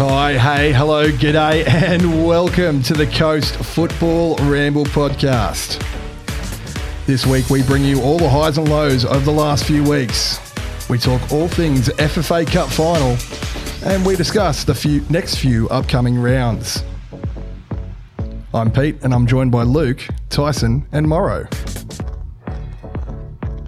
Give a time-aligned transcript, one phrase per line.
[0.00, 5.84] Hi, hey, hello, g'day, and welcome to the Coast Football Ramble podcast.
[7.04, 10.38] This week we bring you all the highs and lows of the last few weeks.
[10.88, 13.16] We talk all things FFA Cup final,
[13.84, 16.84] and we discuss the few, next few upcoming rounds.
[18.54, 21.48] I'm Pete, and I'm joined by Luke, Tyson, and Morrow.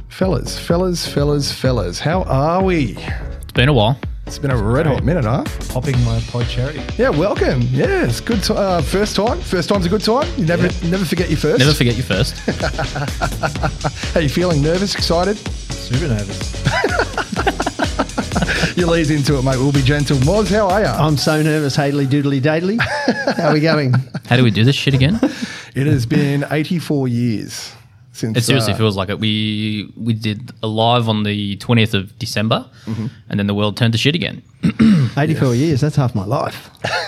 [0.09, 2.96] Fellas, fellas, fellas, fellas, how are we?
[3.42, 3.98] It's been a while.
[4.30, 5.42] It's been a red hot minute, huh?
[5.70, 6.80] popping my pod cherry.
[6.96, 7.62] Yeah, welcome.
[7.62, 8.44] Yeah, it's good.
[8.44, 9.40] T- uh, first time.
[9.40, 10.24] First time's a good time.
[10.38, 11.58] You never, never forget your first.
[11.58, 12.38] Never forget your first.
[14.14, 14.62] How you feeling?
[14.62, 14.94] Nervous?
[14.94, 15.36] Excited?
[15.36, 16.62] Super nervous.
[18.76, 19.56] You ease into it, mate.
[19.56, 20.16] We'll be gentle.
[20.18, 20.86] Moz, how are you?
[20.86, 22.76] I'm so nervous, Hadley doodly daidly.
[23.36, 23.94] How are we going?
[24.26, 25.18] How do we do this shit again?
[25.74, 27.72] it has been 84 years
[28.21, 28.37] since.
[28.38, 29.18] It seriously uh, feels like it.
[29.18, 33.07] We we did a live on the twentieth of December, Mm-hmm.
[33.29, 34.43] and then the world turned to shit again.
[35.16, 36.71] 84 years, that's half my life.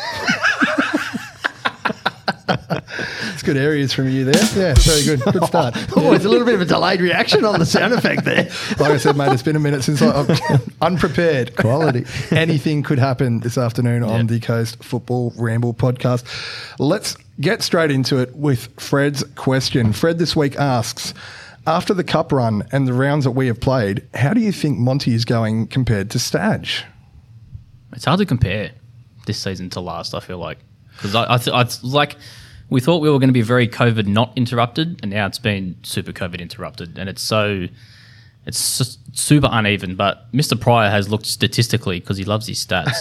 [3.43, 4.41] It's good areas from you there.
[4.55, 5.21] Yeah, very good.
[5.33, 5.75] Good start.
[5.97, 8.45] Oh, it's a little bit of a delayed reaction on the sound effect there.
[8.79, 10.13] Like I said, mate, it's been a minute since I,
[10.49, 11.57] I'm unprepared.
[11.57, 12.05] Quality.
[12.31, 14.23] Anything could happen this afternoon on Yeah.
[14.35, 16.23] the Coast Football Ramble podcast.
[16.79, 19.93] Let's get straight into it with Fred's question.
[19.93, 21.13] Fred this week asks
[21.67, 24.79] After the cup run and the rounds that we have played, how do you think
[24.79, 26.85] Monty is going compared to Stadge?
[27.93, 28.71] It's hard to compare
[29.27, 30.15] this season to last.
[30.15, 30.59] I feel like
[30.95, 32.15] because I, I, th- I th- like
[32.73, 35.77] we thought we were going to be very COVID not interrupted, and now it's been
[35.83, 37.67] super COVID interrupted, and it's so
[38.47, 39.95] it's super uneven.
[39.95, 40.59] But Mr.
[40.59, 42.99] Pryor has looked statistically because he loves his stats,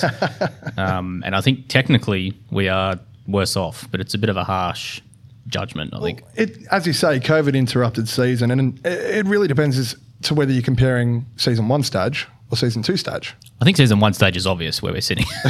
[0.78, 4.44] um, and I think technically we are worse off, but it's a bit of a
[4.44, 5.02] harsh
[5.48, 5.94] judgment.
[5.94, 6.24] I think.
[6.36, 10.62] It, as you say, COVID interrupted season, and it really depends as to whether you're
[10.62, 13.36] comparing season one Stadge or season two Stadge?
[13.62, 15.26] I think season one Stadge is obvious where we're sitting,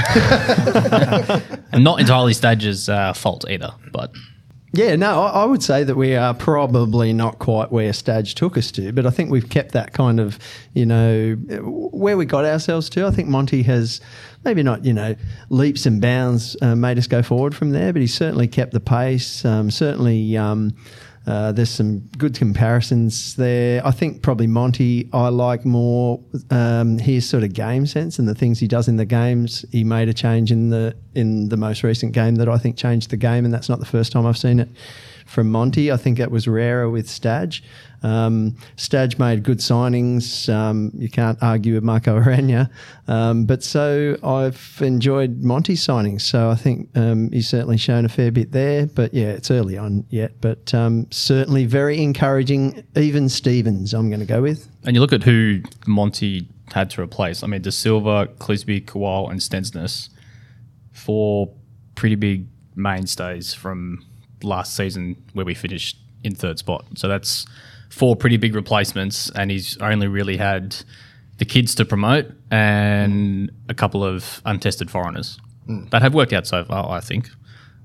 [1.72, 3.72] and not entirely Stadge's uh, fault either.
[3.91, 4.12] But
[4.73, 8.57] Yeah, no, I, I would say that we are probably not quite where Stadge took
[8.57, 10.40] us to, but I think we've kept that kind of,
[10.73, 13.06] you know, where we got ourselves to.
[13.06, 14.00] I think Monty has
[14.45, 15.16] maybe not, you know,
[15.50, 18.79] leaps and bounds uh, made us go forward from there, but he's certainly kept the
[18.79, 19.44] pace.
[19.44, 20.73] Um, certainly, um,
[21.28, 23.86] uh, there's some good comparisons there.
[23.86, 28.36] I think probably Monty, I like more um, his sort of game sense and the
[28.36, 29.64] things he does in the games.
[29.72, 33.12] He made a change in the in the most recent game that I think changed
[33.12, 34.70] the game, and that's not the first time I've seen it
[35.31, 35.92] from Monty.
[35.92, 37.64] I think it was rarer with Stadge.
[38.03, 40.52] Um, Stadge made good signings.
[40.53, 42.69] Um, you can't argue with Marco Urena.
[43.08, 46.22] Um, but so I've enjoyed Monty's signings.
[46.22, 48.88] So I think um, he's certainly shown a fair bit there.
[48.88, 50.41] But yeah, it's early on yet.
[50.41, 52.84] But um, certainly very encouraging.
[52.96, 54.68] Even Stevens, I'm going to go with.
[54.84, 57.44] and you look at who Monty had to replace.
[57.44, 60.09] I mean, De Silva, Clisby, Kuol, and Stensness,
[60.91, 61.53] four
[61.96, 64.03] pretty big mainstays from
[64.44, 66.85] last season where we finished in third spot.
[66.96, 67.46] So that's
[67.90, 70.75] four pretty big replacements, and he's only really had
[71.38, 75.40] the kids to promote and a couple of untested foreigners
[75.90, 76.90] that have worked out so far.
[76.91, 77.29] I think.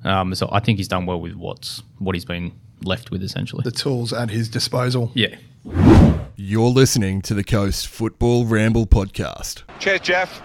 [0.05, 2.53] Um, so I think he's done well with what's what he's been
[2.83, 3.63] left with essentially.
[3.65, 5.11] The tools at his disposal.
[5.15, 5.37] yeah.
[6.39, 9.63] You're listening to the Coast Football Ramble podcast.
[9.81, 10.43] Cheers, Jeff.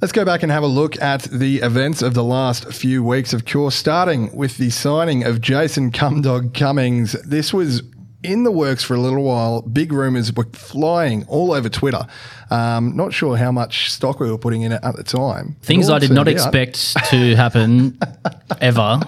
[0.00, 3.34] Let's go back and have a look at the events of the last few weeks.
[3.34, 7.12] Of course, starting with the signing of Jason Cumdog Cummings.
[7.22, 7.82] This was
[8.22, 9.60] in the works for a little while.
[9.60, 12.06] Big rumours were flying all over Twitter.
[12.50, 15.56] Um, not sure how much stock we were putting in it at the time.
[15.60, 16.32] Things I did not out.
[16.32, 17.98] expect to happen
[18.62, 19.00] ever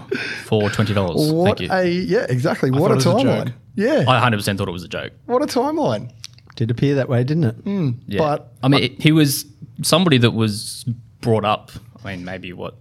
[0.44, 1.32] for twenty dollars.
[1.32, 1.74] What Thank you.
[1.74, 2.70] a yeah, exactly.
[2.70, 3.54] what a thought it was a timeline.
[3.76, 5.12] Yeah, I hundred percent thought it was a joke.
[5.24, 6.12] what a timeline.
[6.54, 7.94] Did appear that way, didn't it?
[8.08, 8.18] Yeah.
[8.18, 9.46] But- I mean, it- he was
[9.82, 10.84] somebody that was
[11.20, 11.70] brought up.
[12.04, 12.74] I mean, maybe what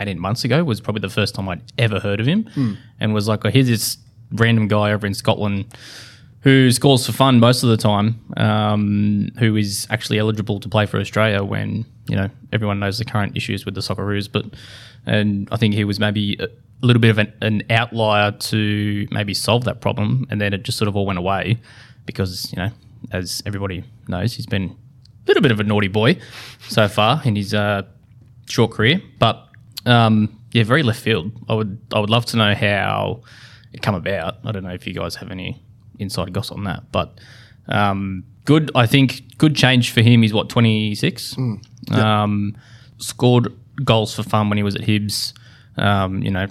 [0.00, 2.74] eighteen months ago was probably the first time I'd ever heard of him, Hmm.
[3.00, 3.98] and was like, oh, here's this
[4.32, 5.66] random guy over in Scotland
[6.40, 10.86] who scores for fun most of the time, um, who is actually eligible to play
[10.86, 14.28] for Australia when you know everyone knows the current issues with the Socceroos.
[14.30, 14.46] But
[15.06, 16.48] and I think he was maybe a
[16.86, 20.78] little bit of an, an outlier to maybe solve that problem, and then it just
[20.78, 21.58] sort of all went away
[22.06, 22.70] because you know,
[23.12, 24.74] as everybody knows, he's been
[25.26, 26.18] little bit of a naughty boy
[26.68, 27.82] so far in his uh,
[28.48, 29.48] short career, but
[29.86, 31.32] um, yeah, very left field.
[31.48, 33.22] I would I would love to know how
[33.72, 34.36] it come about.
[34.44, 35.62] I don't know if you guys have any
[35.98, 37.18] inside gossip on that, but
[37.68, 38.70] um, good.
[38.74, 40.22] I think good change for him.
[40.22, 41.36] He's what twenty six.
[41.90, 42.56] um,
[42.98, 43.52] scored
[43.84, 45.32] goals for fun when he was at Hibs.
[45.76, 46.46] Um, you know,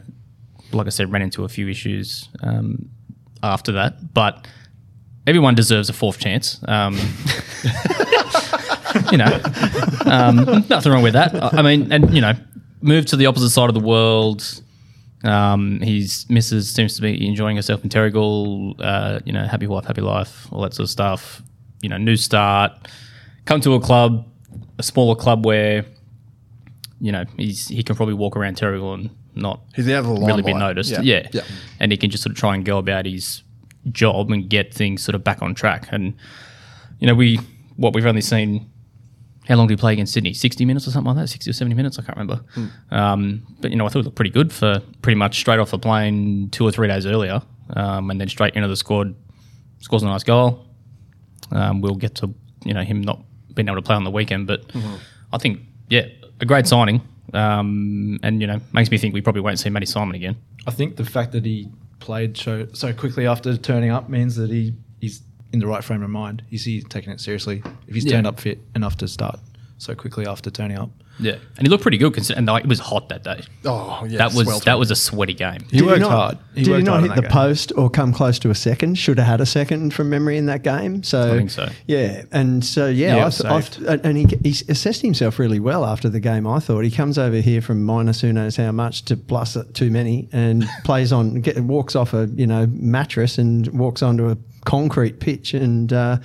[0.72, 2.90] like I said, ran into a few issues um,
[3.44, 4.48] after that, but
[5.28, 6.60] everyone deserves a fourth chance.
[6.68, 6.96] Um,
[9.12, 9.42] you know,
[10.06, 11.32] um, nothing wrong with that.
[11.54, 12.34] I mean, and you know,
[12.82, 14.62] moved to the opposite side of the world.
[15.24, 18.76] Um, his missus seems to be enjoying herself in Terrigal.
[18.80, 21.42] Uh, you know, happy wife, happy life, all that sort of stuff.
[21.82, 22.72] You know, new start.
[23.46, 24.28] Come to a club,
[24.78, 25.86] a smaller club where,
[27.00, 30.26] you know, he's he can probably walk around Terrigal and not He's out of the
[30.26, 30.92] really be noticed.
[30.92, 31.02] Yeah.
[31.02, 31.28] Yeah.
[31.32, 31.42] Yeah.
[31.80, 33.44] And he can just sort of try and go about his
[33.92, 35.88] job and get things sort of back on track.
[35.92, 36.14] And,
[37.00, 37.40] you know, we,
[37.78, 38.70] what we've only seen,
[39.52, 40.34] how long did he play against Sydney?
[40.34, 41.28] 60 minutes or something like that?
[41.28, 42.00] 60 or 70 minutes?
[42.00, 42.42] I can't remember.
[42.90, 45.72] Um, but, you know, I thought he looked pretty good for pretty much straight off
[45.72, 47.42] the plane two or three days earlier.
[47.76, 49.14] Um, and then straight into the squad,
[49.80, 50.66] scores a nice goal.
[51.52, 52.34] Um, we'll get to,
[52.64, 53.22] you know, him not
[53.54, 54.48] being able to play on the weekend.
[54.48, 54.64] But
[55.34, 55.60] I think,
[55.90, 56.08] yeah,
[56.40, 57.02] a great signing.
[57.34, 60.38] Um, and, you know, makes me think we probably won't see Matty Simon again.
[60.66, 61.68] I think the fact that he
[62.00, 66.04] played so, so quickly after turning up means that he, he's in the right frame
[66.04, 66.44] of mind.
[66.50, 67.64] He's, he's taking it seriously.
[67.88, 68.14] If he's Yeah.
[68.14, 69.40] turned up fit enough to start
[69.78, 70.90] so quickly after turning up.
[71.20, 72.14] Yeah, and he looked pretty good.
[72.16, 73.42] Considering, and like, it was hot that day.
[73.66, 74.18] Oh, yeah.
[74.20, 74.62] that was sweltering.
[74.66, 75.60] that was a sweaty game.
[75.70, 76.38] He Did worked not, hard.
[76.56, 77.30] He did he worked not hit the game.
[77.32, 78.96] post or come close to a second?
[78.98, 81.04] Should have had a second from memory in that game.
[81.04, 81.70] So I think so.
[81.86, 85.86] Yeah, and so yeah, Yeah, I it I and he, he assessed himself really well
[85.86, 86.48] after the game.
[86.48, 89.92] I thought he comes over here from minus who knows how much to plus too
[89.92, 94.38] many, and plays on, get, walks off a you know mattress and walks onto a
[94.66, 95.54] concrete pitch.
[95.54, 96.18] And uh,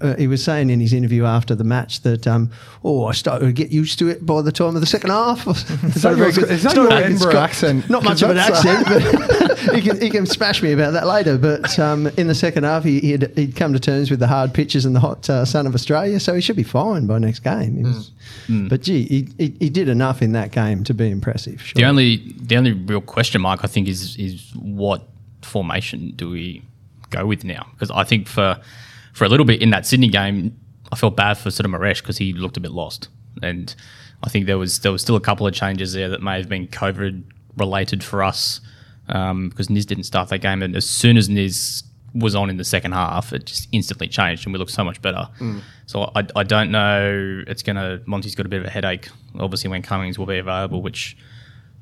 [0.00, 2.50] uh, he was saying in his interview after the match that um,
[2.84, 5.46] oh, I started to get used to it by the time of the second half.
[5.48, 7.88] Is that your- is that your Edinburgh accent?
[7.90, 11.38] Not much of an accent, but he can he can smash me about that later.
[11.38, 14.54] But um, in the second half, he, he'd, he'd come to terms with the hard
[14.54, 17.40] pitches and the hot uh, sun of Australia, so he should be fine by next
[17.40, 17.76] game.
[17.76, 18.10] He was,
[18.68, 21.60] But gee, he, he, he did enough in that game to be impressive.
[21.62, 21.74] Sure.
[21.80, 25.02] The only the only real question mark I think is is what
[25.42, 26.62] formation do we
[27.10, 27.66] go with now?
[27.72, 28.60] Because I think for
[29.12, 30.58] for a little bit in that Sydney game,
[30.92, 33.08] I felt bad for sort of Moresche because he looked a bit lost,
[33.42, 33.74] and
[34.22, 36.48] I think there was there was still a couple of changes there that may have
[36.48, 37.22] been COVID
[37.56, 38.60] related for us
[39.08, 41.82] um, because Niz didn't start that game, and as soon as Niz
[42.14, 45.00] was on in the second half, it just instantly changed, and we looked so much
[45.02, 45.28] better.
[45.86, 47.42] So I, I don't know.
[47.46, 49.08] It's gonna Monty's got a bit of a headache.
[49.38, 51.16] Obviously, when Cummings will be available, which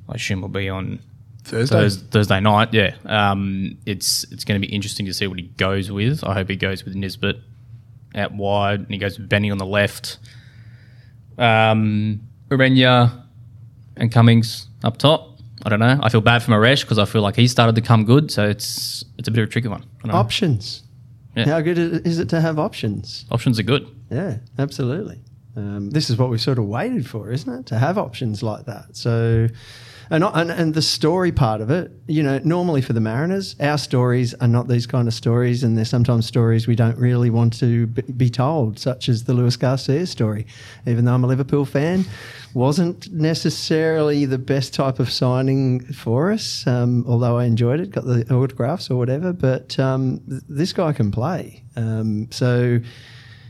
[0.08, 1.00] I assume will be on
[1.46, 1.76] Thursday.
[1.76, 2.72] Thurs- Thursday night.
[2.75, 6.22] Yeah, um, it's it's going to be interesting to see what he goes with.
[6.25, 7.37] I hope he goes with Nisbet
[8.14, 10.19] out wide, and he goes with Benny on the left.
[11.38, 12.20] Um,
[12.50, 13.22] Urena
[13.96, 15.38] and Cummings up top.
[15.64, 15.98] I don't know.
[16.02, 18.46] I feel bad for Moresche because I feel like he started to come good, so
[18.48, 19.82] it's it's a bit of a tricky one.
[19.82, 20.19] I don't know.
[20.19, 20.82] options.
[21.34, 21.46] Yeah.
[21.46, 23.26] How good is it to have options?
[23.31, 23.87] Options are good.
[24.10, 25.20] Yeah, absolutely.
[25.54, 27.66] Um, this is what we sort of waited for, isn't it?
[27.66, 28.96] To have options like that.
[28.96, 29.48] So,
[30.11, 33.79] and, and and the story part of it, you know, normally for the Mariners, our
[33.79, 37.58] stories are not these kind of stories, and they're sometimes stories we don't really want
[37.58, 40.47] to be told, such as the Luis Garcia story.
[40.87, 42.05] Even though I'm a Liverpool fan,
[42.55, 46.67] wasn't necessarily the best type of signing for us.
[46.67, 49.32] Um, although I enjoyed it, got the autographs or whatever.
[49.32, 51.64] But um, th- this guy can play.
[51.76, 52.81] Um, so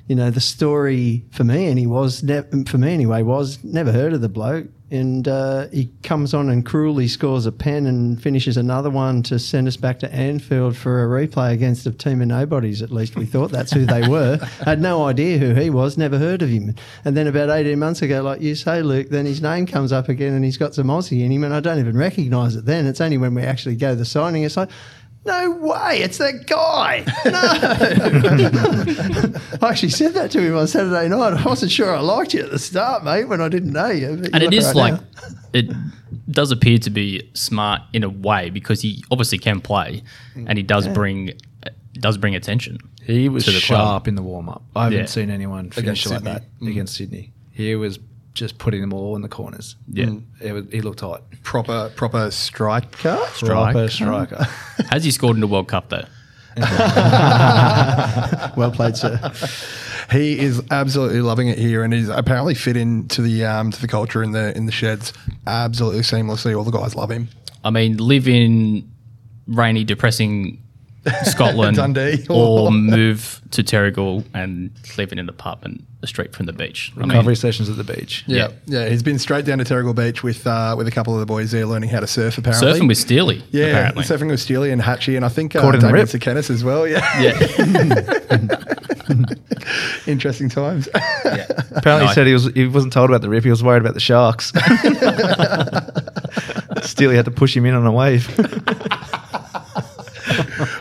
[0.08, 3.90] you know, the story for me, and he was ne- for me anyway, was never
[3.90, 8.22] heard of the bloke, and uh, he comes on and cruelly scores a pen and
[8.22, 12.22] finishes another one to send us back to Anfield for a replay against a team
[12.22, 12.82] of nobodies.
[12.82, 14.36] At least we thought that's who they were.
[14.64, 16.74] Had no idea who he was, never heard of him.
[17.04, 20.08] And then about eighteen months ago, like you say, Luke, then his name comes up
[20.08, 22.64] again, and he's got some Aussie in him, and I don't even recognise it.
[22.64, 24.70] Then it's only when we actually go to the signing, it's like.
[25.26, 27.04] No way, it's that guy.
[27.26, 27.32] No.
[29.66, 31.34] I actually said that to him on Saturday night.
[31.34, 34.16] I wasn't sure I liked you at the start, mate, when I didn't know you.
[34.16, 35.06] but and you it look is right like now.
[35.52, 35.70] it
[36.30, 40.02] does appear to be smart in a way because he obviously can play
[40.34, 41.32] and he does bring
[41.94, 42.78] does bring attention.
[43.02, 43.78] He was to the club.
[43.80, 44.62] sharp in the warm up.
[44.74, 45.04] I haven't Yeah.
[45.06, 46.32] seen anyone finish Against like Sydney.
[46.60, 47.32] that against Sydney.
[47.52, 47.98] He was
[48.36, 49.74] just putting them all in the corners.
[49.90, 50.10] Yeah.
[50.40, 51.22] It was, he looked hot.
[51.42, 53.18] proper proper striker.
[53.40, 54.44] Proper striker.
[54.90, 56.04] Has he scored in the World Cup though?
[58.56, 59.18] well played, sir.
[60.10, 63.88] He is absolutely loving it here, and he's apparently fit into the um, to the
[63.88, 65.12] culture in the in the sheds
[65.46, 66.56] absolutely seamlessly.
[66.56, 67.28] All the guys love him.
[67.62, 68.90] I mean, live in
[69.46, 70.62] rainy, depressing
[71.24, 72.26] Scotland, Dundee.
[72.30, 76.92] or move to Terrigal and live in an apartment a street from the beach.
[76.96, 78.24] I mean, Recovery sessions at the beach.
[78.26, 78.88] Yeah, yeah.
[78.88, 81.50] He's been straight down to Terrigal Beach with uh, with a couple of the boys
[81.50, 82.38] there, learning how to surf.
[82.38, 83.42] Apparently, surfing with Steely.
[83.50, 84.04] yeah, apparently.
[84.04, 86.22] surfing with Steely and Hatchie, and I think uh, Caught in the David rip.
[86.22, 86.86] Sekenis as well.
[86.86, 87.32] Yeah, yeah,
[90.06, 90.88] interesting times.
[90.94, 93.44] Apparently, No, he said he was he wasn't told about the rip.
[93.44, 94.52] He was worried about the sharks.
[96.82, 98.28] Steely had to push him in on a wave.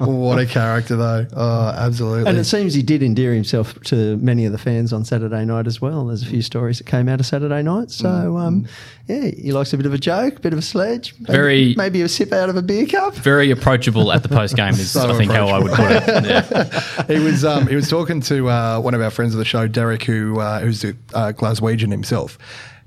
[0.19, 1.27] what a character, though.
[1.33, 2.29] Oh, absolutely.
[2.29, 5.67] And it seems he did endear himself to many of the fans on Saturday night
[5.67, 6.05] as well.
[6.07, 7.91] There's a few stories that came out of Saturday night.
[7.91, 8.39] So, Mm.
[8.41, 8.65] um,
[9.07, 11.13] yeah, he likes a bit of a joke, a bit of a sledge.
[11.19, 13.15] Maybe, Very- Maybe a sip out of a beer cup.
[13.15, 16.25] Very approachable at the post game is So I think how I would put it.
[16.25, 17.03] Yeah.
[17.07, 19.67] he was um, he was talking to uh, one of our friends of the show,
[19.67, 22.37] Derek, who uh, who's a uh, Glaswegian himself,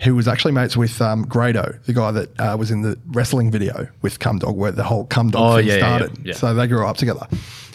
[0.02, 3.50] who was actually mates with um, Grado, the guy that uh, was in the wrestling
[3.50, 6.26] video with Cum Dog, where the whole Cum Dog Oh, thing yeah, yeah, started.
[6.26, 6.34] yeah.
[6.34, 7.26] So they grew up together.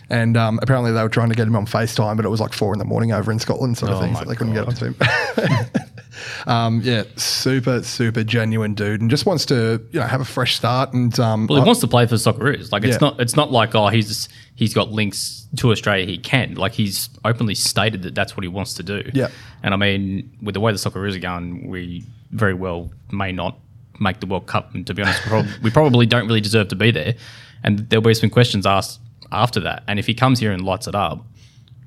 [0.09, 2.53] And um, apparently they were trying to get him on FaceTime, but it was like
[2.53, 4.15] four in the morning over in Scotland, sort of Oh thing.
[4.15, 4.83] So they couldn't get God.
[4.83, 5.67] onto him.
[6.47, 10.55] um, yeah, super, super genuine dude, and just wants to you know have a fresh
[10.55, 10.93] start.
[10.93, 12.71] And um, Well, he I- wants to play for Socceroos.
[12.71, 12.97] Like it's Yeah.
[13.09, 16.05] not it's not like oh he's he's got links to Australia.
[16.05, 19.09] He can like he's openly stated that that's what he wants to do.
[19.13, 19.29] Yeah.
[19.63, 23.57] And I mean, with the way the Socceroos are going, we very well may not
[23.99, 24.73] make the World Cup.
[24.73, 27.13] And to be honest, we prob- we probably don't really deserve to be there.
[27.63, 28.99] And there'll be some questions asked
[29.31, 29.83] after that.
[29.87, 31.25] And if he comes here and lights it up,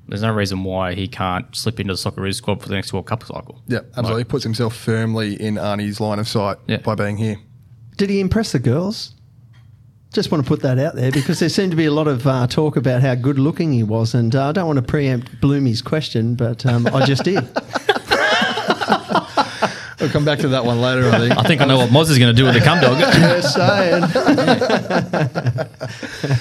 [0.07, 3.07] there's no reason why he can't slip into the Socceroos squad for the next World
[3.07, 3.61] Cup cycle.
[3.67, 6.77] yeah, absolutely he puts himself firmly in Arnie's line of sight Yeah.
[6.77, 7.37] by being here.
[7.97, 9.13] Did he impress the girls?
[10.17, 12.25] Just want to put that out there because there seemed to be a lot of
[12.25, 15.39] uh, talk about how good looking he was, and uh, I don't want to preempt
[15.39, 17.47] Bloomy's question, but um, I just did.
[19.99, 21.37] We'll come back to that one later, I think.
[21.37, 22.99] I think I know what Moz is going to do with the cum dog.
[23.13, 24.03] Just saying.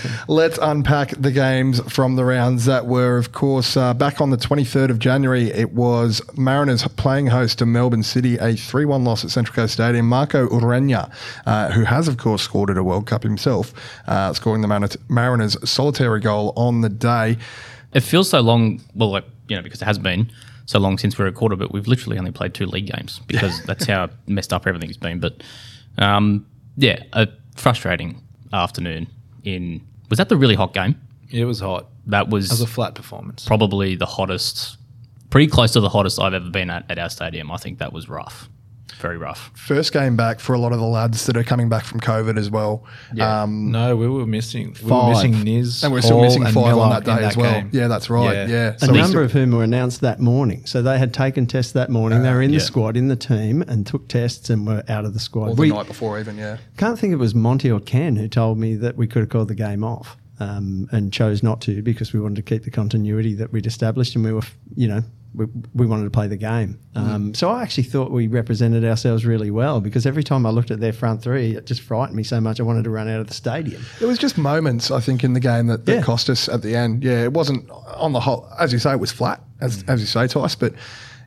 [0.28, 4.36] Let's unpack the games from the rounds that were, of course, uh, back on the
[4.36, 5.52] 23rd of January.
[5.52, 9.74] It was Mariners playing host to Melbourne City, a 3 1 loss at Central Coast
[9.74, 10.08] Stadium.
[10.08, 11.12] Marco Urena,
[11.46, 13.72] uh, who has, of course, scored at a World Cup himself,
[14.08, 17.38] uh, scoring the Mariners- solitary goal on the day.
[17.94, 18.80] It feels so long.
[18.96, 20.32] Well, like you know, because it has been
[20.64, 23.86] so long since we recorded, but we've literally only played two league games because that's
[23.86, 25.20] how messed up everything's been.
[25.20, 25.44] But
[25.98, 28.20] um, yeah, a frustrating
[28.52, 29.06] afternoon.
[29.44, 31.00] In was that the really hot game?
[31.30, 31.86] It was hot.
[32.06, 33.44] That was, It was a flat performance.
[33.44, 34.76] probably the hottest,
[35.30, 37.50] pretty close to the hottest I've ever been at at our stadium.
[37.50, 38.48] I think that was rough,
[38.94, 39.50] very rough.
[39.54, 42.38] First game back for a lot of the lads that are coming back from COVID
[42.38, 42.84] as well.
[43.12, 43.42] Yeah.
[43.42, 44.68] Um, No, we were missing.
[44.82, 44.90] We Five.
[45.04, 45.82] were missing Niz.
[45.84, 47.52] and we're still Hall, missing and five on that day in as well.
[47.52, 47.68] game.
[47.72, 48.32] Yeah, that's right.
[48.34, 48.46] Yeah.
[48.46, 48.68] Yeah.
[48.74, 50.64] a So we number still- of whom were announced that morning.
[50.66, 52.22] So they had taken tests that morning.
[52.22, 52.58] they were in yeah.
[52.58, 55.48] the squad, in the team, and took tests and were out of the squad.
[55.50, 56.56] or the We night before, even, yeah.
[56.76, 59.48] can't think it was Monty or Ken who told me that we could have called
[59.48, 63.34] the game off um, and chose not to because we wanted to keep the continuity
[63.34, 64.42] that we'd established and we were,
[64.74, 65.02] you know,
[65.36, 66.78] we, we wanted to play the game.
[66.94, 70.70] Um, so I actually thought we represented ourselves really well because every time I looked
[70.70, 73.20] at their front three, it just frightened me so much I wanted to run out
[73.20, 73.84] of the stadium.
[74.00, 76.02] It was just moments, I think, in the game that, that Yeah.
[76.02, 77.04] cost us at the end.
[77.04, 80.06] Yeah, it wasn't on the whole, as you say, it was flat, as, as you
[80.06, 80.72] say, Tice, but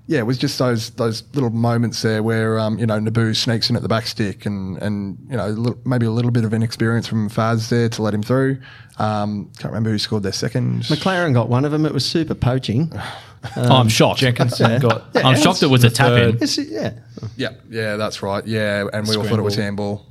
[0.08, 3.70] yeah, it was just those those little moments there where um, you know Nabbout sneaks
[3.70, 6.44] in at the back stick and and you know a little, maybe a little bit
[6.46, 8.60] of inexperience from Faz there to let him through.
[8.98, 10.82] Um, can't remember who scored their second.
[10.86, 11.86] Maclaren got one of them.
[11.86, 12.92] It was super poaching.
[13.55, 14.19] oh, I'm shocked.
[14.19, 15.15] Jenkinson got.
[15.15, 16.39] I'm shocked it was a tap in.
[16.69, 16.93] Yeah.
[17.36, 18.46] Yeah, yeah, that's right.
[18.46, 20.05] Yeah, and we all thought it was handball.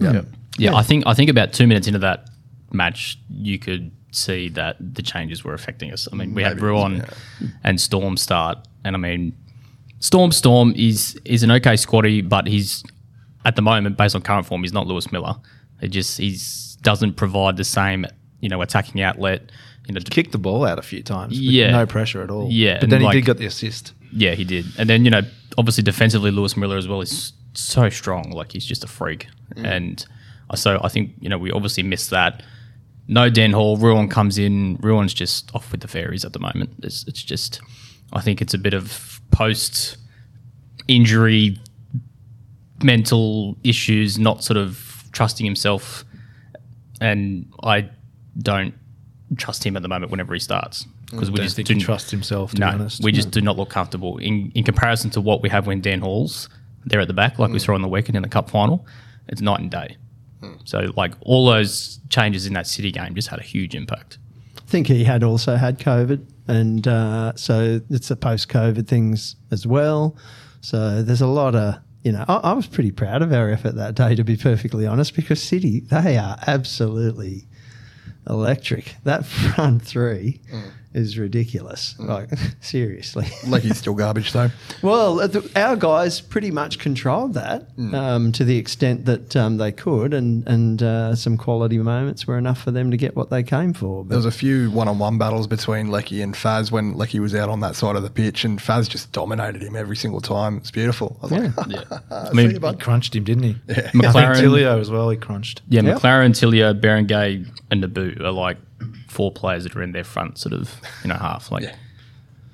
[0.00, 0.22] Yeah.
[0.58, 2.28] Yeah, I think I think about two minutes into that
[2.72, 6.08] match, you could see that the changes were affecting us.
[6.12, 9.36] I mean, we had Maybe it was, Ruon and Storm start, and I mean,
[10.00, 12.82] Storm Storm is is an okay squatty, but he's
[13.44, 15.36] at the moment based on current form, he's not Lewis Miller.
[15.80, 18.06] It just he's doesn't provide the same
[18.40, 19.50] you know attacking outlet.
[19.88, 21.32] You know, Kicked the ball out a few times.
[21.32, 21.70] with Yeah.
[21.70, 22.48] No pressure at all.
[22.50, 23.94] Yeah, But and then he did get the assist.
[24.12, 24.66] Yeah, he did.
[24.78, 25.22] And then, you know,
[25.56, 28.30] obviously defensively, Lewis Miller as well is so strong.
[28.30, 29.28] Like, he's just a freak.
[29.56, 30.04] And
[30.50, 32.42] uh, so I think, you know, we obviously missed that.
[33.08, 33.78] No Dan Hall.
[33.78, 34.76] Ruon comes in.
[34.78, 36.70] Ruon's just off with the fairies at the moment.
[36.82, 37.60] It's, it's just,
[38.12, 39.96] I think it's a bit of post
[40.86, 41.58] injury
[42.82, 46.04] mental issues, not sort of trusting himself.
[47.00, 47.88] And I
[48.38, 48.74] don't
[49.36, 50.86] trust him at the moment whenever he starts.
[51.10, 53.02] Because we just think do he trusts himself, to no, be honest.
[53.02, 56.00] we just do not look comfortable in, in comparison to what we have when Dan
[56.00, 56.48] Hall's
[56.84, 58.86] there at the back, like we saw on the weekend in the cup final.
[59.28, 59.96] It's night and day.
[60.64, 64.18] So, like all those changes in that City game just had a huge impact.
[64.56, 69.66] I think he had also had COVID, and uh, so it's the post-COVID things as
[69.66, 70.16] well.
[70.60, 72.24] So there's a lot of you know.
[72.28, 75.42] I, I was pretty proud of our effort that day, to be perfectly honest, because
[75.42, 77.47] City they are absolutely
[78.28, 78.96] electric.
[79.04, 80.70] That front three mm.
[80.94, 81.94] Is ridiculous.
[81.98, 82.30] Like
[82.60, 83.26] seriously.
[83.46, 84.50] Leckie's still garbage though.
[84.82, 89.56] Well, uh, the, our guys pretty much controlled that um, to the extent that um,
[89.58, 93.28] they could, and and uh, some quality moments were enough for them to get what
[93.28, 94.02] they came for.
[94.04, 97.48] But There was a few one-on-one battles between Leckie and Faz when Leckie was out
[97.48, 100.56] on that side of the pitch, and Faz just dominated him every single time.
[100.58, 101.16] It's beautiful.
[101.20, 101.98] I was like, Yeah.
[102.10, 103.56] I mean, see you, He crunched him, didn't he?
[103.68, 103.90] Yeah.
[103.90, 105.62] Maclaren- Tilio as well, he crunched.
[105.68, 105.98] Yeah, Yep.
[105.98, 108.56] Maclaren, Tilio, Berenguer, and Nabbout are like
[109.08, 111.50] four players that are in their front sort of you know half.
[111.50, 111.74] Like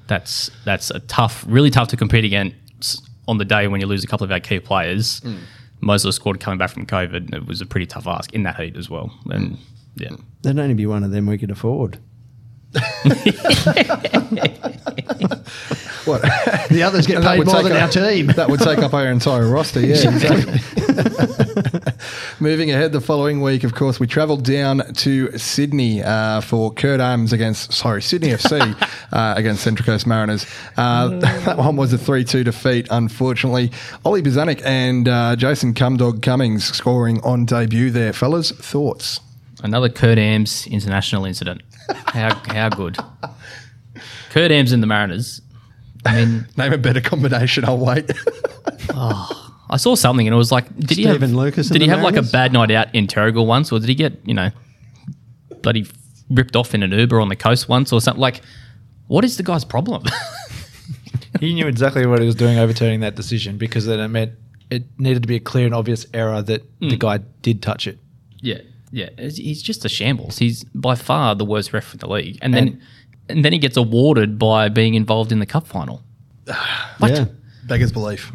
[0.07, 4.05] that's that's a tough, really tough to compete against on the day when you lose
[4.05, 5.21] a couple of our key players.
[5.21, 5.39] Mm.
[5.81, 8.43] Most of the squad coming back from COVID, it was a pretty tough ask in
[8.45, 9.13] that heat as well.
[9.31, 9.59] And mm.
[9.97, 11.99] yeah, There'd only be one of them we could afford.
[16.05, 16.21] What?
[16.69, 18.27] The others get And that paid would more take than up- our team.
[18.27, 19.81] That would take up our entire roster.
[19.81, 20.61] Yeah, exactly.
[22.41, 27.01] Moving ahead, the following week, of course, we travelled down to Sydney uh, for Kurt
[27.01, 28.77] Ams against, sorry, Sydney FC
[29.13, 30.45] uh, against Central Coast Mariners.
[30.77, 33.73] Uh, that one was a 3 2 defeat, unfortunately.
[34.05, 38.13] Ollie Bozanic and uh, Jason Cumdog Cummings scoring on debut there.
[38.13, 39.21] Fellas, thoughts?
[39.63, 41.63] another Kurt Ams international incident.
[42.07, 42.99] How how good?
[44.31, 45.41] Kurt Ams and the Mariners.
[46.05, 48.11] I mean, Name a better combination, I'll wait.
[48.97, 51.83] Oh, I saw something and it was like, did he have Stephen Lucas and Did
[51.83, 54.13] he the have like a bad night out in Terrigal once, or did he get
[54.25, 54.51] you know
[55.63, 55.87] bloody
[56.31, 58.21] ripped off in an Uber on the coast once, or something?
[58.21, 58.43] Like,
[59.07, 60.05] what is the guy's problem?
[61.41, 64.33] He knew exactly what he was doing overturning that decision because then it meant
[64.71, 66.99] it needed to be a clear and obvious error that the mm.
[66.99, 67.99] guy did touch it.
[68.41, 68.59] yeah,
[68.95, 70.39] yeah, He's- he's just a shambles.
[70.39, 72.79] He's by far the worst ref in the league, and then And-
[73.29, 76.03] and then he gets awarded by being involved in the cup final.
[76.99, 77.11] What?
[77.11, 77.25] Yeah.
[77.67, 78.31] Beggar's belief.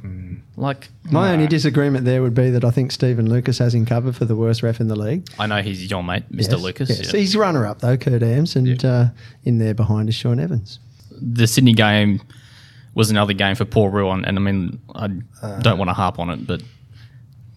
[0.57, 4.15] Like, My only disagreement there would be that I think Stephen Lucas has him covered
[4.15, 5.27] for the worst ref in the league.
[5.37, 6.51] I know he's your mate, Mr.
[6.53, 6.89] Yes, Lucas.
[6.89, 7.13] yes.
[7.13, 7.19] yeah.
[7.19, 9.05] He's runner up though, Kurt Ams, and uh,
[9.43, 10.79] in there behind is Sean Evans.
[11.21, 12.19] the Sydney game
[12.95, 15.07] was another game for poor Ruon, and I mean, I
[15.61, 16.61] don't want to harp on it, but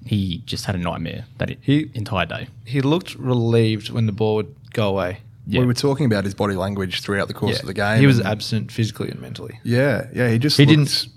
[0.06, 2.48] he just had a nightmare that it, He- entire day.
[2.64, 5.18] He looked relieved when the ball would go away.
[5.46, 5.60] Yeah.
[5.60, 7.98] We were talking about his body language throughout the course of the game.
[7.98, 9.58] He was absent physically and mentally.
[9.64, 10.28] Yeah, yeah.
[10.30, 11.08] He just He he didn't- didn't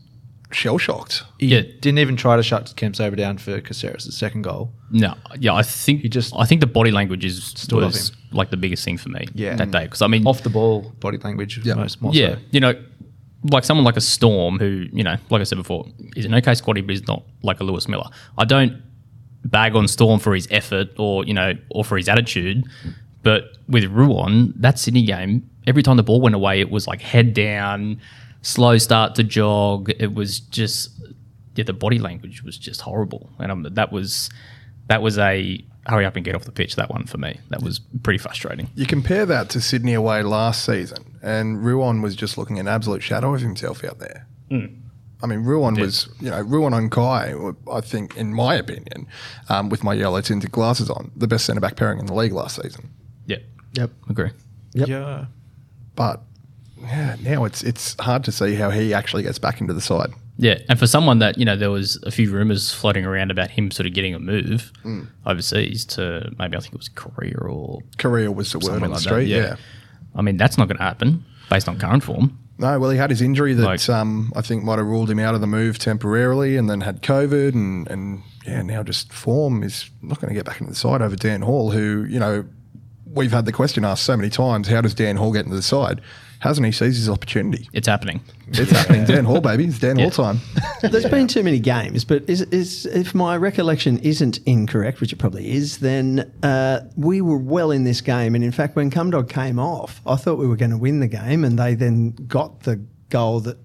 [0.51, 1.24] shell shocked.
[1.39, 1.62] He Yeah.
[1.82, 4.72] didn't even try to shut Kemp Saber down for Caceres' second goal.
[4.89, 8.12] No, yeah, I think He just- I think the body language is Stood off was
[8.31, 9.55] like the biggest thing for me Yeah.
[9.55, 11.59] that day because I mean, Off the ball, body language.
[11.64, 11.75] Yeah.
[11.75, 12.40] Most, more yeah, so.
[12.51, 12.74] you know,
[13.51, 16.53] like someone like a Storm who you know, like I said before, is an okay
[16.55, 18.10] squatty, but he's not like a Lewis Miller.
[18.38, 18.81] I don't
[19.46, 22.66] bag on Storm for his effort or you know or for his attitude,
[23.24, 27.01] but with Ruon, that Sydney game, every time the ball went away, it was like
[27.01, 28.00] head down,
[28.42, 29.92] slow start to jog.
[30.00, 30.92] It was just
[31.55, 34.29] yeah, the body language was just horrible, and um, that was
[34.88, 36.75] that was a hurry up and get off the pitch.
[36.75, 38.69] That one for me, that was pretty frustrating.
[38.75, 43.03] You compare that to Sydney away last season, and Ruon was just looking an absolute
[43.03, 44.27] shadow of himself out there.
[45.24, 47.33] I mean, Ruon was, you know, Ruon and Kye,
[47.71, 49.07] I think, in my opinion,
[49.50, 52.33] um, with my yellow tinted glasses on, the best centre back pairing in the league
[52.33, 52.89] last season.
[53.25, 53.41] Yep.
[53.74, 53.91] Yep.
[54.09, 54.31] agree.
[54.74, 54.87] Yep.
[54.87, 55.25] Yeah.
[55.95, 56.21] But
[56.79, 60.11] yeah, now it's it's hard to see how he actually gets back into the side.
[60.37, 63.50] Yeah, and for someone that you know, there was a few rumors floating around about
[63.51, 64.71] him sort of getting a move
[65.25, 68.87] overseas to maybe I think it was Korea or Korea was the word on the
[68.89, 69.29] like street.
[69.29, 69.29] that.
[69.29, 69.55] yeah.
[70.15, 72.37] I mean, that's not going to happen based on current form.
[72.57, 75.19] No, well, he had his injury that Like- um, I think might have ruled him
[75.19, 79.61] out of the move temporarily, and then had COVID, and and yeah, now just form
[79.63, 82.45] is not going to get back into the side over Dan Hall, who you know
[83.05, 85.61] we've had the question asked so many times: How does Dan Hall get into the
[85.61, 86.00] side?
[86.46, 87.68] Hasn't he seized his opportunity?
[87.74, 88.22] It's happening.
[88.50, 89.03] It's happening.
[89.08, 90.40] Dan Hall, baby, it's Dan Hall time.
[90.84, 95.16] There's been too many games, but is, is if my recollection isn't incorrect, which it
[95.16, 98.36] probably is, then uh, we were well in this game.
[98.36, 101.08] And in fact, when Cumdog came off, I thought we were going to win the
[101.08, 102.75] game, and they then got the
[103.10, 103.58] goal that,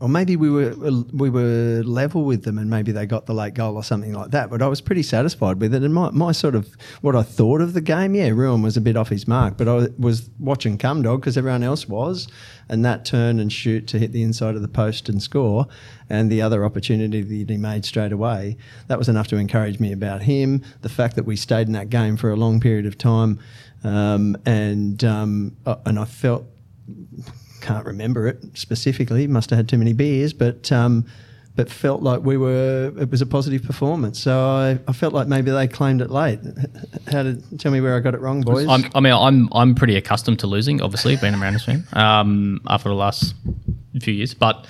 [0.00, 0.74] or maybe we were
[1.12, 4.30] we were level with them, and maybe they got the late goal or something like
[4.30, 4.48] that.
[4.48, 7.60] But I was pretty satisfied with it, and my, my sort of what I thought
[7.60, 10.78] of the game, yeah, Ruon was a bit off his mark, but I was watching
[10.78, 12.28] Cumdog because everyone else was,
[12.68, 15.66] and that turn and shoot to hit the inside of the post and score,
[16.08, 18.56] and the other opportunity that he made straight away,
[18.86, 20.62] that was enough to encourage me about him.
[20.82, 23.40] The fact that we stayed in that game for a long period of time,
[23.82, 26.44] um, and um, uh, and I felt
[27.68, 29.26] can't remember it specifically.
[29.26, 31.06] Must have had too many beers, but um,
[31.54, 32.92] but felt like we were.
[32.98, 34.18] It was a positive performance.
[34.20, 36.38] So I, I felt like maybe they claimed it late.
[37.10, 38.66] How did tell me where I got it wrong, boys?
[38.66, 42.60] I'm, I mean, I'm I'm pretty accustomed to losing, obviously, being a Mariners fan um,
[42.68, 43.34] after the last
[44.00, 44.34] few years.
[44.34, 44.66] But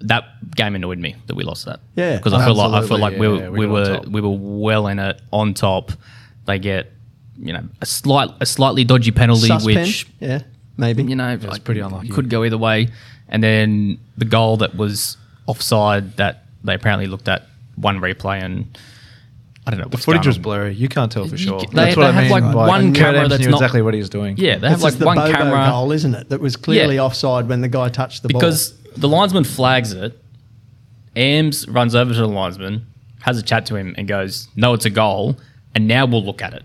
[0.00, 0.24] that
[0.56, 1.80] game annoyed me that we lost that.
[1.94, 3.80] Yeah, because I feel like I feel absolutely, like we were yeah, we, we were
[3.80, 4.06] on were top.
[4.06, 5.92] we were well in it on top.
[6.46, 6.90] They get
[7.38, 9.86] you know a slight a slightly dodgy penalty, Suspend?
[9.86, 10.42] which yeah,
[10.78, 11.02] maybe.
[11.02, 12.08] you know, was like, pretty unlucky.
[12.08, 12.88] Could go either way.
[13.28, 18.66] And then the goal that was offside that they apparently looked at one replay and
[19.66, 19.88] I don't know.
[19.88, 20.72] The footage was blurry.
[20.74, 21.60] You can't tell for sure.
[21.60, 22.30] they- that's they what I have, mean.
[22.32, 24.36] like, by- one Kurt camera Adams that's knew not- exactly what he was doing.
[24.38, 26.30] Yeah, they have This like is the one Bobo camera goal, isn't it?
[26.30, 27.02] That was clearly Yeah.
[27.02, 28.40] offside when the guy touched the ball.
[28.40, 30.18] because the linesman flags it.
[31.16, 32.86] Ams runs over to the linesman,
[33.20, 35.36] has a chat to him, and goes, "No, it's a goal."
[35.74, 36.62] And now we'll look at it.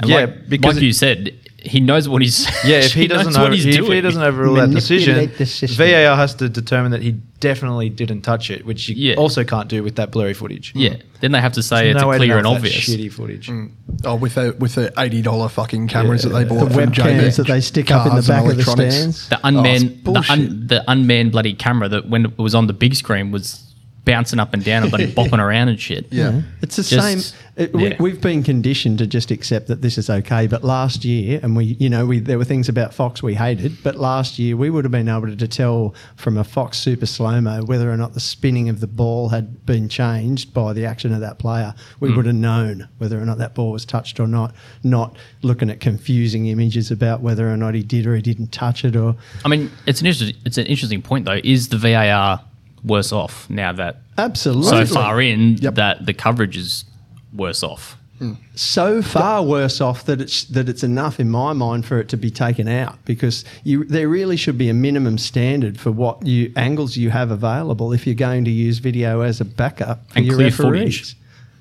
[0.00, 1.32] And Yeah, like, because like it- you said,
[1.64, 2.46] he knows what he's.
[2.64, 3.92] Yeah, if he doesn't knows over, what he's if doing.
[3.92, 5.86] he doesn't overrule that decision, Manipulate the system.
[5.86, 9.14] VAR has to determine that he definitely didn't touch it, which you Yeah.
[9.16, 10.72] also can't do with that blurry footage.
[10.74, 12.74] yeah, then they have to say There's it's no a clear and obvious.
[12.88, 13.48] shitty footage.
[13.48, 13.70] Mm.
[14.04, 17.36] Oh, with the with the eighty dollar fucking cameras that they bought The from webcams
[17.36, 18.94] that they stick up in the back of the electronics.
[18.94, 19.28] stands.
[19.28, 22.72] The Oh, unmanned, the, un, the unmanned bloody camera that when it was on the
[22.72, 23.73] big screen was
[24.04, 26.06] bouncing up and down and bloody bopping around and shit.
[26.12, 26.42] Yeah.
[26.62, 27.40] It's the Just- same.
[27.56, 27.96] It, we, yeah.
[28.00, 30.48] we've been conditioned to just accept that this is okay.
[30.48, 33.80] But last year, and we, you know, we there were things about Fox we hated,
[33.84, 37.40] but last year we would have been able to tell from a Fox Super Slow
[37.40, 41.14] Mo whether or not the spinning of the ball had been changed by the action
[41.14, 41.74] of that player.
[42.00, 42.16] We Hmm.
[42.16, 44.52] would have known whether or not that ball was touched or not.
[44.82, 48.84] Not looking at confusing images about whether or not he did or he didn't touch
[48.84, 48.96] it.
[48.96, 49.14] Or
[49.44, 51.40] I mean, it's an interesting, it's an interesting point though.
[51.44, 52.40] Is the VAR
[52.84, 55.74] worse off now that absolutely so far in Yep.
[55.76, 56.84] that the coverage is
[57.32, 57.96] worse off?
[58.20, 58.34] Hmm.
[58.54, 62.16] so far worse off that it's that it's enough in my mind for it to
[62.16, 66.52] be taken out because you there really should be a minimum standard for what you
[66.54, 70.26] angles you have available if you're going to use video as a backup for And
[70.26, 70.98] your clear referees.
[71.00, 71.16] footage.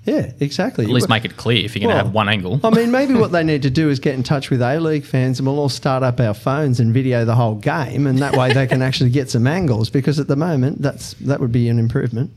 [0.05, 0.83] Yeah, exactly.
[0.85, 2.59] At least make it clear if you're going to have one angle.
[2.63, 5.05] I mean, maybe what they need to do is get in touch with A League
[5.05, 8.35] fans, and we'll all start up our phones and video the whole game, and that
[8.35, 9.89] way they can actually get some angles.
[9.89, 12.31] Because at the moment, that's that would be an improvement.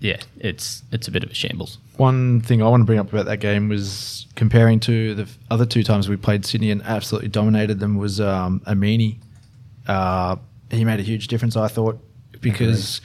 [0.00, 1.78] yeah, it's it's a bit of a shambles.
[1.96, 5.64] One thing I want to bring up about that game was comparing to the other
[5.64, 9.18] two times we played Sydney and absolutely dominated them was um, Amini.
[9.86, 10.36] Uh,
[10.70, 11.98] he made a huge difference, I thought,
[12.40, 13.00] because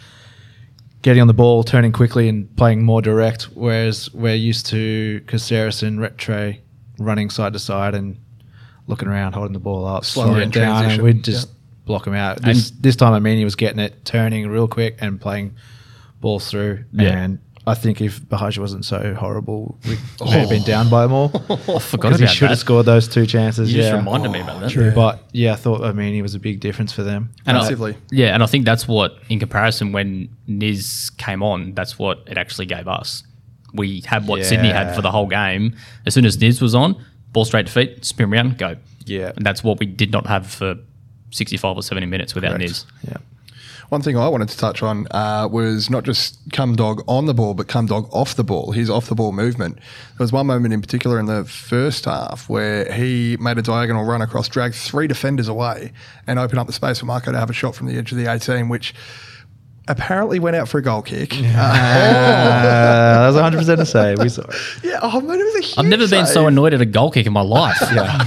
[1.01, 3.43] getting on the ball, turning quickly, and playing more direct.
[3.53, 6.59] Whereas we're used to Caceres and Retre
[6.99, 8.17] running side to side and
[8.87, 11.03] looking around, holding the ball up, slowing in it down, and transition.
[11.03, 11.53] we'd just Yeah.
[11.85, 12.41] block him out.
[12.41, 15.53] This, this time, Amini was getting it, turning real quick, and playing
[16.19, 16.83] balls through.
[16.91, 17.09] Yeah.
[17.17, 21.30] And I think if Bahaj wasn't so horrible, we may have been down by more.
[21.50, 22.50] I forgot Because he should that.
[22.50, 23.71] have scored those two chances.
[23.71, 23.91] You yeah.
[23.91, 24.71] just reminded me oh, about that.
[24.71, 24.91] True.
[24.91, 27.32] But yeah, I thought Amini was a big difference for them.
[27.45, 32.00] And I- yeah, and I think that's what, in comparison, when Niz came on, that's
[32.00, 33.24] what it actually gave us.
[33.74, 35.76] We had what Sydney had for the whole game.
[36.06, 38.76] As soon as Niz was on, ball straight to feet, spin around, go.
[39.06, 39.32] Yeah.
[39.36, 40.76] And that's what we did not have for
[41.32, 42.86] 65 or 70 minutes without Niz.
[43.08, 43.17] Yeah.
[43.91, 47.54] One thing I wanted to touch on uh, was not just Cumdog on the ball,
[47.54, 48.71] but Cumdog off the ball.
[48.71, 49.75] His off the ball movement.
[49.75, 49.84] There
[50.23, 54.21] was one moment in particular in the first half where he made a diagonal run
[54.21, 55.91] across, dragged three defenders away,
[56.25, 58.17] and opened up the space for Marco to have a shot from the edge of
[58.17, 58.93] the 18, which
[59.89, 61.34] apparently went out for a goal kick.
[61.34, 61.43] Uh, Uh,
[62.63, 64.19] that was 100 percent a save.
[64.19, 64.56] We saw it.
[64.86, 67.12] yeah, oh, man, it was a huge I've never been so annoyed at a goal
[67.12, 67.77] kick in my life.
[67.93, 68.25] Yeah.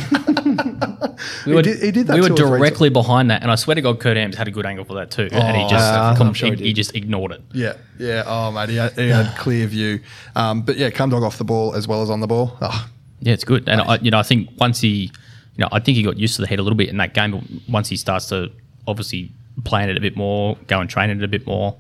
[1.44, 3.42] He We were, did- he did that we were two or three directly behind that,
[3.42, 5.56] and I swear to God, Kurt Ams had a good angle for that too, and
[5.56, 6.76] he just uh, com- sure he he, did.
[6.76, 7.42] just ignored it.
[7.52, 8.22] Yeah, yeah.
[8.26, 10.00] Oh, mate, he had, he had clear view.
[10.36, 12.56] Um, but yeah, Cumdog off the ball as well as on the ball.
[12.60, 12.88] Oh,
[13.20, 14.88] Yeah, it's good, and I, you know, I think once he,
[15.56, 17.14] you know, I think he got used to the head a little bit in that
[17.14, 17.30] game.
[17.32, 18.50] But once he starts to
[18.86, 19.30] obviously
[19.64, 21.76] plan it a bit more, go and train it a bit more.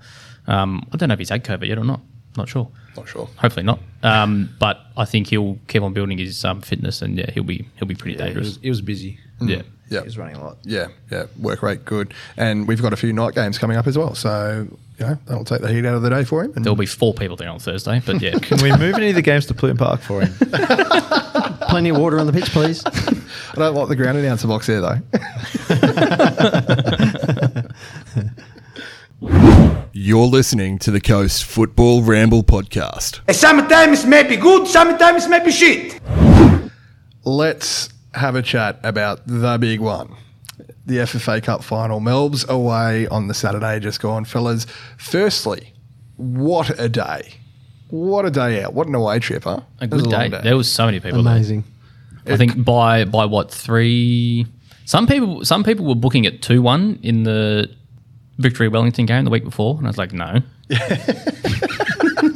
[0.46, 2.00] Um, I don't know if he's had COVID yet or not.
[2.36, 2.68] Not sure.
[2.96, 3.28] not sure.
[3.36, 3.78] Hopefully not.
[4.02, 7.66] Um, but I think he'll keep on building his um, fitness, and yeah, he'll be
[7.76, 8.46] he'll be pretty Yeah, he dangerous.
[8.46, 9.18] was, he was busy.
[9.40, 9.48] Mm.
[9.48, 9.62] yeah.
[9.90, 10.56] Yeah, He was running a lot.
[10.64, 11.26] yeah, yeah.
[11.38, 14.14] Work rate good, and we've got a few night games coming up as well.
[14.14, 14.66] So
[14.98, 16.54] you know that'll take the heat out of the day for him.
[16.56, 18.38] And There'll be four people there on Thursday, but yeah.
[18.38, 20.32] Can we move any of the games to Pluton Park for him?
[21.68, 22.82] Plenty of water on the pitch, please.
[22.86, 22.92] I
[23.56, 24.98] don't like the ground announcer box there though.
[29.92, 33.20] You're listening to the Coast Football Ramble Podcast.
[33.34, 36.00] Sometimes it may be good, sometimes it may be shit.
[37.24, 40.14] Let's have a chat about the big one.
[40.86, 42.00] The FFA Cup final.
[42.00, 44.24] Melb's away on the Saturday just gone.
[44.24, 44.66] Fellas,
[44.98, 45.72] firstly,
[46.16, 47.34] what a day.
[47.88, 48.74] What a day out.
[48.74, 49.60] What an away trip, huh?
[49.80, 50.40] A good long day.
[50.42, 51.22] There was so many people.
[51.22, 51.32] there.
[51.32, 51.64] Amazing.
[52.26, 54.46] I think by by what three?
[54.84, 57.70] Some people some people were booking it two one in the
[58.38, 60.40] Victory Wellington game the week before, and I was like, no.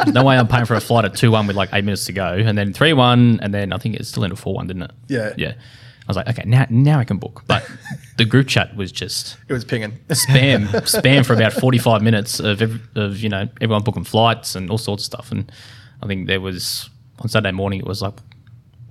[0.14, 2.12] no way I'm paying for a flight at two one with like eight minutes to
[2.12, 4.82] go, and then three one, and then I think it's still into four one, didn't
[4.84, 4.90] it?
[5.08, 5.32] Yeah.
[5.36, 5.52] yeah.
[5.56, 7.68] I was like, okay, now now I can book, but
[8.16, 9.98] the group chat was just It was pinging.
[10.08, 14.70] spam spam for about 45 minutes of, ev- of you know everyone booking flights and
[14.70, 15.52] all sorts of stuff and
[16.02, 16.88] i think there was
[17.20, 18.14] on saturday morning it was like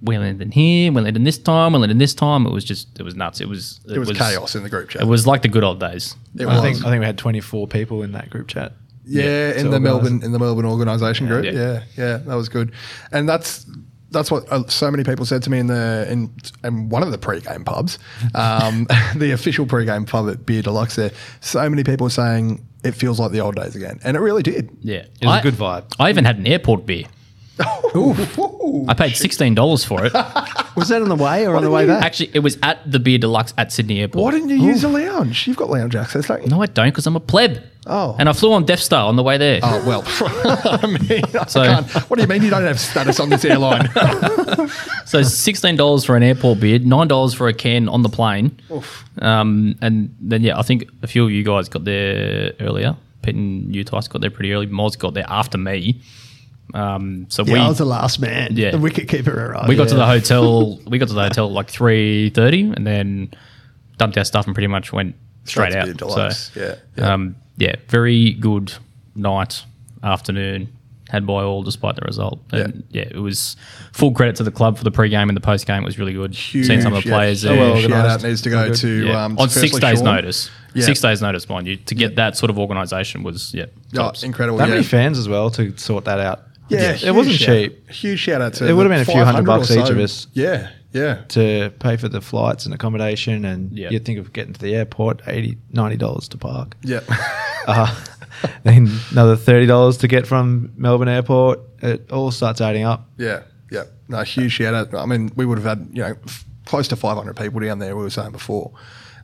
[0.04, 3.04] we're landing here we're landing this time we're landing this time it was just it
[3.04, 5.02] was nuts it was It was chaos in the group chat.
[5.02, 6.62] it was like the good old days It I was.
[6.62, 8.74] think I think we had 24 people in that group chat.
[9.08, 11.46] Yeah, Yeah, in the organise Melbourne in the Melbourne organisation group.
[11.46, 11.52] Yeah.
[11.52, 11.84] Yeah.
[11.98, 12.72] yeah, that was good,
[13.12, 13.66] and that's
[14.12, 17.12] that's what uh, so many people said to me in the in, in one of
[17.12, 18.00] the pre-game pubs,
[18.36, 20.96] um, the official pre-game pub at Beer Deluxe.
[20.96, 24.44] There, so many people saying it feels like the old days again, and it really
[24.44, 24.70] did.
[24.82, 25.94] yeah It was a a good vibe.
[26.00, 27.06] i even had an airport beer
[27.60, 30.14] I paid sixteen dollars for it.
[30.76, 32.04] Was that on the way or on the way back?
[32.04, 34.24] Actually, it was at the Beer Deluxe at Sydney Airport.
[34.24, 35.48] Why didn't you use the lounge?
[35.48, 36.50] You've got lounge access, don't you?
[36.50, 37.64] No, I don't, because I'm a pleb.
[37.90, 38.16] Oh.
[38.20, 39.60] and I flew on Death Star on the way there.
[39.64, 40.04] Oh well,
[40.82, 41.90] I mean, I So- can't.
[42.10, 43.90] What do you mean you don't have status on this airline?
[45.06, 48.60] So sixteen dollars for an airport nine dollars for a can on the plane.
[49.22, 52.98] Um, and then yeah, I think a few of you guys got there earlier.
[53.22, 54.68] Pete and you Tice got there pretty early.
[54.68, 56.02] Moz got there after me.
[56.74, 58.50] Um, so yeah, we I was the last man.
[58.58, 58.72] Yeah.
[58.72, 59.70] The wicket keeper arrived.
[59.70, 60.78] we got to the hotel.
[60.86, 63.32] We got to the hotel at like three thirty, and then
[63.98, 66.34] dumped our stuff and pretty much went straight Straight out.
[66.36, 67.14] So yeah, yeah.
[67.14, 68.74] um, yeah, very good
[69.16, 69.64] night,
[70.04, 70.74] afternoon.
[71.10, 72.42] Had by all, despite the result.
[72.52, 73.04] And yeah.
[73.04, 73.56] it was
[73.94, 75.82] full credit to the club for the pre-game and the post-game.
[75.82, 76.36] It was really good.
[76.36, 77.58] Seen some of the players So there.
[77.58, 78.26] well well shout out organised.
[78.26, 79.24] needs to go to Yeah.
[79.24, 80.06] um, on firstly six days' Sean.
[80.16, 80.50] notice.
[80.74, 80.84] Yeah.
[80.84, 83.68] Six days' notice, mind you, to get that sort of organisation was yeah,
[83.98, 84.58] Oh, incredible.
[84.58, 84.74] That yeah.
[84.76, 86.42] many fans as well to sort that out.
[86.68, 89.14] Yeah, it wasn't huge shout- cheap Huge shout out to It would've been a few
[89.24, 90.28] hundred 500 or bucks each of us.
[90.34, 91.22] Yeah, yeah.
[91.30, 93.92] to pay for the flights and accommodation, and Yeah.
[93.92, 95.58] you'd think of getting to the airport, 80
[95.96, 96.76] dollars to park.
[96.84, 97.00] Yeah.
[97.66, 98.04] Uh,
[98.64, 101.60] then another thirty dollars to get from Melbourne Airport.
[101.82, 103.10] It all starts adding up.
[103.18, 103.84] Yeah, yeah.
[104.08, 104.94] No, huge shout out.
[104.94, 107.96] I mean, we would have had, you know, f- close to 500 people down there,
[107.96, 108.72] we were saying before.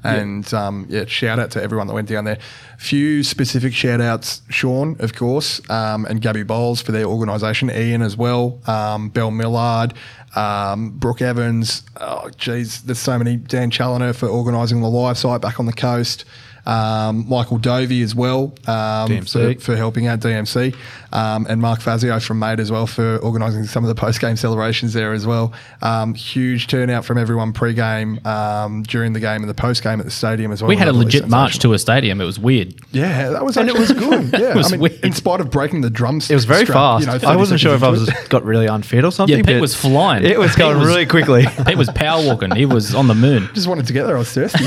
[0.04, 0.68] And yeah.
[0.68, 2.38] Um, yeah, shout out to everyone that went down there.
[2.78, 8.02] Few specific shout outs, Sean, of course, um, and Gabby Bowles for their organisation, Ian
[8.02, 9.94] as well, um, Bell Millard,
[10.36, 11.84] um, Brooke Evans.
[11.96, 13.38] Oh, geez, there's so many.
[13.38, 16.26] Dan Challoner for organising the live site back on the coast.
[16.66, 20.74] Um, Michael Dovey as well um, for, for helping out DMC,
[21.12, 24.38] um, and Mark Fazio from Mate as well for organising some of the post game
[24.38, 25.52] celebrations there as well.
[25.82, 30.00] Um, huge turnout from everyone pre game, um, during the game, and the post game
[30.00, 30.70] at the stadium as well.
[30.70, 32.22] we had a legit march to a stadium.
[32.22, 32.76] It was weird.
[32.92, 34.32] Yeah, that was and it was good.
[34.44, 35.04] Yeah, It was I mean, weird.
[35.06, 37.06] in spite of breaking the drums, It was very strap, fast.
[37.22, 39.38] you know, I wasn't sure if I was got really unfit or something.
[39.38, 40.24] Yeah, Pete but was flying.
[40.24, 41.46] It was going was- really quickly.
[41.68, 42.52] He was power walking.
[42.56, 43.50] He was on the moon.
[43.54, 44.16] Just wanted to get there.
[44.16, 44.66] I was thirsty.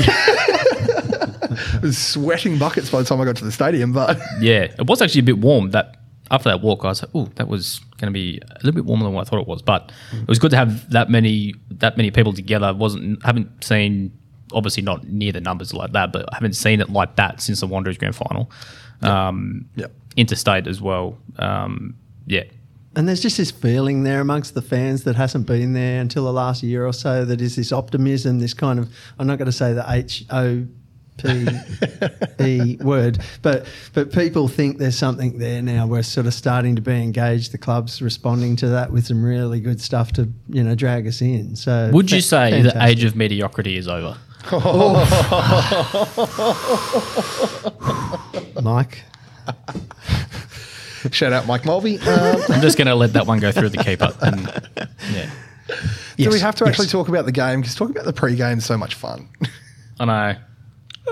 [1.87, 4.85] I was sweating buckets by the time I got to the stadium, but Yeah, it
[4.87, 5.71] was actually a bit warm.
[5.71, 5.95] That
[6.29, 8.83] after that walk, I was like, "Oh, that was going to be a little bit
[8.85, 11.53] warmer than what I thought it was." But it was good to have that many
[11.71, 12.73] that many people together.
[12.73, 14.11] wasn't haven't seen
[14.53, 17.59] obviously not near the numbers like that, but I haven't seen it like that since
[17.61, 18.51] the Wanderers grand final.
[19.01, 19.91] Um, Yep.
[20.15, 21.17] interstate as well.
[21.37, 21.95] Um,
[22.25, 22.43] yeah,
[22.95, 26.33] And there's just this feeling there amongst the fans that hasn't been there until the
[26.33, 27.23] last year or so.
[27.25, 30.65] That is this optimism, this kind of I'm not going to say the H O
[31.17, 31.47] P
[32.39, 35.87] E word, but but people think there's something there now.
[35.87, 37.51] We're sort of starting to be engaged.
[37.51, 41.21] The club's responding to that with some really good stuff to you know drag us
[41.21, 41.55] in.
[41.55, 44.17] So would you fa- say the age of mediocrity is over?
[48.61, 49.03] Mike?
[51.11, 51.99] shout out Mike Mulvey.
[52.07, 54.13] Um, I'm just going to let that one go through the keeper.
[54.21, 54.39] And,
[55.13, 55.29] yeah,
[56.15, 56.91] do we have to actually yes.
[56.91, 57.61] talk about the game?
[57.61, 59.27] Because talking about the pre-game is so much fun.
[59.99, 60.35] I know.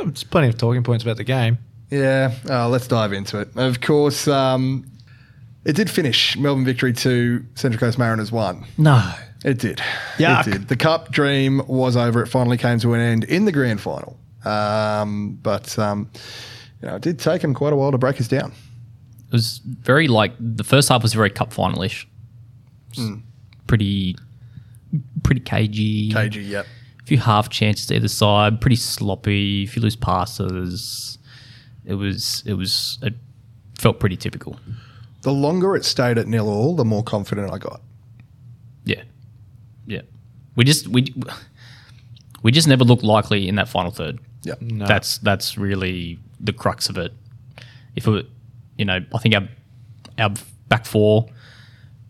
[0.04, 1.58] There's plenty of talking points about the game.
[1.90, 3.50] Yeah, uh, let's dive into it.
[3.56, 4.86] Of course, um,
[5.66, 8.66] it did finish Melbourne victory to Central Coast Mariners one.
[8.78, 9.14] No.
[9.44, 9.78] It did.
[10.18, 10.48] Yuck.
[10.48, 10.68] It did.
[10.70, 12.24] The cup dream was over.
[12.24, 14.18] It finally came to an end in the grand final.
[14.44, 16.10] Um, but um,
[16.82, 18.52] you know, it did take them quite a while to break us down.
[19.28, 22.06] It was very like the first half was very cup finalish.
[23.68, 24.16] Pretty,
[25.24, 26.12] pretty cagey.
[26.12, 26.66] KG, yep.
[27.06, 28.62] A few half chances to either side.
[28.62, 29.64] Pretty sloppy.
[29.64, 31.20] A few loose passes.
[31.86, 32.42] It was.
[32.48, 32.98] It was.
[33.04, 33.14] It
[33.78, 34.60] felt pretty typical.
[35.22, 37.82] The longer it stayed at nil all, the more confident I got.
[38.86, 39.04] Yeah,
[39.86, 40.02] yeah.
[40.56, 41.14] We just we
[42.42, 44.20] we just never looked likely in that final third.
[44.42, 44.56] Yeah.
[44.60, 44.88] No.
[44.88, 47.14] That's that's really the crux of it.
[47.96, 48.26] If it,
[48.78, 49.48] you know, I think our
[50.18, 50.32] our
[50.70, 51.28] back four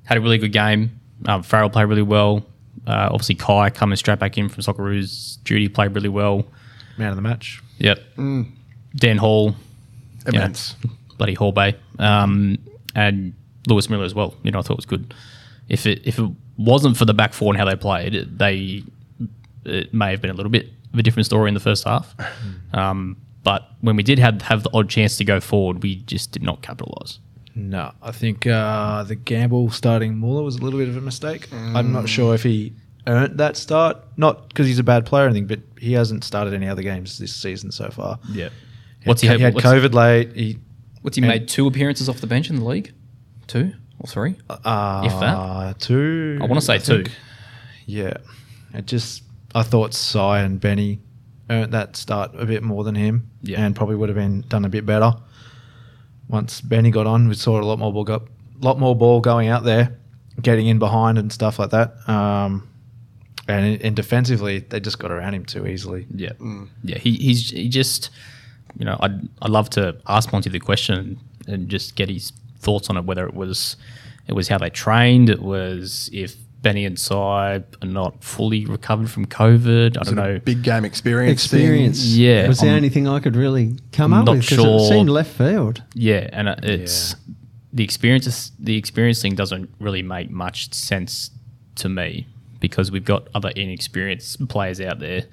[0.05, 0.99] had a really good game.
[1.25, 2.45] Um, Farrell played really well.
[2.88, 5.41] Uh, obviously, Kye coming straight back in from Socceroos.
[5.43, 6.45] Judy played really well.
[6.98, 7.62] Man of the match.
[7.80, 8.00] Yep.
[8.17, 9.56] Dan Hall,
[10.26, 10.76] yeah, Immense.
[11.17, 12.58] bloody Hall Bay, um,
[12.95, 13.34] and
[13.67, 14.34] Lewis Miller as well.
[14.43, 15.13] You know, I thought it was good.
[15.67, 18.84] If it if it wasn't for the back four and how they played, it- they
[19.65, 22.15] it may have been a little bit of a different story in the first half.
[22.74, 26.32] Um, but when we did have have the odd chance to go forward, we just
[26.32, 27.19] did not capitalise.
[27.55, 31.47] No, I think uh, the gamble starting Muller was a little bit of a mistake.
[31.53, 32.73] I'm not sure if he
[33.07, 33.97] earned that start.
[34.17, 37.17] Not because he's a bad player or anything, but he hasn't started any other games
[37.17, 38.19] this season so far.
[38.29, 38.49] Yeah.
[39.05, 39.39] What's he, he had?
[39.41, 40.35] had what's, COVID late.
[40.35, 40.59] He
[41.01, 41.47] What's he made?
[41.47, 42.91] Two appearances off the bench in the league,
[43.47, 44.35] two or three?
[44.49, 45.79] uh, If that.
[45.79, 46.39] two.
[46.41, 47.03] I want to say two.
[47.03, 47.11] think.
[47.85, 48.17] Yeah,
[48.73, 50.99] it just I thought Sai and Benny
[51.49, 53.61] earned that start a bit more than him, Yeah.
[53.63, 55.13] and probably would have been done a bit better.
[56.27, 58.25] Once Benny got on, we saw a lot more ball go,
[58.59, 59.97] lot more ball going out there.
[60.41, 61.93] getting in behind and stuff like that.
[62.09, 62.67] Um,
[63.47, 66.07] and, and defensively, they just got around him too easily.
[66.13, 66.31] Yeah,
[66.83, 66.97] yeah.
[66.97, 68.09] He he's he just
[68.77, 72.89] you know I'd I'd love to ask Monty the question and just get his thoughts
[72.89, 73.05] on it.
[73.05, 73.75] Whether it was
[74.27, 76.35] it was how they trained, it was if
[76.65, 79.99] Benny and Sai are not fully recovered from COVID.
[79.99, 80.39] I don't know.
[80.39, 81.45] big game experience.
[81.45, 81.60] thing.
[81.62, 82.04] Experience.
[82.08, 84.80] Yeah, Was the I'm- only thing I could really come up Not with because sure.
[84.80, 85.84] it seemed left field.
[85.93, 87.15] Yeah, and it- it's
[87.71, 88.51] the experience.
[88.58, 91.30] The experience thing doesn't really make much sense
[91.75, 92.25] to me
[92.60, 95.25] because we've got other inexperienced players out there.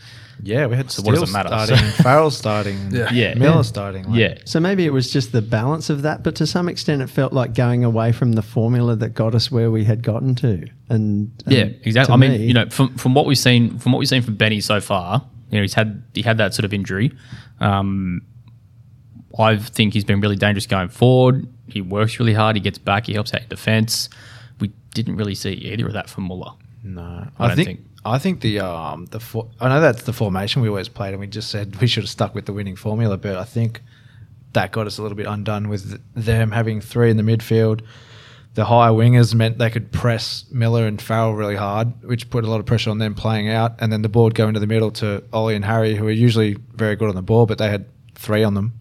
[0.44, 1.66] Yeah, we had So what does Steele it matter?
[1.66, 3.12] starting, Farrell starting, Yeah.
[3.12, 3.35] Yeah.
[3.35, 3.62] Miller Yeah.
[3.62, 4.05] starting.
[4.11, 7.00] like- Yeah, So maybe it was just the balance of that, but to some extent,
[7.00, 10.35] it felt like going away from the formula that got us where we had gotten
[10.37, 10.66] to.
[10.88, 12.12] And, and Yeah, exactly.
[12.12, 14.35] I mean, me- you know, from from what we've seen, from what we've seen from
[14.35, 17.12] Benny so far, you know, he's had he had that sort of injury.
[17.61, 18.22] Um,
[19.38, 21.46] I think he's been really dangerous going forward.
[21.66, 22.57] He works really hard.
[22.57, 23.07] He gets back.
[23.07, 24.09] He helps out in defence.
[24.61, 26.52] We didn't really see either of that from Muller.
[26.85, 27.00] No,
[27.38, 30.12] I I, don't think, think- I think the um the for, I know that's the
[30.12, 32.77] formation we always played, and we just said we should have stuck with the winning
[32.77, 33.17] formula.
[33.17, 33.81] But I think
[34.53, 37.83] that got us a little bit undone with them having three in the midfield.
[38.55, 42.51] The high wingers meant they could press Miller and Farrell really hard, which put a
[42.51, 43.73] lot of pressure on them playing out.
[43.79, 46.11] And then the ball would go into the middle to Ollie and Harry, who are
[46.11, 48.75] usually very good on the ball, but they had three on them.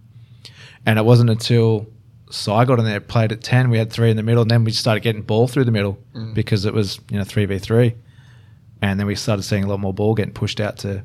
[0.85, 1.87] And it wasn't until
[2.29, 4.65] Sai got in there, played at 10, we had three in the middle, and then
[4.65, 5.97] we started getting ball through the middle
[6.33, 7.95] because it was, you know, 3v3.
[8.81, 11.03] And then we started seeing a lot more ball getting pushed out to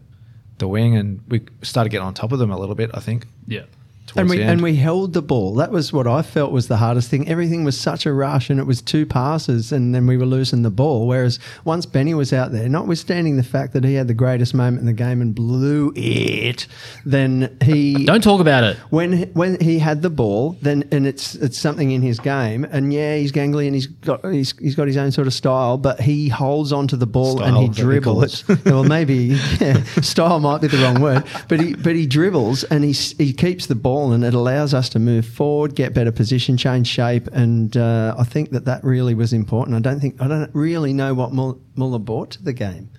[0.59, 3.27] the wing, and we started getting on top of them a little bit, I think.
[3.47, 3.65] Yeah.
[4.15, 5.55] And we and we held the ball.
[5.55, 7.29] That was what I felt was the hardest thing.
[7.29, 10.63] Everything was such a rush, and it was two passes, and then we were losing
[10.63, 11.07] the ball.
[11.07, 14.81] Whereas once Benny was out there, notwithstanding the fact that he had the greatest moment
[14.81, 16.67] in the game and blew it,
[17.05, 18.77] then he Don't talk about it.
[18.91, 22.93] when when he had the ball, then and it's it's something in his game, and
[22.93, 26.01] yeah, he's gangly and he's got he's, he's got his own sort of style, but
[26.01, 28.49] he holds onto the ball and he Style, they call dribbles.
[28.65, 32.85] well, maybe yeah, style might be the wrong word, but he but he dribbles and
[32.85, 36.57] he he keeps the ball, and it allows us to move forward, get better position,
[36.57, 39.77] change shape, and uh, I think that that really was important.
[39.77, 42.91] I don't think I don't really know what Muller brought to the game.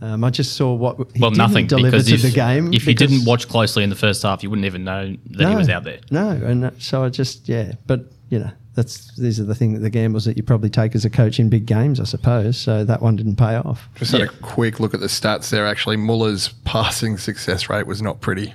[0.00, 2.72] Um, I just saw what he Well, didn't nothing deliver because to if, the game.
[2.72, 5.54] if you didn't watch closely in the first half, you wouldn't even know that he
[5.56, 5.98] was out there.
[6.10, 9.72] no, and uh, so I just yeah, but you know that's these are the thing
[9.72, 12.56] that the gambles that you probably take as a coach in big games, I suppose.
[12.56, 13.88] So that one didn't pay off.
[13.96, 14.26] Just had Yeah.
[14.26, 15.66] a quick look at the stats there.
[15.66, 18.54] Actually, Muller's passing success rate was not pretty.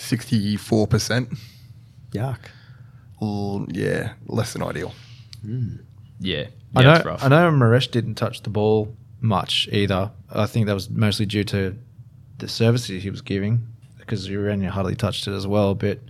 [0.00, 1.30] Sixty-four percent.
[2.12, 2.38] Yuck.
[3.72, 4.94] Yeah, less than ideal.
[5.42, 5.76] Hmm.
[6.18, 7.24] Yeah, I yeah, know, it's rough.
[7.24, 10.10] I know Moresche didn't touch the ball much either.
[10.30, 11.76] I think that was mostly due to
[12.38, 13.66] the services he was giving
[13.98, 15.74] because Urena hardly touched it as well.
[15.74, 16.00] But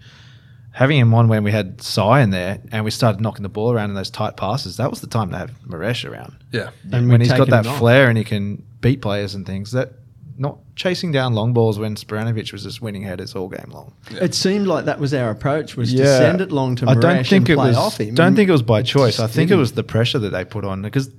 [0.72, 3.72] having him on when we had Sai in there and we started knocking the ball
[3.72, 6.36] around in those tight passes, that was the time to have Moresche around.
[6.52, 9.72] Yeah, And when he's got that him flair and he can beat players and things,
[9.72, 9.92] that
[10.38, 13.92] not chasing down long balls when Spiranovic was just winning headers all game long.
[14.12, 17.26] It seemed like that was our approach was to send it long to I don't
[17.26, 17.76] think and it play was.
[17.76, 18.14] off him.
[18.14, 19.20] Don't think it was by it choice.
[19.20, 19.60] I think it didn't.
[19.60, 21.10] was the pressure that they put on because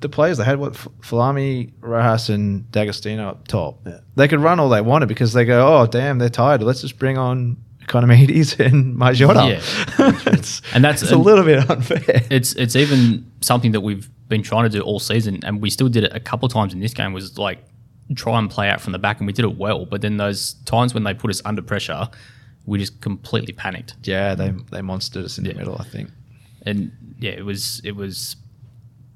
[0.00, 3.80] the players they had what F- Folami, Rojas, and D'Agostino up top.
[3.86, 4.00] Yeah.
[4.16, 6.62] They could run all they wanted because they go, oh damn, they're tired.
[6.62, 7.56] Let's just bring on
[7.86, 9.50] Ikonomidis and Margiotta.
[9.50, 10.12] Yeah.
[10.32, 12.22] it's, And that's- it's a and- little bit unfair.
[12.30, 15.88] it's it's even something that we've been trying to do all season, and we still
[15.88, 17.12] did it a couple times in this game.
[17.12, 17.58] Was like
[18.14, 19.86] try and play out from the back, and we did it well.
[19.86, 22.08] But then those times when they put us under pressure,
[22.66, 23.94] we just completely panicked.
[24.04, 25.52] yeah, they they monstered us in Yeah.
[25.52, 25.76] the middle.
[25.80, 26.10] I think.
[26.66, 28.36] and yeah, it was it was,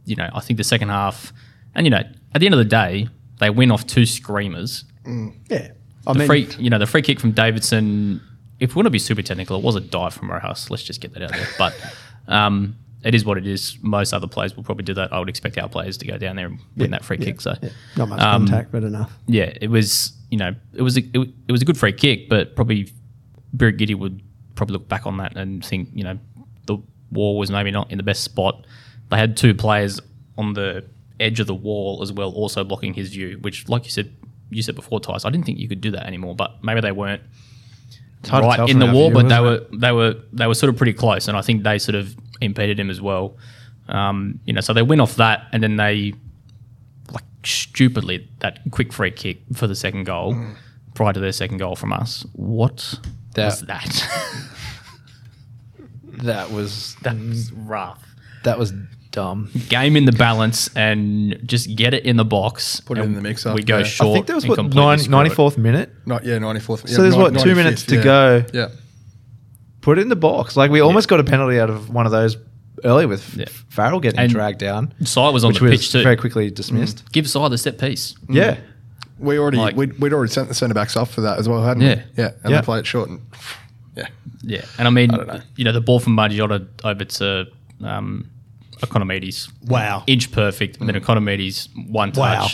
[0.04, 1.32] you know, I think the second half,
[1.74, 2.02] and you know,
[2.34, 3.08] at the end of the day,
[3.40, 4.84] they win off two screamers.
[5.50, 5.68] yeah.
[6.06, 8.20] I The mean, free, you know, the free kick from Davidson.
[8.60, 10.70] If we want to be super technical, it was a dive from Rojas.
[10.70, 11.46] Let's just get that out there.
[11.58, 11.74] But
[12.26, 13.78] um, it is what it is.
[13.82, 15.12] Most other players will probably do that.
[15.12, 17.40] I would expect our players to go down there and win that free kick.
[17.40, 19.12] So yeah, not much um, contact, but enough.
[19.26, 22.28] yeah, it was you know it was a, it, it was a good free kick,
[22.28, 22.92] but probably
[23.56, 24.22] Birighitti would
[24.54, 26.18] probably look back on that and think you know
[26.66, 26.78] the
[27.12, 28.66] wall was maybe not in the best spot.
[29.10, 30.00] They had two players
[30.36, 30.84] on the
[31.20, 33.38] edge of the wall as well, also blocking his view.
[33.40, 34.14] Which, like you said,
[34.50, 36.34] you said before, Tice, I didn't think you could do that anymore.
[36.34, 37.22] But maybe they weren't
[38.26, 40.46] hard to tell right in the wall, view, but they isn't were they were they
[40.46, 43.36] were sort of pretty close, and I think they sort of impeded him as well.
[43.88, 46.12] Um, you know, so they win off that, and then they
[47.12, 50.36] like stupidly that quick free kick for the second goal
[50.94, 52.26] prior to their second goal from us.
[52.32, 52.98] What
[53.34, 54.08] That- was that?
[56.24, 58.02] That was that was rough.
[58.42, 58.72] that was
[59.12, 59.50] dumb.
[59.68, 62.80] Game in the balance and just get it in the box.
[62.80, 63.84] Put it in the mixer, We go yeah.
[63.84, 64.08] I short.
[64.10, 65.92] I think that was and what nine, 94th minute.
[66.06, 66.88] Not yeah, ninety fourth.
[66.88, 68.44] So there's what, two minutes to go?
[68.52, 68.68] Yeah,
[69.80, 70.56] Put it in the box.
[70.56, 72.36] Like we almost got a penalty out of one of those
[72.84, 73.46] earlier with Yeah.
[73.70, 76.02] Farrell getting And dragged down, Si was on which the was pitch too.
[76.02, 77.04] very quickly dismissed.
[77.04, 77.12] Mm.
[77.12, 78.14] Give Si the set piece.
[78.26, 78.34] Mm.
[78.34, 78.56] Yeah,
[79.18, 81.62] We already Like- we'd, we'd already sent the centre backs off for that as well,
[81.64, 81.94] hadn't Yeah.
[81.96, 82.02] we?
[82.22, 82.60] Yeah, and Yeah.
[82.60, 83.20] they played it short and
[83.96, 84.06] yeah.
[84.42, 85.40] Yeah, and I mean, I don't know.
[85.56, 87.46] you know, the ball from Margiotta over to
[87.84, 88.28] um,
[88.80, 89.48] Ikonomidis.
[89.66, 90.04] Wow.
[90.06, 91.04] inch perfect, and then mm.
[91.04, 92.46] Ikonomidis one Wow.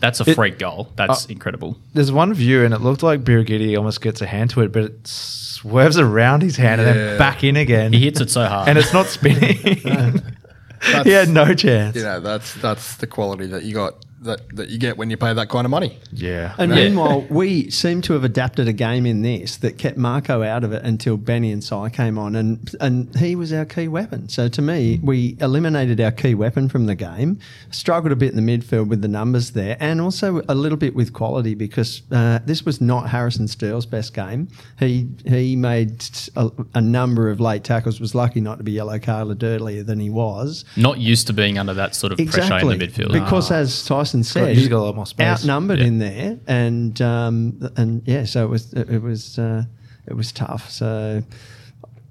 [0.00, 0.18] Touch.
[0.18, 0.88] That's a It- freak goal.
[0.96, 1.76] That's uh, incredible.
[1.94, 4.84] there's one view and it looked like Birighitti almost gets a hand to it, but
[4.84, 7.92] it swerves around his hand and then back in again.
[7.92, 9.56] He hits it so hard, and it's not spinning.
[11.04, 11.96] he had no chance.
[11.96, 15.16] You know, that's that's the quality that you got that, that you get when you
[15.16, 15.98] pay that kind of money.
[16.12, 16.54] Yeah.
[16.58, 16.84] And Yeah.
[16.88, 20.72] meanwhile, we seem to have adapted a game in this that kept Marco out of
[20.72, 24.28] it until Benny and Si came on, and and he was our key weapon.
[24.28, 27.38] So to me, we eliminated our key weapon from the game.
[27.70, 30.94] Struggled a bit in the midfield with the numbers there, and also a little bit
[30.94, 34.48] with quality because uh, this was not Harrison Steele's best game.
[34.78, 36.04] He he made
[36.36, 38.00] a, a number of late tackles.
[38.00, 40.64] Was lucky not to be yellow carded earlier than he was.
[40.76, 43.12] not used to being under that sort of pressure in the midfield.
[43.12, 45.26] Because as Tyson said, he's got a lot more space.
[45.26, 45.84] outnumbered Yeah.
[45.86, 49.64] in there, and um, and yeah, so it was it was uh,
[50.06, 50.70] it was tough.
[50.70, 51.22] So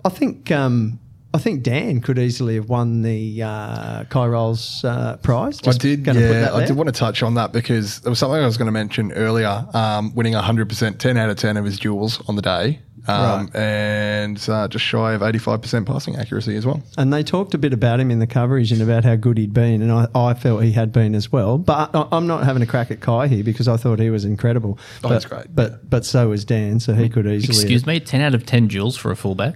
[0.06, 1.00] I think um,
[1.34, 5.60] I think Dan could easily have won the uh, Kyrol's uh, prize.
[5.68, 8.46] I did, yeah, I did want to touch on that because there was something I
[8.46, 9.64] was going to mention earlier.
[9.74, 12.80] Um, winning 100%, 10 out of 10 of his duels on the day,
[13.10, 16.82] um, and uh, just shy of 85% passing accuracy as well.
[16.98, 19.54] And they talked a bit about him in the coverage and about how good he'd
[19.54, 21.58] been, and I, I felt he had been as well.
[21.58, 24.26] But I, I'm not having a crack at Kye here because I thought he was
[24.26, 24.78] incredible.
[25.04, 27.56] Oh, but, he's great, But but so was Dan, so he could easily.
[27.58, 29.56] Excuse me, ten out of ten duels for a fullback,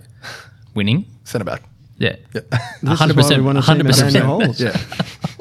[0.74, 1.06] winning.
[1.24, 1.64] Centre back.
[2.00, 2.44] Yeah, This
[2.84, 4.26] hundred is why we percent, want to hundred Daniel percent.
[4.26, 4.60] Halls.
[4.60, 4.78] Yeah.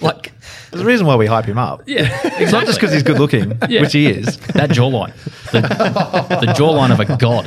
[0.72, 1.82] Like, There's a reason why we hype him up.
[1.86, 3.82] yeah, It's not just because he's good looking, Yeah.
[3.82, 4.38] which he is.
[4.54, 5.12] that jawline,
[5.52, 7.44] the, the jawline of a god.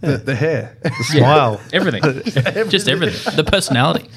[0.00, 0.76] the, the hair.
[0.82, 1.60] The smile.
[1.72, 2.02] Everything,
[2.70, 3.36] just everything.
[3.36, 4.08] The personality.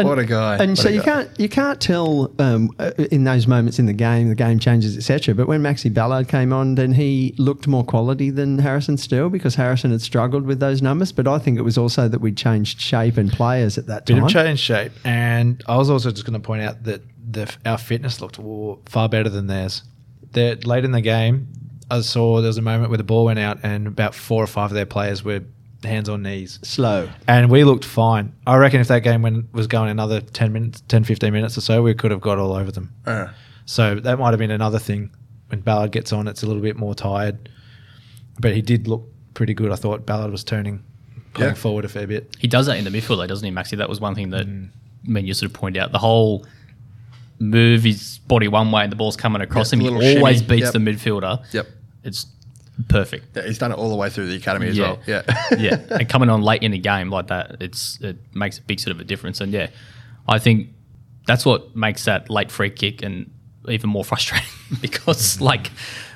[0.00, 0.56] what a guy.
[0.58, 1.04] And What so you guy.
[1.24, 4.96] can't you can't tell um, uh, in those moments in the game, the game changes,
[4.96, 5.34] etc.
[5.34, 9.54] But when Maxi Balard came on, then he looked more quality than Harrison Steele because
[9.54, 11.12] Harrison had struggled with those numbers.
[11.12, 14.14] But I think it was also that we changed shape and players at that Bit
[14.16, 14.24] time.
[14.24, 14.92] of change shape.
[15.04, 16.95] And I was also just going to point out that
[17.36, 18.38] the, our fitness looked
[18.88, 19.82] far better than theirs.
[20.32, 21.48] They're, late in the game,
[21.90, 24.46] I saw there was a moment where the ball went out and about four or
[24.46, 25.42] five of their players were
[25.84, 26.58] hands on knees.
[26.62, 27.08] Slow.
[27.28, 28.34] And we looked fine.
[28.46, 31.60] I reckon if that game went, was going another 10 minutes, 10, 15 minutes or
[31.60, 32.92] so, we could have got all over them.
[33.06, 33.28] Uh,
[33.66, 35.10] So that might have been another thing.
[35.48, 37.48] When Balard gets on, it's a little bit more tired.
[38.40, 39.70] But he did look pretty good.
[39.70, 40.82] I thought Balard was turning,
[41.34, 41.54] playing Yeah.
[41.54, 42.34] forward a fair bit.
[42.38, 43.76] He does that in the midfield, though, doesn't he, Maxi?
[43.76, 45.92] That was one thing that I mean you sort of point out.
[45.92, 46.44] The whole
[47.38, 50.00] move his body one way and the ball's coming across Yeah, him.
[50.00, 50.48] He always shimmy.
[50.48, 50.72] beats Yep.
[50.72, 51.54] the midfielder.
[51.54, 51.66] Yep.
[52.04, 52.26] It's
[52.88, 53.36] perfect.
[53.36, 54.84] Yeah, he's done it all the way through the academy as Yeah.
[54.84, 54.98] well.
[55.06, 55.22] Yeah.
[55.58, 58.80] yeah, and coming on late in a game like that, it's it makes a big
[58.80, 59.40] sort of a difference.
[59.40, 59.68] And yeah,
[60.28, 60.68] I think
[61.26, 63.30] that's what makes that late free kick and
[63.68, 64.48] even more frustrating
[64.80, 65.44] because mm-hmm.
[65.44, 65.70] like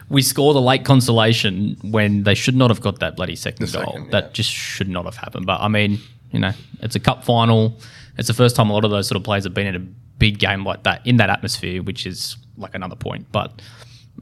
[0.08, 3.78] we score the late consolation when they should not have got that bloody second The
[3.78, 3.86] goal.
[3.86, 4.10] second, yeah.
[4.12, 5.46] That just should not have happened.
[5.46, 6.00] But I mean,
[6.32, 7.78] you know, it's a cup final.
[8.18, 9.86] It's the first time a lot of those sort of players have been in a
[10.20, 13.26] big game like that in that atmosphere, which is like another point.
[13.32, 13.60] But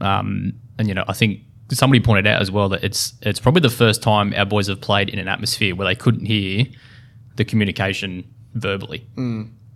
[0.01, 1.41] um, and you know, I think
[1.71, 4.81] somebody pointed out as well that it's it's probably the first time our boys have
[4.81, 6.65] played in an atmosphere where they couldn't hear
[7.35, 8.23] the communication
[8.55, 9.05] verbally.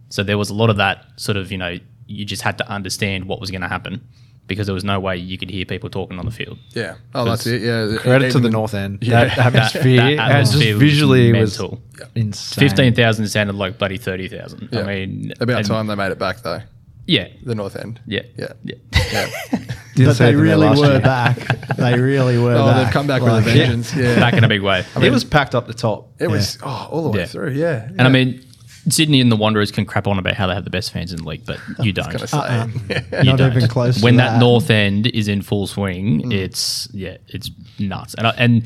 [0.09, 2.67] So there was a lot of that sort of you know you just had to
[2.67, 4.01] understand what was going to happen
[4.47, 6.57] because there was no way you could hear people talking on the field.
[6.73, 6.95] yeah.
[7.15, 7.61] Oh, that's it.
[7.61, 7.97] Yeah.
[7.99, 8.99] Credit to the the- North End.
[9.01, 9.25] Yeah.
[9.25, 11.81] That atmosphere, that and atmosphere just was visually was mental.
[12.15, 12.67] insane.
[12.69, 14.69] Fifteen thousand sounded like bloody thirty thousand.
[14.71, 14.81] Yeah.
[14.81, 16.61] I mean, About and- time they made it back, though.
[17.05, 17.99] Yeah, The North End.
[18.07, 18.53] yeah, Yeah.
[18.63, 18.75] yeah.
[19.11, 19.29] Yeah.
[19.51, 19.67] Didn't
[20.07, 20.99] but say they really were year.
[21.01, 21.37] back.
[21.77, 22.53] They really were.
[22.57, 22.85] Oh, back.
[22.85, 23.93] they've come back Like, with a vengeance.
[23.93, 24.15] Yeah.
[24.19, 24.85] Back in a big way.
[25.01, 26.11] it was packed up the top.
[26.21, 27.25] It was oh, all the way Yeah.
[27.25, 27.51] through.
[27.51, 27.85] Yeah.
[27.89, 28.45] And I mean,
[28.89, 31.19] Sydney and the Wanderers can crap on about how they have the best fans in
[31.23, 32.33] the league, but you don't.
[32.33, 32.67] Uh-uh.
[32.89, 33.55] You Not don't.
[33.55, 34.01] even close.
[34.01, 34.39] when to that.
[34.39, 36.33] north end is in full swing, mm.
[36.33, 38.13] it's yeah, it's nuts.
[38.15, 38.63] And I, and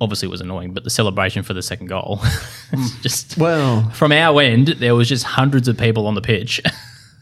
[0.00, 2.32] obviously it was annoying, but the celebration for the second goal, it's
[2.72, 3.02] mm.
[3.02, 6.60] just Well, from our end, there was just hundreds of people on the pitch.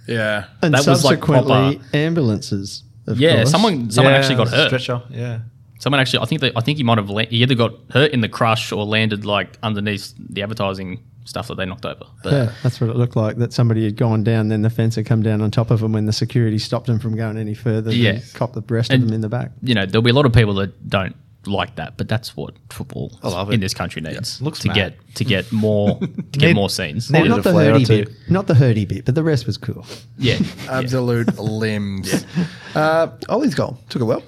[0.08, 0.46] yeah.
[0.62, 2.82] and that was like subsequently proper- ambulances.
[3.06, 3.50] Of yeah, course.
[3.52, 4.66] someone someone Yeah, actually got hurt.
[4.66, 5.38] Stretcher, yeah.
[5.78, 8.10] Someone actually, I think that I think he might have la- he either got hurt
[8.10, 12.04] in the crush or landed like underneath the advertising stuff that they knocked over.
[12.22, 13.36] But Yeah, that's what it looked like.
[13.36, 15.92] That somebody had gone down, then the fence had come down on top of them
[15.92, 17.92] when the security stopped them from going any further.
[17.92, 18.12] Yeah.
[18.12, 19.50] Yeah, cop the rest of them in the back.
[19.62, 21.14] you know, there'll be a lot of people that don't
[21.48, 24.74] like that, but that's what football love in this country needs Looks to mad.
[24.74, 27.08] get to get more to get more scenes.
[27.08, 29.86] Well, not the flare hurdy bit, not the hurdy bit, but the rest was cool.
[30.18, 32.24] Yeah, Absolute limbs.
[32.34, 32.46] Yeah.
[32.74, 34.24] Uh, Ollie's goal took it well.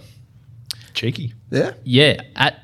[0.94, 1.34] Cheeky.
[1.51, 1.72] Yeah.
[1.84, 2.20] yeah.
[2.36, 2.61] At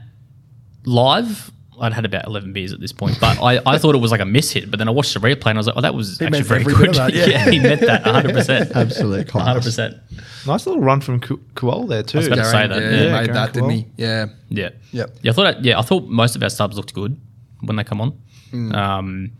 [0.84, 1.50] live,
[1.80, 4.20] I'd had about 11 beers at this point, but I, I thought it was like
[4.20, 4.70] a miss hit.
[4.70, 6.64] But then I watched the replay and I was like, oh, that was actually very
[6.64, 6.94] good.
[6.94, 7.50] that, yeah.
[7.50, 8.70] he meant that 100%.
[8.74, 9.66] Absolute class.
[9.66, 10.46] 100%.
[10.46, 12.18] Nice little run from Ku- Kuol there too.
[12.18, 12.96] I was about to say that, yeah, yeah.
[12.96, 13.86] Yeah, made Garen that, didn't he?
[13.96, 14.26] Yeah.
[14.48, 14.70] Yeah.
[14.92, 15.16] Yep.
[15.22, 17.20] Yeah, I thought yeah, I thought most of our subs looked good
[17.60, 18.10] when they come on.
[18.50, 18.74] Hmm.
[18.74, 19.32] Um,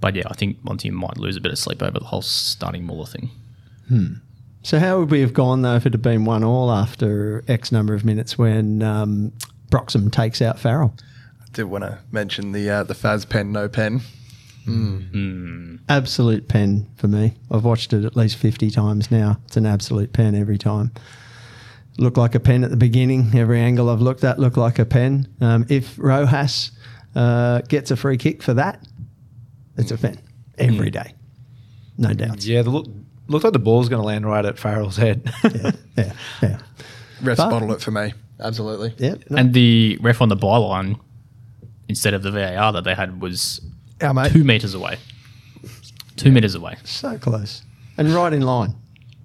[0.00, 2.84] but yeah, I think Monty might lose a bit of sleep over the whole starting
[2.84, 3.30] Muller thing.
[4.62, 7.70] So how would we have gone though if it had been one all after X
[7.70, 9.32] number of minutes when um,
[9.70, 10.94] Broxham takes out Farrell?
[11.54, 14.00] I did want to mention the uh, the Faz pen, no pen.
[15.88, 17.34] Absolute pen for me.
[17.48, 19.38] I've watched it at least fifty times now.
[19.44, 20.90] It's an absolute pen every time.
[21.96, 23.30] Looked like a pen at the beginning.
[23.36, 25.28] Every angle I've looked at looked like a pen.
[25.40, 26.72] Um, if Rojas
[27.14, 28.84] uh, gets a free kick for that,
[29.76, 30.18] it's a pen
[30.58, 31.14] every day,
[31.98, 32.48] no doubts.
[32.48, 32.88] Yeah, the look
[33.28, 35.32] looked like the ball's going to land right at Farrell's head.
[35.44, 36.58] yeah, yeah, yeah.
[37.22, 38.12] Refs But- bottle it for me.
[38.40, 38.92] Absolutely.
[38.98, 39.14] yeah.
[39.30, 39.36] no.
[39.36, 40.98] And the ref on the byline
[41.88, 43.60] instead of the VAR that they had was
[44.00, 44.32] Our mate.
[44.32, 44.98] two meters away.
[46.16, 46.76] Two meters away.
[46.84, 47.62] so close
[47.96, 48.74] and right in line,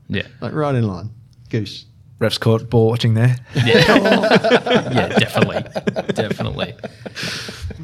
[0.07, 0.27] Yeah.
[0.41, 1.09] like right in line.
[1.49, 1.85] Goose.
[2.19, 3.35] Refs caught ball watching there.
[3.55, 3.63] Yeah.
[3.95, 5.63] yeah, definitely.
[6.13, 6.73] Definitely.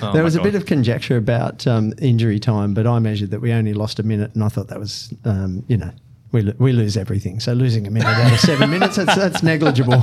[0.01, 0.43] Oh there my was a God.
[0.43, 4.03] bit of conjecture about um, injury time, but I measured that we only lost a
[4.03, 5.89] minute, and I thought that was, um, you know,
[6.33, 7.39] we, lo- we lose everything.
[7.39, 9.99] So losing a minute out of seven minutes, that's, that's negligible.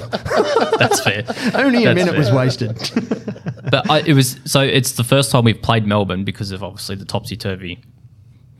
[0.78, 1.24] That's fair.
[1.54, 2.18] only a That's minute fair.
[2.18, 2.78] was wasted.
[3.72, 6.94] But I, it was so it's the first time we've played Melbourne because of obviously
[6.94, 7.80] the topsy turvy,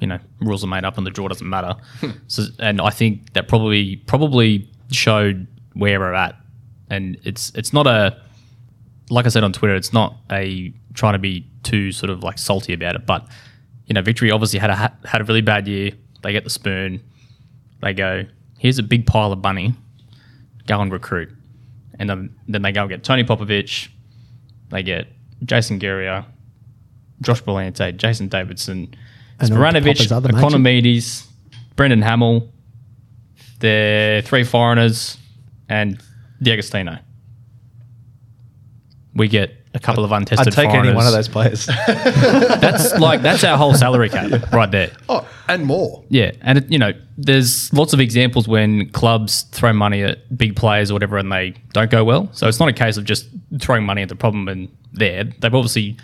[0.00, 1.76] you know, rules are made up and the draw doesn't matter.
[2.00, 2.10] Hmm.
[2.28, 6.34] so, and I think that probably probably showed where we're at,
[6.88, 8.18] and it's it's not a
[9.10, 12.38] like I said on Twitter, it's not a trying to be too sort of like
[12.38, 13.28] salty about it, but
[13.84, 15.92] you know, Victory obviously had a had a really bad year.
[16.22, 17.02] They get the spoon,
[17.82, 18.24] they go,
[18.58, 19.74] here's a big pile of money,
[20.66, 21.28] go and recruit,
[21.98, 23.88] and then then they go and get Tony Popovic,
[24.72, 25.06] they get
[25.44, 26.24] Jason Geria,
[27.20, 28.94] Josh Brillante, Jason Davidson,
[29.38, 30.44] And all the Spiranovic, Popper's other mates.
[30.44, 31.26] Ikonomidis,
[31.76, 32.48] Brendan Hamill.
[33.60, 35.18] They're three foreigners
[35.68, 36.02] and
[36.42, 36.98] D'Agostino.
[39.14, 40.88] We get a couple of untested I'd take foreigners.
[40.88, 41.66] any one of those players.
[41.86, 44.90] That's like that's our whole salary cap right there.
[45.08, 46.04] Oh, and more.
[46.08, 50.56] Yeah, and it, you know, there's lots of examples when clubs throw money at big
[50.56, 52.28] players or whatever, and they don't go well.
[52.32, 53.28] So it's not a case of just
[53.60, 55.24] throwing money at the problem and there.
[55.24, 55.96] They've obviously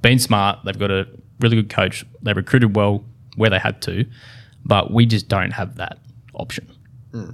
[0.00, 0.60] been smart.
[0.64, 1.08] They've got a
[1.40, 2.04] really good coach.
[2.22, 3.04] They recruited well
[3.36, 4.04] where they had to,
[4.64, 5.98] but we just don't have that
[6.34, 6.70] option
[7.12, 7.30] hmm.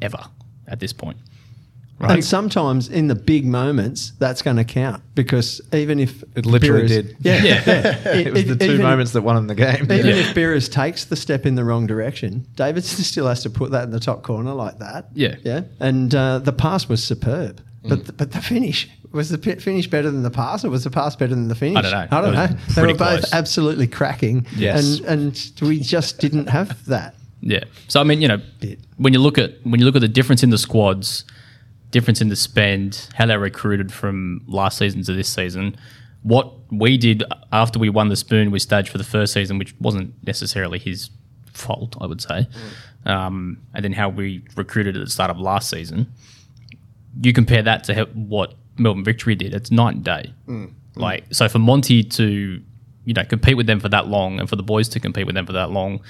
[0.00, 0.24] ever
[0.66, 1.18] at this point.
[2.00, 6.84] And sometimes in the big moments, that's going to count because even if It literally
[6.84, 7.16] Beerus- did.
[7.20, 7.62] yeah, yeah.
[7.66, 8.08] yeah.
[8.14, 9.84] it was the two even- moments that won him the game.
[9.84, 13.70] Even if Beerus takes the step in the wrong direction, Davidson still has to put
[13.70, 15.06] that in the top corner like that.
[15.14, 15.36] Yeah.
[15.42, 15.62] yeah.
[15.80, 20.10] And uh, the pass was superb, but the, but the finish was the finish better
[20.10, 21.78] than the pass, or was the pass better than the finish?
[21.78, 22.18] I don't know.
[22.18, 22.58] I don't know.
[22.74, 23.32] They were both close.
[23.32, 24.46] absolutely cracking.
[24.56, 24.98] Yes.
[25.00, 27.14] and and we just didn't have that.
[27.40, 27.64] Yeah.
[27.88, 28.80] So I mean, you know, Bit.
[28.98, 31.24] when you look at when you look at the difference in the squads,
[31.90, 35.76] difference in the spend, how they recruited from last season to this season,
[36.22, 37.22] what we did
[37.52, 41.10] after we won the spoon with Stadge for the first season, which wasn't necessarily his
[41.52, 42.48] fault, I would say,
[43.04, 46.12] um, and then how we recruited at the start of last season.
[47.22, 50.34] You compare that to what Melbourne Victory did; it's night and day.
[50.96, 52.62] Like so, for Monty to
[53.04, 55.34] you know compete with them for that long, and for the boys to compete with
[55.34, 56.00] them for that long,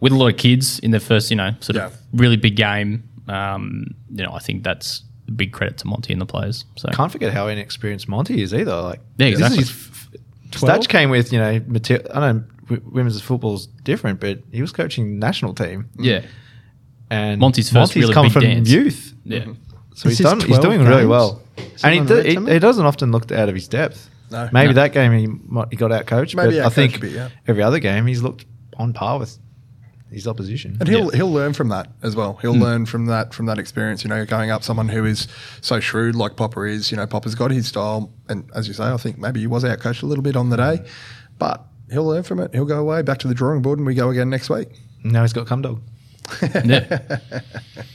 [0.00, 1.86] with a lot of kids in their first, you know, sort Yeah.
[1.86, 3.02] of really big game.
[3.28, 5.02] Um, you know, I think that's
[5.34, 6.64] big credit to Monty and the players.
[6.76, 8.80] So Can't forget how inexperienced Monty is either.
[8.80, 9.58] Like, Yeah, this exactly.
[9.62, 10.08] is his f-
[10.62, 12.06] Stats came with you know material.
[12.14, 15.88] I know w- women's football's different, but he was coaching national team.
[15.98, 16.22] yeah,
[17.10, 18.68] and Monty's first really come big from dance.
[18.70, 19.14] youth.
[19.24, 19.44] yeah,
[19.94, 20.38] So Is he's done.
[20.40, 21.08] He's 12 doing really games?
[21.08, 21.42] well,
[21.84, 24.08] and he, do, he, he doesn't often look out of his depth.
[24.30, 24.48] No.
[24.52, 24.82] Maybe No.
[24.82, 27.28] that game he might, he got out coached, Maybe but I think bit, yeah.
[27.46, 28.44] every other game he's looked
[28.76, 29.38] on par with
[30.10, 30.76] his opposition.
[30.80, 31.16] And he'll Yeah.
[31.16, 32.38] he'll learn from that as well.
[32.40, 32.62] He'll hmm.
[32.62, 34.04] learn from that from that experience.
[34.04, 35.26] You know, going up someone who is
[35.60, 36.90] so shrewd like Popper is.
[36.90, 39.64] You know, Popper's got his style, and as you say, I think maybe he was
[39.64, 40.84] out coached a little bit on the day,
[41.38, 42.54] but he'll learn from it.
[42.54, 44.68] He'll go away back to the drawing board, and we go again next week.
[45.04, 45.80] now he's got cum dog.
[46.64, 47.18] yeah,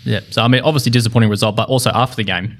[0.04, 0.22] yeah.
[0.30, 2.58] So I mean, obviously disappointing result, but also after the game,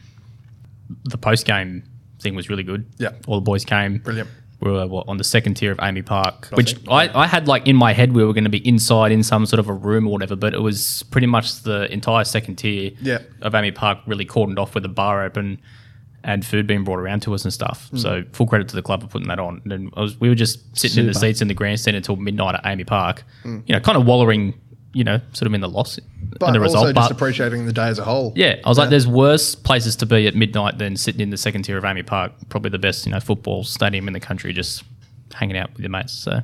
[1.06, 1.84] the post game
[2.20, 2.86] thing was really good.
[2.98, 3.12] Yeah.
[3.28, 3.98] all the boys came.
[3.98, 4.30] Brilliant.
[4.62, 7.68] We were what, on the second tier of AAMI Park, which I, I had like
[7.68, 10.08] in my head we were going to be inside in some sort of a room
[10.08, 13.20] or whatever, but it was pretty much the entire second tier Yeah.
[13.42, 15.60] of AAMI Park really cordoned off with a bar open
[16.24, 17.90] and food being brought around to us and stuff.
[17.90, 17.98] Hmm.
[17.98, 19.62] So full credit to the club for putting that on.
[19.66, 22.54] And I was, we were just sitting in the seats in the grandstand until midnight
[22.54, 23.60] at AAMI Park, Hmm.
[23.66, 24.54] you know, kind of wallowing
[24.94, 26.00] you know, sort of in the loss
[26.40, 26.78] But and the result.
[26.80, 26.96] also result.
[27.04, 28.34] just appreciating the day as a whole.
[28.36, 31.38] yeah, I was like, there's worse places to be at midnight than sitting in the
[31.38, 34.52] second tier of AAMI Park, probably the best, you know, football stadium in the country,
[34.54, 34.84] just
[35.34, 36.14] hanging out with your mates.
[36.14, 36.42] So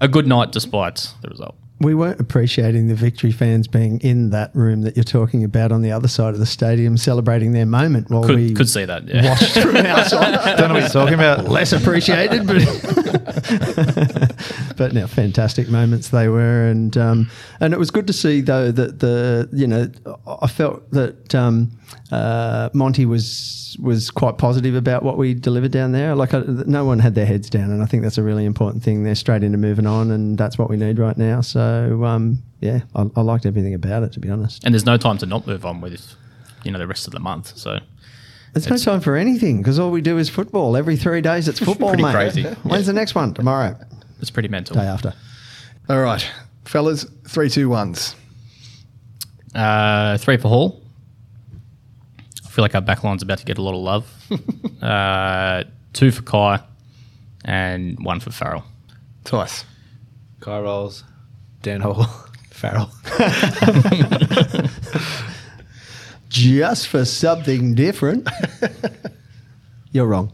[0.00, 1.56] a good night despite the result.
[1.80, 5.80] We weren't appreciating the victory fans being in that room that you're talking about on
[5.82, 9.06] the other side of the stadium, celebrating their moment while Could, we could see that.
[9.06, 9.28] Yeah.
[9.30, 10.56] watched from outside.
[10.56, 11.44] Don't know what you're talking about.
[11.48, 12.56] Less appreciated, but
[14.76, 17.30] but now fantastic moments they were, and um,
[17.60, 19.90] and it was good to see though that the you know
[20.40, 21.70] I felt that um,
[22.10, 26.14] uh, Monty was was quite positive about what we delivered down there.
[26.14, 28.82] Like I, no one had their heads down, and I think that's a really important
[28.82, 29.04] thing.
[29.04, 31.40] They're straight into moving on, and that's what we need right now.
[31.40, 34.64] So um, yeah, I, I liked everything about it to be honest.
[34.64, 36.14] And there's no time to not move on with,
[36.64, 37.56] you know, the rest of the month.
[37.56, 37.78] So
[38.52, 40.76] There's no time for anything because all we do is football.
[40.76, 42.12] Every three days, it's football, Pretty mate.
[42.12, 42.42] crazy.
[42.64, 43.34] When's the next one?
[43.34, 43.78] Tomorrow.
[44.20, 44.76] It's pretty mental.
[44.76, 45.14] Day after.
[45.88, 46.28] All right,
[46.64, 48.14] fellas, three, two, ones.
[49.54, 50.82] Uh, three for Hall.
[52.44, 54.82] I feel like our backline's about to get a lot of love.
[54.82, 56.60] uh, two for Kye,
[57.44, 58.64] and one for Farrell.
[59.24, 59.64] Twice.
[60.40, 61.04] Kye Rowles,
[61.62, 62.04] Dan Hall,
[62.50, 62.90] Farrell.
[66.28, 68.28] Just for something different.
[69.92, 70.32] You're wrong.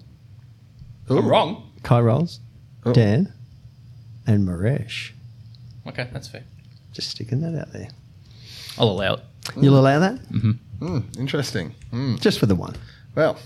[1.08, 1.70] I'm wrong.
[1.82, 2.40] Kye Rowles,
[2.92, 3.32] Dan,
[4.26, 5.12] and Moresche.
[5.86, 6.44] Okay, that's fair.
[6.92, 7.88] Just sticking that out there.
[8.78, 9.20] I'll allow it.
[9.60, 10.18] You'll allow that?
[11.18, 11.74] Interesting.
[11.92, 12.20] Mm.
[12.20, 12.74] Just for the one.
[13.14, 13.38] Well,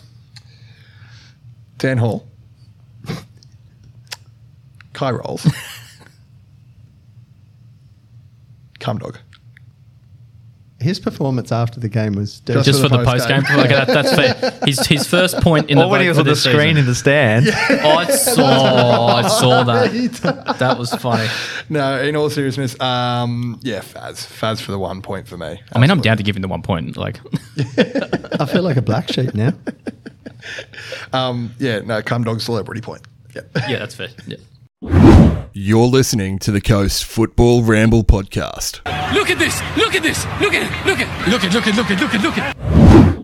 [1.79, 2.27] Dan Hall,
[4.93, 5.47] Kye Rowles,
[8.81, 9.19] Cum Dog.
[10.81, 13.43] His performance after the game was Just Just for for the the post game.
[13.43, 13.61] post-game.
[13.61, 14.53] Okay, that, that's fair.
[14.65, 16.77] His, his first point in the when he was on the screen season.
[16.79, 17.49] in the stand.
[17.69, 20.57] I saw, I saw that.
[20.61, 21.29] That was funny.
[21.69, 24.25] No, in all seriousness, um, yeah, Faz.
[24.25, 25.61] Faz for the one point for me.
[25.73, 26.97] I mean, I'm down to give him the one point.
[26.97, 27.19] Like,
[28.41, 29.53] I feel like a black sheep now.
[31.13, 33.03] Um, yeah, no, Cum Dog celebrity point.
[33.35, 33.43] Yeah.
[33.69, 34.11] yeah, that's fair.
[34.29, 34.37] Yeah.
[35.61, 38.77] You're listening to the Coast Football Ramble podcast.
[39.13, 39.61] Look at this!
[39.77, 40.25] Look at this!
[40.41, 40.87] Look at it!
[40.87, 41.29] Look at it!
[41.29, 42.39] look at look at look at look at look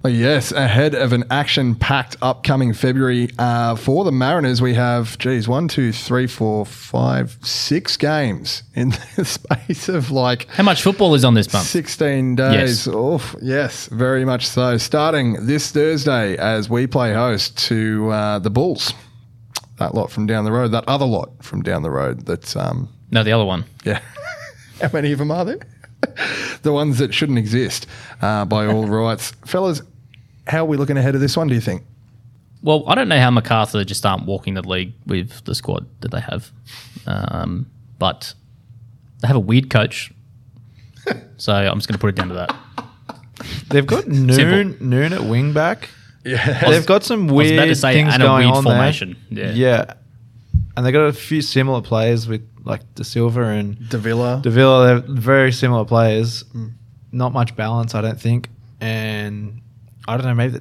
[0.05, 5.47] at Yes, ahead of an action-packed upcoming February uh, for the Mariners, we have, geez,
[5.47, 11.15] one, two, three, four, five, six games in the space of like How much football
[11.15, 11.67] is on this month?
[11.67, 12.87] 16 days.
[12.87, 12.89] Yes.
[12.89, 14.77] Oof, yes, very much so.
[14.77, 18.93] Starting this Thursday as we play host to uh, the Bulls.
[19.79, 22.27] That lot from down the road, that other lot from down the road.
[22.27, 23.65] That's, um, No, the other one.
[23.85, 24.01] yeah.
[24.81, 25.59] How many of them are there?
[26.63, 27.87] the ones that shouldn't exist
[28.23, 29.31] uh, by all rights.
[29.47, 29.83] Fellas,
[30.47, 31.83] how are we looking ahead of this one, do you think?
[32.63, 36.11] Well, I don't know how MacArthur just aren't walking the league with the squad that
[36.11, 36.51] they have,
[37.07, 38.35] um, but
[39.21, 40.13] they have a weird coach.
[41.37, 42.55] so I'm just going to put it down to that.
[43.69, 45.89] They've got noon noon at wing back.
[46.25, 46.71] Yeah.
[46.71, 49.17] They've got some was about weird to say, things and a going weird on formation.
[49.31, 49.53] there.
[49.53, 49.85] Yeah.
[49.87, 49.95] yeah,
[50.77, 54.41] and they got a few similar players with like De Silva and Davila.
[54.43, 54.87] Davila.
[54.87, 56.45] They're very similar players.
[56.55, 56.73] Mm.
[57.13, 58.49] Not much balance, I don't think.
[58.81, 59.61] And
[60.09, 60.61] I don't know, maybe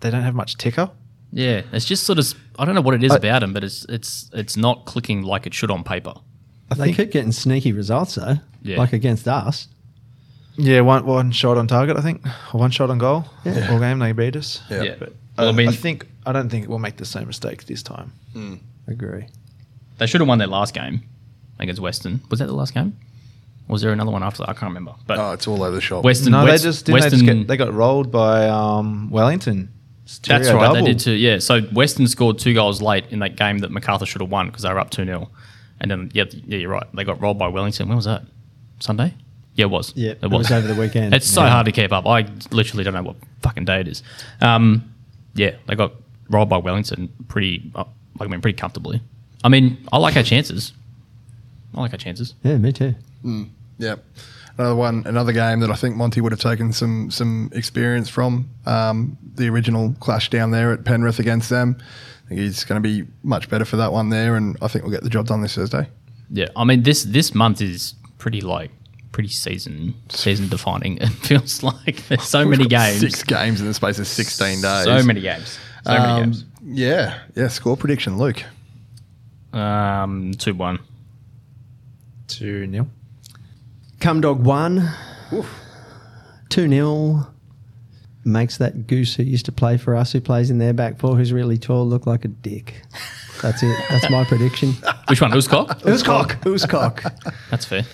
[0.00, 0.90] they don't have much ticker.
[1.32, 3.62] Yeah, it's just sort of I don't know what it is I- about them, but
[3.64, 6.14] it's it's it's not clicking like it should on paper.
[6.70, 8.78] I They think keep getting sneaky results though, Yeah.
[8.78, 9.68] like against us.
[10.56, 11.96] Yeah, one one shot on target.
[11.96, 13.24] I think or one shot on goal.
[13.44, 13.70] Yeah.
[13.72, 14.62] All game they beat us.
[14.70, 14.82] Yeah.
[14.82, 14.94] Yeah.
[14.98, 17.64] But Well, I I, mean- I think I don't think we'll make the same mistake
[17.66, 18.12] this time.
[18.86, 19.26] Agree.
[19.98, 21.02] They should have won their last game
[21.58, 22.20] against Western.
[22.30, 22.96] Was that the last game?
[23.68, 24.48] Or was there another one after that?
[24.48, 24.94] I can't remember.
[25.06, 26.02] But Oh, it's all over the shop.
[26.04, 27.00] Western, no, West- they just didn't.
[27.02, 29.68] Western, they, just get, they got rolled by um, Wellington.
[30.04, 30.14] That's
[30.48, 31.12] Stereo right, they did too.
[31.12, 34.46] Yeah, so Western scored two goals late in that game that MacArthur should have won
[34.46, 35.30] because they were up 2 0.
[35.80, 36.86] And then, yeah, yeah, you're right.
[36.94, 37.86] They got rolled by Wellington.
[37.88, 38.22] When was that?
[38.80, 39.14] Sunday?
[39.54, 39.92] Yeah, it was.
[39.96, 41.12] Yeah, it was over the weekend.
[41.14, 41.50] It's so Yeah.
[41.50, 42.06] hard to keep up.
[42.06, 44.02] I literally don't know what fucking day it is.
[44.40, 44.84] Um,
[45.34, 45.92] yeah, they got
[46.28, 47.84] rolled by Wellington pretty, uh,
[48.20, 49.00] I mean, pretty comfortably.
[49.42, 50.72] I mean, I like our chances.
[51.74, 52.34] I like our chances.
[52.42, 52.94] Yeah, me too.
[53.78, 53.96] Yeah.
[54.58, 58.50] Another one, another game that I think Monty would have taken some some experience from.
[58.66, 61.76] Um, the original clash down there at Penrith against them.
[62.26, 64.84] I think he's going to be much better for that one there, and I think
[64.84, 65.88] we'll get the job done this Thursday.
[66.30, 68.70] Yeah, I mean this this month is pretty like
[69.12, 70.98] pretty season season defining.
[71.02, 74.84] It feels like there's so many games, Six games in the space of 16 days.
[74.84, 76.44] so many games, so many Um, games.
[76.64, 77.18] Yeah.
[77.34, 77.48] Yeah.
[77.48, 78.42] Score prediction, Luke.
[79.52, 80.78] Um, two one.
[82.28, 82.88] two nil.
[83.98, 84.88] Come Dog one,
[86.48, 87.26] two 0
[88.24, 91.16] Makes that goose who used to play for us, who plays in their back four,
[91.16, 92.82] who's really tall, look like a dick.
[93.42, 93.74] That's it.
[93.88, 94.74] That's my prediction.
[95.08, 95.32] Which one?
[95.32, 95.80] Who's cock?
[95.80, 96.36] Who's cock?
[96.44, 97.02] Who's cock?
[97.50, 97.84] That's fair.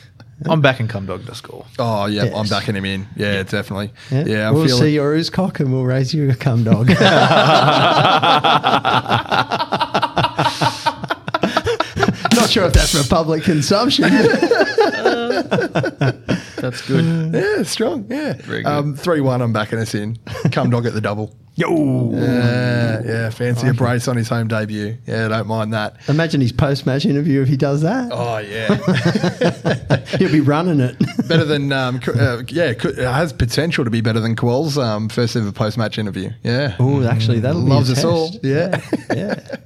[0.44, 1.64] I'm backing Cumdog to score.
[1.78, 3.06] Oh, yeah, I'm backing him in.
[3.16, 3.90] Yeah, definitely.
[4.10, 4.82] Yeah, Yeah, I'm we'll feeling.
[4.82, 6.88] see your ooze cock and we'll raise you a cum dog.
[12.34, 14.04] Not sure if that's for public consumption.
[16.70, 17.34] That's good.
[17.36, 18.06] Yeah, strong.
[18.10, 18.34] Yeah.
[18.34, 18.68] Very good.
[18.70, 20.16] Um, 3 1, I'm backing us in.
[20.52, 21.36] Come dog at the double.
[21.58, 22.10] Yo.
[22.12, 24.98] Yeah, yeah, fancy a brace on his home debut.
[25.06, 25.96] Yeah, don't mind that.
[26.06, 28.10] Imagine his post-match interview if he does that.
[28.12, 30.04] Oh, yeah.
[30.18, 30.98] He'll be running it.
[31.28, 35.08] better than, um, uh, yeah, could, it has potential to be better than Kuol's um,
[35.08, 36.30] first ever post match interview.
[36.42, 36.76] Yeah.
[36.78, 38.28] Oh, actually, that'll Loves be a us all.
[38.32, 38.44] test.
[38.44, 38.80] Yeah.
[39.14, 39.56] Yeah.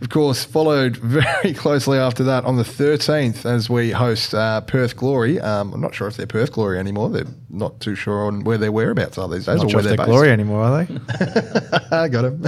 [0.00, 4.96] Of course, followed very closely after that on the 13th as we host uh, Perth
[4.96, 5.38] Glory.
[5.40, 7.10] Um, I'm not sure if they're Perth Glory anymore.
[7.10, 9.80] They're not too sure on where their whereabouts are these days Not or sure where
[9.80, 10.08] if they're they're based.
[10.08, 11.96] glory anymore, are they?
[11.96, 12.44] I got him.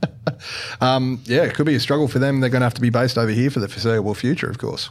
[0.80, 2.40] um, yeah, it could be a struggle for them.
[2.40, 4.90] They're going to have to be based over here for the foreseeable future, of course.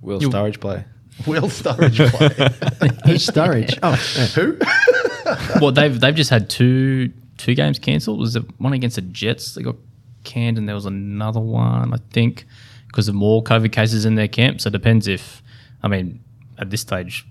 [0.00, 0.84] Will Sturridge play?
[1.26, 2.88] Will Sturridge play?
[3.06, 3.78] Who's Sturridge?
[3.82, 4.26] Oh, yeah.
[4.26, 5.60] Who?
[5.60, 8.18] well, they've they've just had two two games cancelled.
[8.20, 9.54] Was it one against the Jets?
[9.54, 9.76] They got
[10.24, 12.46] canned, and there was another one I think
[12.88, 14.60] because of more COVID cases in their camp.
[14.60, 15.42] So it depends if
[15.82, 16.20] I mean
[16.58, 17.26] at this stage,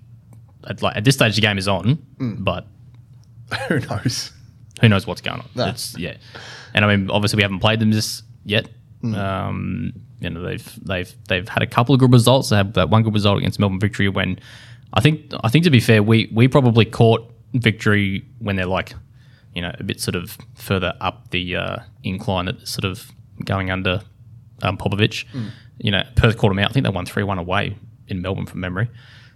[0.66, 1.98] at like at this stage the game is on,
[2.40, 2.66] but
[3.68, 4.32] Who knows?
[4.80, 5.48] who knows what's going on?
[5.54, 5.68] No.
[5.68, 6.16] It's yeah,
[6.74, 8.68] and I mean obviously we haven't played them just yet.
[9.04, 12.48] Um, you know they've they've they've had a couple of good results.
[12.50, 14.38] They have that one good result against Melbourne Victory when
[14.92, 18.94] I think I think to be fair we we probably caught Victory when they're like
[19.54, 23.12] you know a bit sort of further up the uh, incline that sort of
[23.44, 24.02] going under
[24.62, 25.24] um, Popovic.
[25.78, 26.70] You know Perth caught them out.
[26.70, 27.76] I think they won three one away
[28.08, 28.88] in Melbourne from memory.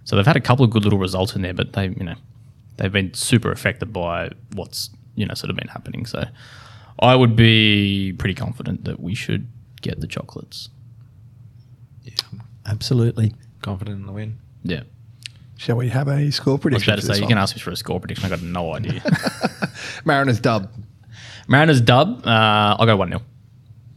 [0.03, 2.15] So they've had a couple of good little results in there, but they you know
[2.77, 6.05] they've been super affected by what's you know sort of been happening.
[6.05, 6.23] So
[6.99, 9.47] I would be pretty confident that we should
[9.81, 10.69] get the chocolates.
[12.03, 12.13] Yeah,
[12.65, 13.33] absolutely.
[13.61, 14.39] Confident in the win.
[14.63, 14.81] Yeah.
[15.57, 16.89] Shall we have a score I was prediction?
[16.93, 17.29] about to say you one?
[17.29, 18.25] can ask me for a score prediction.
[18.25, 19.03] I got no idea.
[20.05, 20.71] Mariners dub.
[21.47, 22.25] Mariners dub.
[22.25, 23.21] Uh, I'll go one 0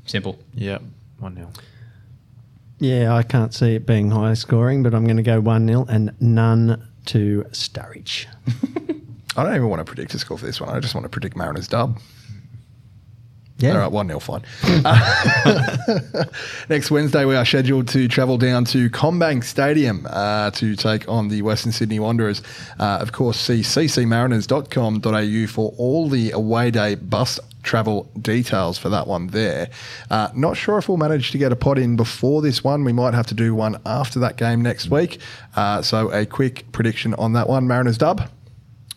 [0.04, 0.38] Simple.
[0.54, 0.78] Yeah,
[1.20, 1.50] 1 0.
[2.84, 5.86] Yeah, I can't see it being high scoring, but I'm going to go 1 0
[5.88, 8.26] and none to Sturridge.
[9.36, 10.68] I don't even want to predict a score for this one.
[10.68, 11.98] I just want to predict Mariners dub.
[13.56, 13.72] Yeah.
[13.72, 14.42] All right, 1 0, fine.
[14.84, 16.24] Uh,
[16.68, 21.28] Next Wednesday, we are scheduled to travel down to CommBank Stadium uh, to take on
[21.28, 22.42] the Western Sydney Wanderers.
[22.78, 29.06] Uh, of course, see ccmariners.com.au for all the away day bus travel details for that
[29.06, 29.70] one there.
[30.10, 32.84] Uh, not sure if we'll manage to get a pod in before this one.
[32.84, 35.18] We might have to do one after that game next week.
[35.56, 38.28] Uh, so, a quick prediction on that one Mariners dub.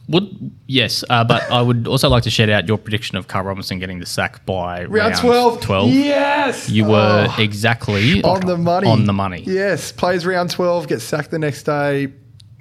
[0.10, 3.44] Would yes, uh, but I would also like to shout out your prediction of Carl
[3.44, 5.60] Robinson getting the sack by round, 12.
[5.60, 5.90] 12.
[5.90, 6.70] Yes.
[6.70, 7.36] You were Oh.
[7.42, 8.88] exactly on the money.
[8.88, 9.44] On the money.
[9.46, 12.08] Yes, plays round 12, gets sacked the next day.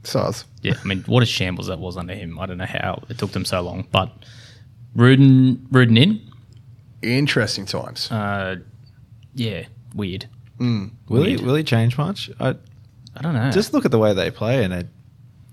[0.03, 0.45] Size.
[0.63, 2.37] Yeah, I mean, what a shambles that was under him.
[2.41, 4.11] I don't know how it took them so long, but
[4.97, 6.21] Rudan, Rudan in,
[7.03, 8.11] Interesting times.
[8.11, 8.57] uh,
[9.35, 10.29] yeah, weird.
[10.59, 10.87] Hmm.
[11.09, 12.31] Will he, will he change much?
[12.41, 12.57] I,
[13.15, 13.51] I don't know.
[13.51, 14.85] just look at the way they play, and they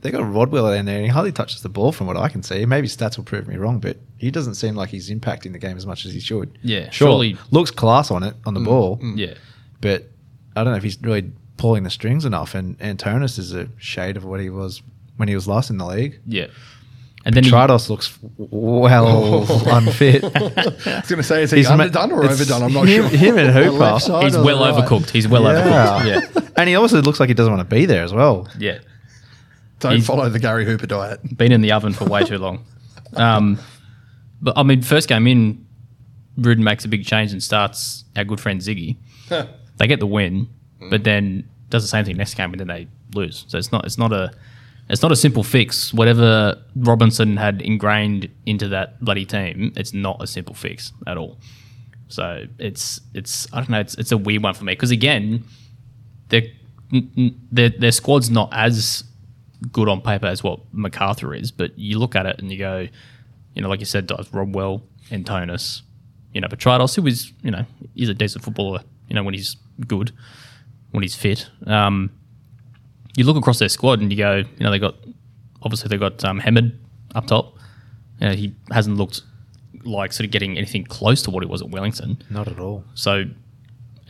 [0.01, 2.43] they got Rodwell in there, and he hardly touches the ball from what I can
[2.43, 2.65] see.
[2.65, 5.77] Maybe stats will prove me wrong, but he doesn't seem like he's impacting the game
[5.77, 6.57] as much as he should.
[6.61, 7.09] Yeah, sure.
[7.09, 8.65] surely- looks class on it on the hmm.
[8.65, 9.17] ball, hmm.
[9.17, 9.33] yeah,
[9.81, 10.09] but
[10.55, 12.55] I don't know if he's really pulling the strings enough.
[12.55, 14.81] And Antonis is a shade of what he was
[15.17, 16.19] when he was last in the league.
[16.25, 16.47] yeah.
[17.25, 19.43] And then he, Trados looks well
[19.73, 20.23] unfit.
[20.25, 22.63] I was going to say, is he He's ma- underdone or overdone?
[22.63, 23.17] I'm not him, sure.
[23.17, 23.97] Him and Hooper.
[23.99, 24.73] he's well right?
[24.83, 25.09] overcooked.
[25.09, 26.05] He's well overcooked.
[26.05, 28.49] Yeah, and he also looks like he doesn't want to be there as well.
[28.59, 28.79] yeah.
[29.79, 31.19] Don't he's- follow the Gary Hooper diet.
[31.37, 32.65] Been in the oven for way too long.
[33.15, 33.59] Um,
[34.41, 35.65] but I mean, first game in,
[36.37, 38.97] Rudan makes a big change and starts our good friend Ziggy.
[39.29, 40.47] they get the win,
[40.89, 43.45] but then does the same thing next game and then they lose.
[43.47, 44.31] So it's not it's not a
[44.89, 45.93] it's not a simple fix.
[45.93, 51.37] Whatever Robinson had ingrained into that bloody team, it's not a simple fix at all.
[52.07, 53.79] So it's it's I don't know.
[53.79, 55.45] It's it's a weird one for me because again,
[56.29, 56.43] their
[57.51, 59.03] their their squad's not as
[59.71, 62.87] good on paper as what MacArthur is, but you look at it and you go,
[63.55, 65.81] you know, like you said, does Rodwell and Tonus,
[66.33, 67.65] you know, Petratos, who is, you know,
[67.95, 69.55] is a decent footballer, you know, when he's
[69.87, 70.11] good,
[70.91, 71.49] when he's fit.
[71.65, 72.11] Um,
[73.15, 74.95] you look across their squad and you go, you know, they got
[75.61, 76.41] obviously they got um,
[77.15, 77.57] up top.
[78.19, 79.21] You know, he hasn't looked
[79.83, 82.21] like sort of getting anything close to what he was at Wellington.
[82.29, 82.83] Not at all.
[82.93, 83.25] So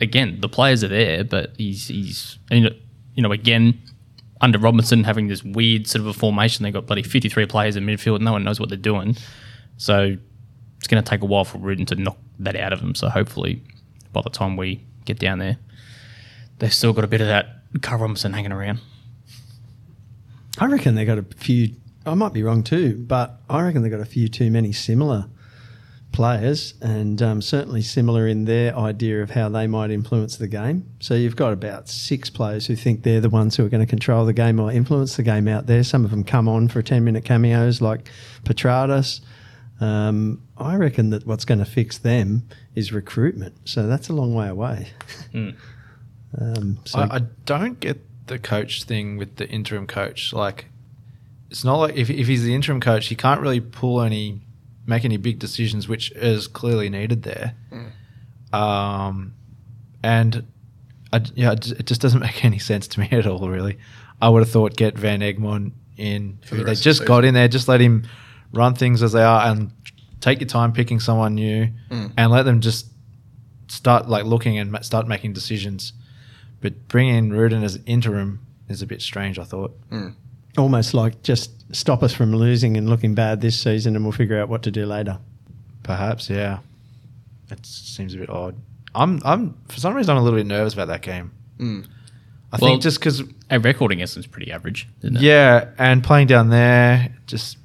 [0.00, 2.76] again, the players are there, but he's he's and, you know,
[3.14, 3.80] you know again
[4.40, 6.62] under Robinson having this weird sort of a formation.
[6.62, 8.20] They got bloody fifty three players in midfield.
[8.20, 9.16] No one knows what they're doing.
[9.76, 10.16] So
[10.78, 12.94] it's going to take a while for Rudan to knock that out of them.
[12.94, 13.62] So hopefully
[14.12, 15.56] by the time we get down there,
[16.58, 17.46] they've still got a bit of that
[17.80, 18.80] Carl Robinson hanging around.
[20.58, 21.74] I reckon they got a few.
[22.06, 25.26] I might be wrong too, but I reckon they got a few too many similar
[26.12, 30.88] players, and um, certainly similar in their idea of how they might influence the game.
[31.00, 33.90] So you've got about six players who think they're the ones who are going to
[33.90, 35.82] control the game or influence the game out there.
[35.82, 38.08] Some of them come on for ten minute cameos, like
[38.44, 39.20] Petratos.
[39.80, 43.68] Um, I reckon that what's going to fix them is recruitment.
[43.68, 44.88] So that's a long way away.
[45.34, 50.32] um, so I, I don't get the coach thing with the interim coach.
[50.32, 50.66] Like,
[51.50, 54.40] it's not like if, if he's the interim coach, he can't really pull any,
[54.86, 57.54] make any big decisions, which is clearly needed there.
[58.52, 59.34] Um,
[60.02, 60.46] and
[61.12, 63.48] I, yeah, it just- doesn't make any sense to me at all.
[63.48, 63.78] Really,
[64.20, 66.38] I would have thought get Van Egmond in.
[66.50, 68.04] the they just the got in there, just let him
[68.52, 69.70] run things as they are, and
[70.20, 71.68] take your time picking someone new,
[72.16, 72.86] and let them just
[73.68, 75.92] start like looking and start making decisions.
[76.64, 78.40] But bringing Rudan as interim
[78.70, 79.38] is a bit strange.
[79.38, 79.76] I thought.
[80.56, 84.40] almost like just stop us from losing and looking bad this season, and we'll figure
[84.40, 85.18] out what to do later.
[85.82, 86.60] Perhaps, yeah.
[87.50, 88.54] It seems a bit odd.
[88.94, 91.32] I'm, I'm for some reason I'm a little bit nervous about that game.
[91.60, 91.64] I
[92.58, 95.22] Well- think just because, Our record against them is pretty average, isn't it?
[95.22, 97.58] yeah, and playing down there, just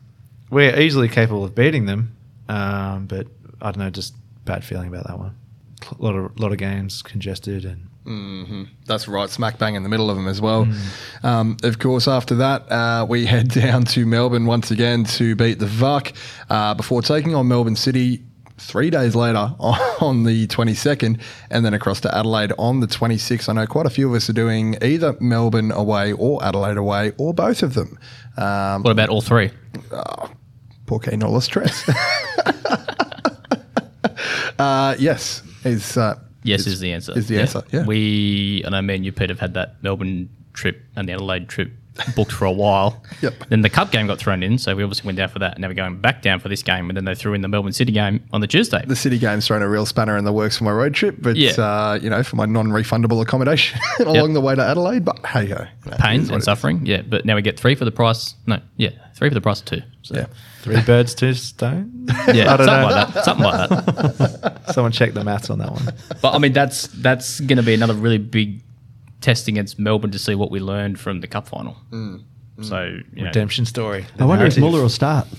[0.49, 2.17] we're easily capable of beating them.
[2.49, 3.27] Um, but
[3.61, 5.35] I don't know, just bad feeling about that one.
[5.97, 7.87] A lot of lot of games congested and
[8.85, 10.67] That's right, smack bang in the middle of them as well.
[11.23, 15.59] Um, of course, after that, uh, we head down to Melbourne once again to beat
[15.59, 16.13] the VUC
[16.49, 18.23] uh, before taking on Melbourne City
[18.57, 23.47] three days later on the 22nd and then across to Adelaide on the 26th.
[23.47, 27.13] I know quite a few of us are doing either Melbourne away or Adelaide away
[27.17, 27.97] or both of them.
[28.37, 29.51] Um, What about all three?
[30.85, 31.87] Porque no lo stress.
[34.59, 36.15] uh, yes, is uh,
[36.49, 37.17] Yes, is, the answer.
[37.17, 37.85] Is the answer, yeah.
[37.85, 41.71] We, and I mean, you, Pete, have had that Melbourne trip and the Adelaide trip
[42.15, 43.03] booked for a while.
[43.21, 43.33] Yep.
[43.49, 45.57] Then the Cup game got thrown in, so we obviously went down for that.
[45.59, 47.73] Now we're going back down for this game, and then they threw in the Melbourne
[47.73, 48.81] City game on the Tuesday.
[48.87, 51.35] the city game's thrown a real spanner in the works for my road trip, but
[51.35, 51.51] Yeah.
[51.57, 55.03] uh, you know, for my non-refundable accommodation along the way to Adelaide.
[55.03, 55.65] But hey ho,
[55.97, 57.01] Pain and suffering, yeah.
[57.01, 58.35] But now we get three for the price.
[58.47, 59.81] No, yeah, three for the price of two.
[60.03, 60.25] So, Yeah,
[60.61, 62.05] three birds, two stone.
[62.33, 62.95] yeah, I don't something know.
[62.95, 63.25] like that.
[63.25, 64.61] Something like that.
[64.73, 65.93] Someone check the maths on that one.
[66.21, 68.61] But I mean, that's that's going to be another really big
[69.21, 71.75] test against Melbourne to see what we learned from the Cup final.
[71.91, 72.23] Mm.
[72.61, 72.83] So
[73.13, 74.05] you know, Redemption story.
[74.19, 75.27] I wonder if Muller will start.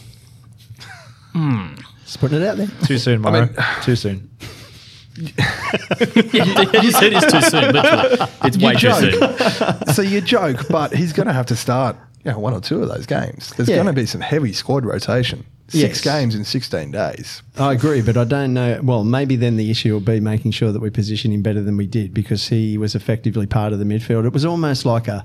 [2.05, 2.67] Just putting it out there.
[2.87, 4.31] Too soon, I mean- Too soon.
[5.21, 5.27] you
[6.93, 7.73] said it's too soon.
[7.73, 9.39] Literally, it's way too joke.
[9.53, 9.95] soon.
[9.95, 12.83] so you joke, but he's going to have to start, you know, one or two
[12.83, 13.51] of those games.
[13.57, 13.77] There's Yeah.
[13.77, 15.45] going to be some heavy squad rotation.
[15.69, 16.01] Six Yes.
[16.01, 17.43] games in 16 days.
[17.57, 18.81] I agree, but I don't know.
[18.83, 21.77] Well, maybe then the issue will be making sure that we position him better than
[21.77, 24.27] we did because he was effectively part of the midfield.
[24.27, 25.25] It was almost like a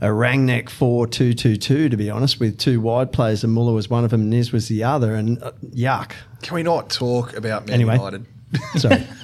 [0.00, 3.72] a Rangnick 4 2 2 2, to be honest, with two wide players, and Muller
[3.72, 6.12] was one of them, and Niz was the other, and uh, yuck.
[6.42, 7.94] Can we not talk about Man Anyway.
[7.96, 8.24] United?
[8.76, 9.06] Sorry.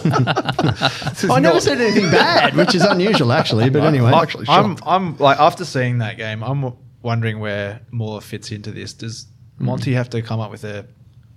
[0.00, 4.08] Oh, I never not- said anything bad, which is unusual, actually, but anyway.
[4.08, 4.82] I'm actually I'm, shocked.
[4.86, 8.92] I'm like after seeing that game, I'm w- wondering where Muller fits into this.
[8.92, 9.26] Does
[9.58, 9.66] hmm.
[9.66, 10.86] Monty have to come up with a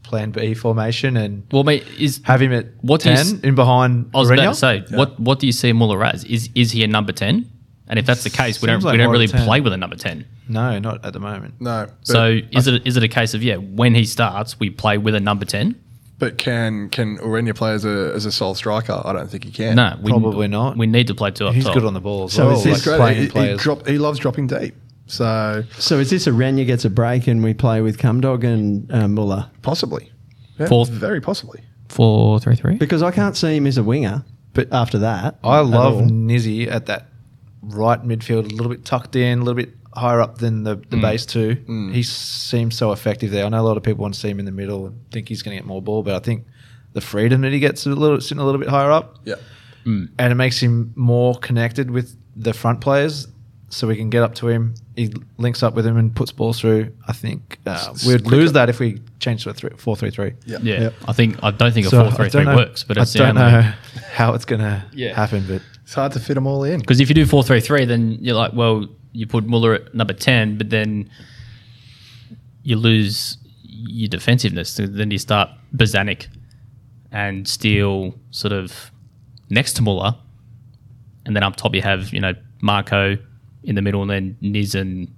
[0.03, 3.39] plan B formation and Well, mate, is have him at What do you ten s-
[3.41, 4.11] in behind?
[4.13, 4.33] I was Mourinho?
[4.43, 6.23] about to say, what what do you see Muller as?
[6.25, 7.49] Is is he a number ten?
[7.87, 9.43] And if that's the case, we don't Seems like we don't more really 10.
[9.45, 10.25] play with a number ten.
[10.47, 11.55] No, not at the moment.
[11.59, 11.87] No.
[11.87, 14.97] But, So is it is it a case of yeah, when he starts, we play
[14.97, 15.80] with a number ten?
[16.21, 19.01] But can can Urena play as a, as a sole striker?
[19.03, 19.75] I don't think he can.
[19.75, 20.77] No, we, Probably not.
[20.77, 21.55] We need to play two up top.
[21.55, 21.73] He's top.
[21.73, 22.57] good on the ball as So well.
[22.57, 22.97] is He's this great.
[22.97, 24.75] playing He, he, drop, he loves dropping deep.
[25.07, 28.89] So So is this a Rania gets a break and we play with Cumdog and
[28.93, 29.49] uh, Muller?
[29.63, 30.11] possibly.
[30.59, 30.89] Yeah, Fourth.
[30.89, 31.61] Very possibly.
[31.89, 32.75] Four three three.
[32.77, 34.23] Because I can't see him as a winger.
[34.53, 36.01] But after that, I love all.
[36.03, 37.07] Nizzy at that
[37.63, 40.97] right midfield, a little bit tucked in, a little bit higher up than the, the
[40.97, 41.01] mm.
[41.01, 41.55] base two.
[41.67, 41.93] Mm.
[41.93, 43.45] He seems so effective there.
[43.45, 45.27] I know a lot of people want to see him in the middle and think
[45.29, 46.45] he's going to get more ball, but I think
[46.93, 49.35] the freedom that he gets a little sitting a little bit higher up, Yeah.
[49.85, 50.09] Mm.
[50.19, 53.27] and it makes him more connected with the front players.
[53.73, 54.73] So we can get up to him.
[54.97, 56.91] He links up with him and puts balls through.
[57.07, 58.35] I think uh, we'd quicker.
[58.35, 60.33] lose that if we changed to a three, four three three.
[60.45, 60.57] Yeah.
[60.61, 60.93] Yeah, Yep.
[61.07, 62.97] I think I don't think a So four three I three don't know- works, but
[62.97, 63.61] I it's don't know
[64.11, 65.15] how it's going to Yeah.
[65.15, 65.45] happen.
[65.47, 66.81] But It's hard to fit them all in.
[66.81, 69.93] Because if you do four three three, then you're like, well, you put Muller at
[69.93, 71.09] number ten, but then
[72.63, 74.69] you lose your defensiveness.
[74.69, 76.27] So then you start Bozanic
[77.11, 78.91] and Steele sort of
[79.49, 80.15] next to Muller,
[81.25, 83.17] and then up top you have you know Marco
[83.63, 85.13] in the middle, and then Niz and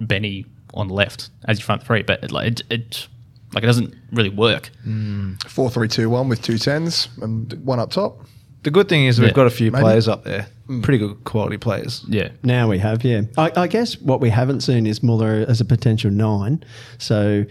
[0.00, 2.02] Benny on the left as your front three.
[2.02, 3.08] But it, like it, it
[3.54, 4.70] like it doesn't really work.
[4.86, 5.42] Mm.
[5.48, 8.20] Four three two one with two tens and one up top.
[8.62, 9.34] The good thing is we've Yeah.
[9.34, 9.82] got a few Maybe.
[9.82, 10.46] players up there
[10.82, 12.04] pretty good quality players.
[12.08, 12.28] Yeah.
[12.42, 13.22] Now we have, yeah.
[13.36, 16.64] I, I guess what we haven't seen is Muller as a potential nine.
[16.98, 17.44] So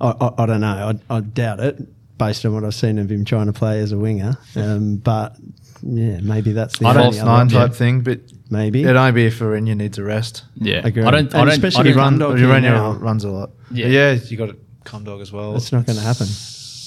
[0.00, 0.92] I, I, I don't know.
[1.10, 1.78] I, I doubt it
[2.18, 4.36] based on what I've seen of him trying to play as a winger.
[4.56, 5.36] Um, but
[5.82, 7.58] yeah, maybe that's the A only false nine option.
[7.58, 8.82] type thing, but Maybe.
[8.82, 10.44] it'd only be if Arena needs a rest.
[10.56, 10.82] Yeah.
[10.86, 11.06] Agreed.
[11.06, 11.34] I don't.
[11.34, 11.48] I don't.
[11.48, 12.92] especially I He don't, run, Cumdog here Urania now.
[12.92, 13.50] runs a lot.
[13.70, 13.86] Yeah.
[13.86, 14.54] Yeah, you got
[14.84, 15.56] Cum dog as well.
[15.56, 16.26] It's not going to happen.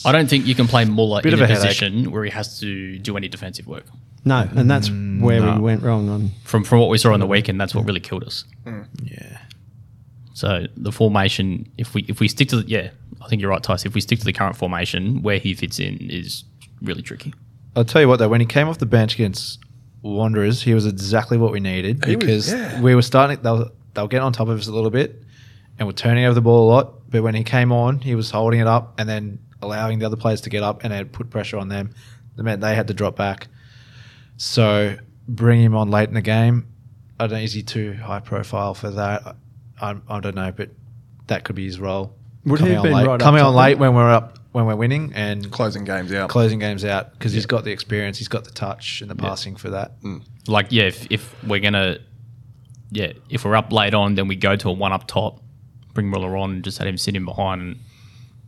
[0.05, 2.29] I don't think you can play Muller Bit in of a, a position where he
[2.29, 3.85] has to do any defensive work.
[4.25, 5.55] No, and that's Mm, where no.
[5.55, 6.31] we went wrong on.
[6.43, 8.45] From from what we saw on the weekend, that's what really killed us.
[9.03, 9.37] yeah.
[10.33, 12.89] So the formation, if we if we stick to the yeah,
[13.21, 13.85] I think you're right, Tice.
[13.85, 16.43] If we stick to the current formation, where he fits in is
[16.81, 17.33] really tricky.
[17.75, 19.59] I'll tell you what though, when he came off the bench against
[20.01, 22.81] Wanderers, he was exactly what we needed He was- because yeah.
[22.81, 23.41] we were starting.
[23.41, 25.21] They were, they were getting on top of us a little bit,
[25.77, 27.09] and we're turning over the ball a lot.
[27.09, 30.15] But when he came on, he was holding it up and then allowing the other
[30.17, 31.91] players to get up and then put pressure on them.
[32.35, 33.47] That meant they had to drop back.
[34.37, 36.67] So bring him on late in the game.
[37.19, 37.41] I don't.
[37.41, 39.35] Is he too high profile for that?
[39.79, 40.69] I, I don't know, but
[41.27, 42.15] that could be his role.
[42.45, 44.39] Would he coming have on been late, right coming top on late when we're up
[44.51, 46.29] when we're winning and Closing games out.
[46.29, 49.55] closing games out because he's got the experience, he's got the touch and the passing
[49.55, 49.99] for that.
[50.01, 50.23] Mm.
[50.47, 51.97] Like yeah, if, if we're gonna
[52.91, 55.41] yeah, if we're up late on, then we go to a one up top,
[55.93, 57.79] bring Muller on, and just let him sit in behind and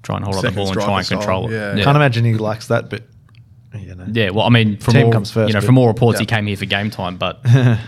[0.03, 1.77] try and hold up the ball and try and striker control style, it.
[1.77, 1.83] yeah.
[1.83, 3.03] Can't imagine he likes that, but
[3.79, 4.07] you know.
[4.11, 6.25] Yeah, well, I mean, from Team all, comes first, you know, from all reports, he
[6.25, 7.39] came here for game time, but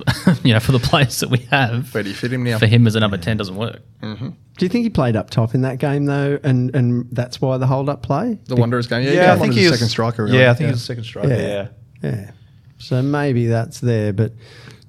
[0.42, 2.58] you know, for the players that we have, Where do you fit him now?
[2.58, 3.80] for him as a number ten doesn't work.
[4.02, 4.28] Mm-hmm.
[4.28, 7.58] Do you think he played up top in that game though, and and that's why
[7.58, 8.38] the hold up play?
[8.46, 9.02] The Wanderers game.
[9.02, 10.24] Yeah, Yeah, yeah I think he he was second striker.
[10.24, 10.38] Really.
[10.38, 11.28] Yeah, I think he was second striker.
[11.28, 11.68] Yeah.
[12.02, 12.10] Yeah.
[12.10, 12.30] Yeah.
[12.78, 14.32] So maybe that's there, but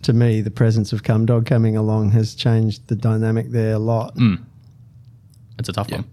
[0.03, 4.15] to me, the presence of Cumdog coming along has changed the dynamic there a lot.
[4.15, 4.43] Mm.
[5.59, 6.05] It's a tough one.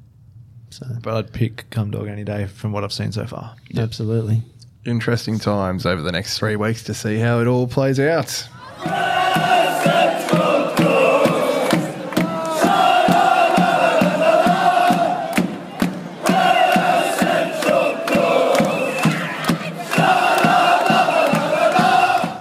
[0.71, 3.55] So But I'd pick Cum Dog any day from what I've seen so far.
[3.77, 4.43] absolutely.
[4.87, 8.49] Interesting times over the next three weeks to see how it all plays out.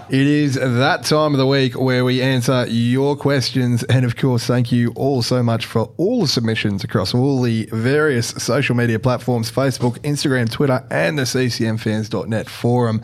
[0.10, 3.84] It is that time of the week where we answer your questions.
[3.84, 7.70] And of course, thank you all so much for all the submissions across all the
[7.72, 13.04] various social media platforms Facebook, Instagram, Twitter, and the ccmfans.net forum.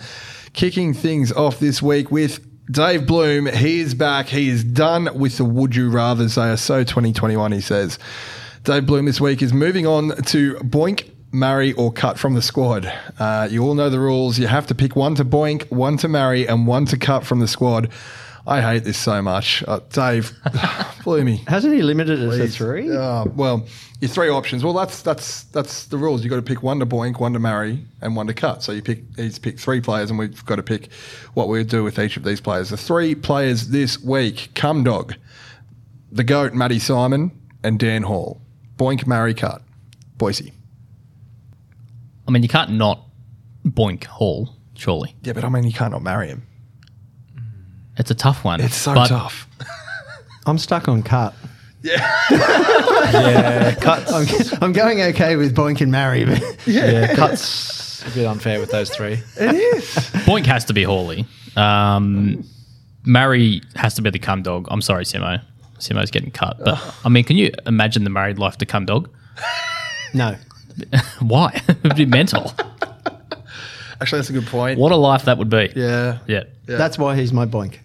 [0.54, 3.46] Kicking things off this week with Dave Bloom.
[3.46, 4.26] He is back.
[4.26, 6.34] He is done with the Would You Rathers.
[6.34, 8.00] They are so 2021, he says.
[8.64, 12.92] Dave Bloom this week is moving on to Boink, marry, or cut from the squad.
[13.20, 14.40] Uh, you all know the rules.
[14.40, 17.40] You have to pick one to Boink, one to marry, and one to cut from
[17.40, 17.92] the squad.
[18.48, 19.64] I hate this so much.
[19.68, 20.32] Uh, Dave,
[21.04, 21.38] Bloomy.
[21.48, 22.96] Hasn't he limited it to three?
[22.96, 23.66] Uh, well,
[24.02, 24.64] your three options.
[24.64, 26.24] Well, that's that's that's the rules.
[26.24, 28.62] You've got to pick one to boink, one to marry, and one to cut.
[28.62, 30.92] So you pick he's picked three players, and we've got to pick
[31.34, 32.70] what we do with each of these players.
[32.70, 35.16] The three players this week: Cum Dog,
[36.12, 37.32] the Goat, Matty Simon,
[37.64, 38.42] and Dan Hall.
[38.78, 39.64] Boink, marry, cut.
[40.18, 40.54] Boise.
[42.28, 43.02] I mean, you can't not
[43.66, 45.16] boink Hall, surely.
[45.24, 46.44] Yeah, but I mean, you can't not marry him.
[47.98, 48.62] It's a tough one.
[48.62, 49.48] It's so but tough.
[50.46, 51.34] I'm stuck on cut.
[51.82, 51.98] Yeah,
[52.32, 54.12] yeah, cuts.
[54.12, 58.06] I'm, I'm going okay with Boink and Marry, but yeah, cuts.
[58.08, 59.20] A bit unfair with those three.
[59.40, 59.86] It is.
[60.26, 61.26] Boink has to be Hawley.
[61.56, 62.44] Um,
[63.06, 64.68] Marry has to be the cum dog.
[64.70, 65.42] I'm sorry, Simo.
[65.80, 66.58] Simo's getting cut.
[66.64, 69.10] But I mean, can you imagine the married life to cum dog?
[70.14, 70.36] no.
[71.20, 71.62] Why?
[71.84, 72.54] It'd be mental.
[74.02, 74.78] Actually, that's a good point.
[74.80, 75.72] What a life that would be.
[75.76, 76.20] Yeah.
[76.28, 76.44] Yeah.
[76.68, 76.78] Yeah.
[76.78, 77.78] That's why he's my Boink.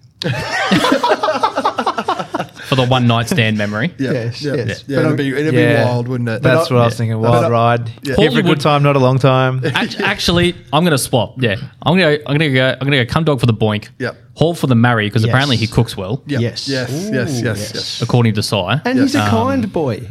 [2.71, 3.93] For the one night stand memory.
[3.99, 4.13] Yeah.
[4.13, 4.55] Yes, yeah.
[4.55, 4.85] yes.
[4.87, 5.83] Yeah, But it'd be, it'd Yeah.
[5.85, 6.41] be wild, wouldn't it?
[6.43, 7.19] That's what I was thinking.
[7.21, 7.91] Wild But- ride.
[8.05, 8.15] Yeah.
[8.17, 9.61] Here for a good time, not a long time.
[9.75, 11.35] Act- Actually, I'm going to swap.
[11.43, 13.47] Yeah, I'm going to I'm going to go I'm going to go cum dog for
[13.47, 13.89] the boink.
[13.99, 14.17] Yep.
[14.35, 15.31] Hall for the marry because Yes.
[15.31, 16.39] apparently he cooks well, Yeah.
[16.39, 16.69] Yes.
[16.69, 16.91] Yes.
[16.93, 17.13] Ooh, yes.
[17.13, 17.43] Yes.
[17.43, 17.73] yes.
[17.75, 18.03] Yes.
[18.03, 18.81] according to Sire.
[18.85, 20.07] And he's a Um, kind boy.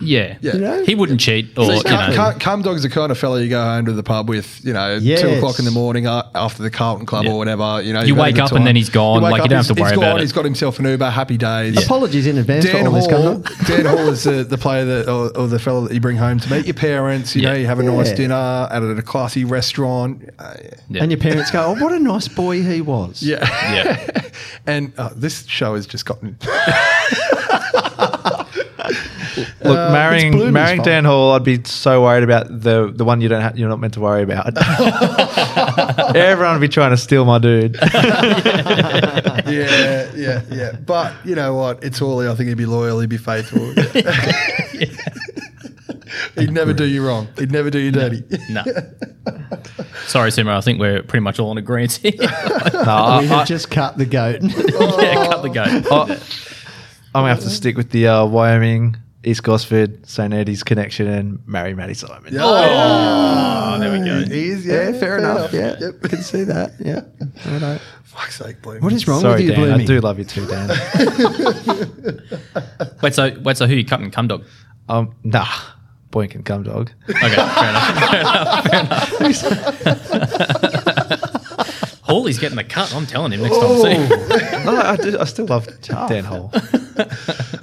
[0.00, 0.36] Yeah.
[0.40, 0.54] Yeah.
[0.54, 0.84] You know?
[0.84, 2.16] He wouldn't cheat or See, you cum, know.
[2.16, 4.72] cum, cum dog's the kind of fella you go home to the pub with, you
[4.72, 7.32] know, two o'clock in the morning after the Carlton Club Yeah.
[7.32, 7.80] or whatever.
[7.80, 9.38] You know, You you've had a wake good up and then he's gone, wake like,
[9.38, 10.22] you up, don't have to worry he's about gone, it.
[10.22, 11.10] He's got himself an Uber.
[11.10, 11.82] Happy days.
[11.84, 13.44] Apologies in advance Dan for all Hall, coming.
[13.66, 16.40] Dan Hall is the, the player that, or, or the fella that you bring home
[16.40, 17.34] to meet your parents.
[17.36, 17.52] You Yeah.
[17.52, 20.28] know, you have a nice dinner at a, at a classy restaurant.
[20.38, 20.70] Uh, yeah.
[20.90, 21.02] Yeah.
[21.02, 23.22] And your parents go, oh, what a nice boy he was.
[23.22, 23.38] Yeah.
[23.72, 24.22] Yeah.
[24.66, 26.36] and uh, this show has just gotten.
[29.64, 30.86] Look, Uh, marrying marrying fault.
[30.86, 33.80] Dan Hall, I'd be so worried about the the one you don't ha- you're not
[33.80, 34.46] meant to worry about.
[36.16, 37.76] Everyone would be trying to steal my dude.
[39.46, 40.72] yeah, yeah, yeah.
[40.84, 41.82] But you know what?
[41.82, 42.28] It's Hawley.
[42.28, 43.00] I think he'd be loyal.
[43.00, 43.72] He'd be faithful.
[46.36, 47.28] he'd never do you wrong.
[47.38, 48.22] He'd never do you dirty.
[48.50, 48.62] no.
[50.06, 50.54] Sorry, Simo.
[50.56, 52.12] I think we're pretty much all in agreement here.
[52.18, 54.38] No, I, we I, have just cut the goat.
[54.42, 55.68] yeah, cut the goat.
[55.90, 56.18] I,
[57.14, 61.38] I'm gonna have to stick with the uh, Wyoming, East Gosford, St Eddie's connection, and
[61.46, 62.34] marry Matty Simon.
[62.38, 64.22] Oh, there we go.
[64.24, 65.52] He's, yeah, fair, enough.
[65.52, 66.02] Yeah, Yep.
[66.02, 66.72] can see that.
[66.78, 67.00] Yeah.
[67.50, 67.78] Righto.
[68.04, 68.80] Fuck's sake, Bloom.
[68.80, 69.80] What is wrong Sorry, with you, Dan.
[69.80, 70.68] I do love you too, Dan.
[73.02, 74.10] Wait, so wait, so who you cutting?
[74.10, 74.44] Cum dog.
[74.88, 75.46] um, nah,
[76.10, 76.90] boy can come, dog.
[77.08, 78.64] Okay, fair enough.
[78.70, 79.08] Fair enough.
[79.18, 80.83] Fair enough.
[82.14, 82.94] Hawley's getting the cut.
[82.94, 83.80] I'm telling him next time.
[83.80, 84.14] See.
[84.14, 84.62] Oh.
[84.66, 86.52] no, I, do, I still love Dan Hall.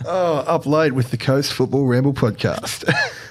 [0.04, 2.84] Oh, up late with the Coast Football Ramble podcast.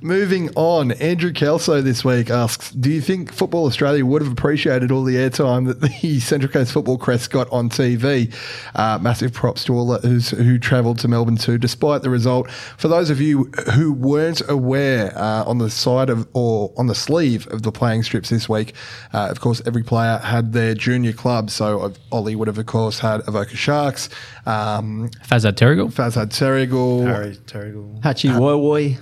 [0.00, 4.90] Moving on, Andrew Kelso this week asks Do you think Football Australia would have appreciated
[4.90, 8.34] all the airtime that the Central Coast Football Crest got on TV?
[8.74, 12.50] Uh, massive props to all those who travelled to Melbourne too, despite the result.
[12.50, 13.44] For those of you
[13.74, 18.02] who weren't aware, uh, on the side of or on the sleeve of the playing
[18.02, 18.74] strips this week,
[19.12, 21.50] uh, of course, every player had their junior club.
[21.50, 24.08] So Ollie would have, of course, had Avoca Sharks,
[24.46, 25.92] um, Fazad Terrigal.
[25.92, 28.00] Faz had Terrigal, Harry Terrigal.
[28.00, 28.98] Hachi Woi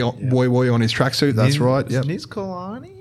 [0.00, 1.34] Hatchie on Boy Boy on his tracksuit.
[1.34, 1.88] That's right.
[1.90, 2.04] Yep.
[2.04, 2.96] Niz Kalani?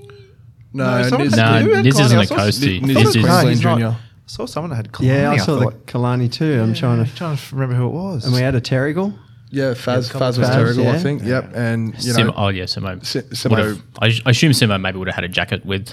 [0.74, 2.82] No, someone Niz- had- No, who had this isn't a saw- coastie.
[2.82, 3.88] Niz This is Queensland Junior.
[3.88, 3.98] I
[4.28, 5.06] saw someone that had Kalani.
[5.08, 5.86] Yeah, I saw thought.
[5.88, 6.62] the Kalani too.
[6.62, 7.16] I'm trying to.
[7.16, 8.26] trying to remember who it was.
[8.26, 9.18] And we had a Terrigal.
[9.52, 11.00] Yeah, Faz, couple Faz was Faz, Terrigal, I yeah.
[11.00, 11.24] think.
[11.24, 11.52] Yep.
[11.56, 13.04] And, you Simo, know, oh yeah, Simo.
[13.04, 15.92] Si- Simo- would've- I, I assume Simo maybe would have had a jacket with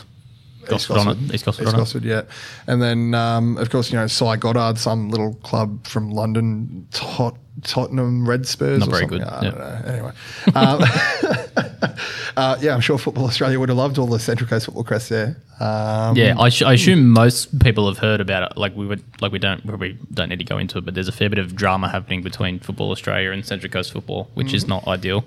[0.68, 1.34] Gosford on it.
[1.34, 1.76] East Gosford East.
[1.76, 2.22] Gosford, yeah.
[2.66, 7.38] And then, um, of course, you know, Cy Goddard, some little club from London, Tot-
[7.62, 8.80] Tottenham Red Spurs.
[8.80, 9.18] Not or very something.
[9.20, 9.50] good, I yeah.
[9.50, 9.92] don't know.
[9.92, 10.12] Anyway.
[10.54, 11.90] Um,
[12.36, 15.08] uh, yeah, I'm sure Football Australia would have loved all the Central Coast Football Crest
[15.08, 15.36] there.
[15.60, 18.58] Um, Yeah, I, sh- I assume most people have heard about it.
[18.58, 21.08] Like we would, like we don't probably don't need to go into it, but there's
[21.08, 24.66] a fair bit of drama happening between Football Australia and Central Coast Football, which is
[24.68, 25.24] not ideal.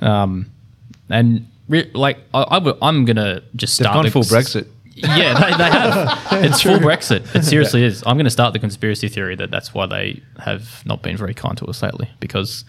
[0.00, 0.46] Um,
[1.10, 4.68] and re- like I, I w- I'm gonna just They've start gone full Brexit.
[5.02, 6.18] Yeah, they, they have.
[6.44, 7.34] it's full Brexit.
[7.34, 8.02] It seriously is.
[8.06, 11.34] I'm going to start the conspiracy theory that that's why they have not been very
[11.34, 12.64] kind to us lately because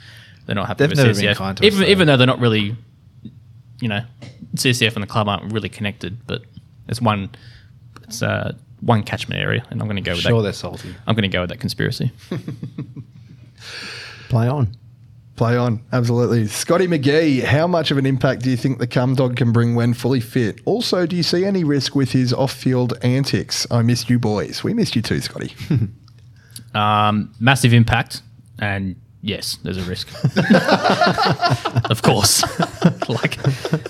[0.46, 1.22] they're not happy They've with never CCF.
[1.22, 1.88] been kind to us, even though.
[1.88, 2.76] even though they're not really,
[3.82, 4.02] you know,
[4.56, 6.44] CCF and the club aren't really connected, but
[6.88, 7.30] it's one,
[8.04, 10.44] it's uh, one catchment area, and I'm going to go with Sure, that.
[10.44, 10.96] they're salty.
[11.08, 12.12] I'm going to go with that conspiracy.
[14.30, 14.76] Play on.
[15.40, 16.48] Play on, absolutely.
[16.48, 19.74] Scotty McGee, how much of an impact do you think the cum dog can bring
[19.74, 20.60] when fully fit?
[20.66, 23.66] Also, do you see any risk with his off-field antics?
[23.72, 24.66] I missed you, boys.
[24.66, 25.54] We missed you too, Scotty.
[26.76, 28.22] Um, massive impact,
[28.60, 30.10] and yes, there's a risk.
[31.90, 32.44] of course.
[33.10, 33.40] like,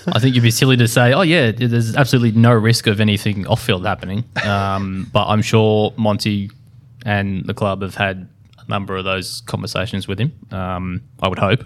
[0.08, 3.46] I think you'd be silly to say, oh, yeah, there's absolutely no risk of anything
[3.48, 4.24] off field happening.
[4.46, 6.52] Um, but I'm sure Monty
[7.06, 8.30] and the club have had
[8.70, 11.64] number of those conversations with him, um, I would hope.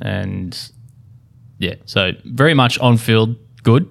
[0.00, 0.58] And
[1.58, 3.88] yeah, so very much on field, good.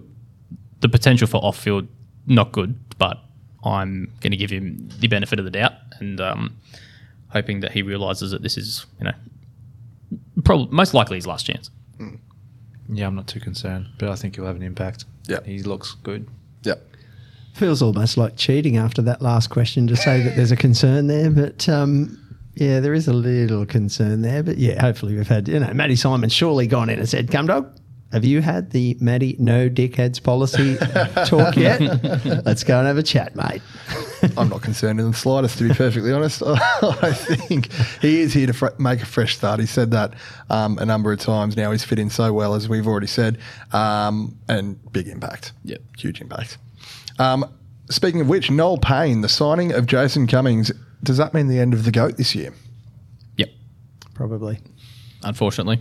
[0.82, 1.88] The potential for off field,
[2.28, 3.20] not good, but
[3.64, 6.58] I'm going to give him the benefit of the doubt and um,
[7.30, 9.14] hoping that he realizes that this is, you know,
[10.44, 11.70] probably most likely his last chance.
[12.90, 15.06] Yeah, I'm not too concerned, but I think he'll have an impact.
[15.28, 15.40] Yeah.
[15.46, 16.28] he looks good.
[16.64, 16.76] Yeah
[17.54, 21.30] Feels almost like cheating after that last question to say that there's a concern there,
[21.30, 22.20] but um,
[22.56, 24.43] yeah, there is a little concern there.
[24.43, 27.47] But yeah, hopefully we've had you know Matty Simon surely gone in and said, "Come
[27.47, 27.80] dog."
[28.14, 30.78] Have you had the Matty no dickheads policy
[31.26, 31.82] talk yet?
[32.45, 33.64] Let's go and have a chat, mate.
[34.38, 36.43] I'm not concerned in the slightest, to be perfectly honest.
[36.45, 37.72] I think
[38.04, 39.59] he is here to fr- make a fresh start.
[39.59, 40.13] He said that
[40.51, 41.71] um, a number of times now.
[41.71, 43.39] He's fit in so well, as we've already said,
[43.71, 45.54] um, and big impact.
[45.63, 45.82] Yep.
[45.97, 46.59] Huge impact.
[47.17, 47.46] Um,
[47.89, 50.71] speaking of which, Noel Payne, the signing of Jason Cummings,
[51.04, 52.54] does that mean the end of the GOAT this year?
[53.38, 53.50] Yep.
[54.13, 54.59] Probably.
[55.24, 55.80] unfortunately.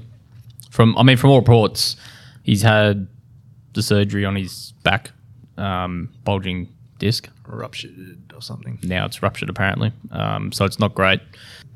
[0.70, 1.96] From I mean, from all reports,
[2.42, 3.06] he's had
[3.74, 5.10] the surgery on his back,
[5.58, 6.68] um, bulging
[6.98, 7.28] disc.
[7.46, 8.78] Ruptured or something.
[8.82, 11.20] Now it's ruptured apparently, um, so it's not great.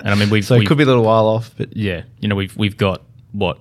[0.01, 2.05] And I mean, we've, So it we've could be a little while off, but yeah,
[2.21, 3.03] you know, we've we've got
[3.33, 3.59] what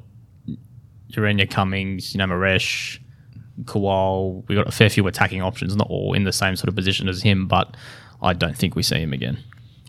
[1.12, 3.00] Urena Cummings, you know, Moresche,
[3.64, 4.44] Kuol.
[4.48, 7.10] We've got a fair few attacking options, not all in the same sort of position
[7.10, 7.76] as him, but
[8.22, 9.38] I don't think we see him again.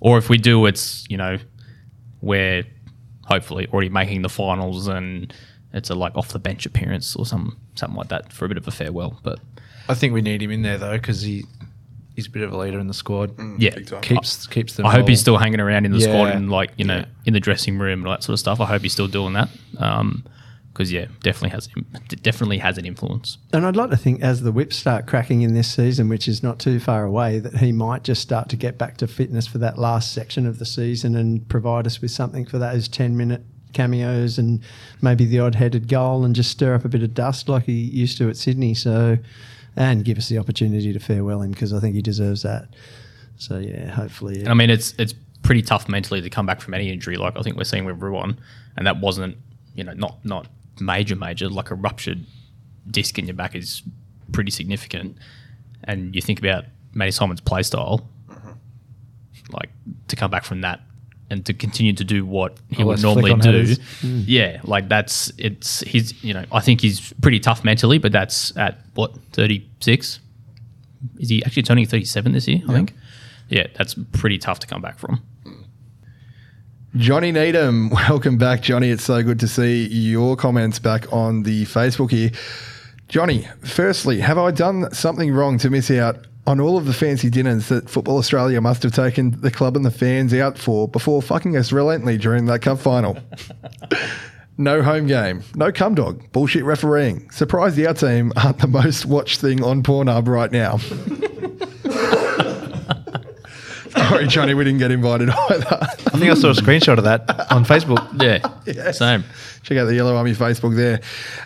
[0.01, 1.39] Or if we do, it's you know,
[2.21, 2.65] we're
[3.25, 5.33] hopefully already making the finals and
[5.73, 8.57] it's a like off the bench appearance or some something like that for a bit
[8.57, 9.19] of a farewell.
[9.23, 9.41] But
[9.89, 11.45] I think we need him in there though because he
[12.15, 13.37] he's a bit of a leader in the squad.
[13.37, 14.01] Mm, yeah, big time.
[14.03, 14.87] Keeps keeps them.
[14.87, 17.05] I hope he's still hanging around in the squad and like you know Yeah.
[17.27, 18.61] in the dressing room and all that sort of stuff.
[18.61, 19.49] I hope he's still doing that
[19.79, 20.25] um,
[20.77, 21.69] because yeah, definitely has
[22.23, 23.39] definitely has an influence.
[23.55, 26.43] And I'd like to think as the whips start cracking in this season, which is
[26.43, 29.57] not too far away, that he might just start to get back to fitness for
[29.59, 33.43] that last section of the season and provide us with something for those 10 minute
[33.73, 34.61] cameos and
[35.01, 37.73] maybe the odd headed goal and just stir up a bit of dust like he
[37.73, 38.75] used to at Sydney.
[38.75, 39.17] So
[39.77, 42.69] and give us the opportunity to farewell him because I think he deserves that.
[43.39, 44.41] So yeah, hopefully.
[44.41, 47.17] And I mean, it's it's pretty tough mentally to come back from any injury.
[47.17, 48.37] Like I think we're seeing with Ruon,
[48.77, 49.39] and that wasn't
[49.75, 50.49] you know not not
[50.81, 51.49] major major.
[51.49, 52.25] Like a ruptured
[52.91, 53.83] disc in your back is
[54.33, 55.17] pretty significant.
[55.85, 58.09] And you think about Matty Simon's play style,
[59.53, 59.71] like
[60.09, 60.81] to come back from that
[61.31, 63.41] and to continue to do what he Oh, would normally do.
[63.41, 63.79] headers.
[64.03, 68.57] Yeah, like that's it's he's you know I think he's pretty tough mentally, but that's
[68.57, 70.21] at what thirty six.
[71.19, 72.61] Is he actually turning thirty seven this year?
[72.69, 72.95] I think.
[73.49, 75.23] Yeah, that's pretty tough to come back from.
[76.97, 78.89] Johnny Needham, welcome back, Johnny.
[78.89, 82.31] It's so good to see your comments back on the Facebook here.
[83.09, 87.29] Johnny, firstly, have I done something wrong to miss out on all of the fancy
[87.29, 91.21] dinners that Football Australia must have taken the club and the fans out for before
[91.21, 93.19] fucking us relentlessly during that cup final?
[94.57, 97.31] no home game, no cum dog, bullshit refereeing.
[97.31, 100.79] Surprised our team aren't the most watched thing on Pornhub right now.
[103.97, 105.79] Sorry, Johnny, we didn't get invited either.
[105.81, 105.87] I
[106.19, 107.97] think I saw a screenshot of that on Facebook.
[108.67, 109.25] Yeah, same.
[109.63, 111.01] Check out the Yellow Army Facebook there.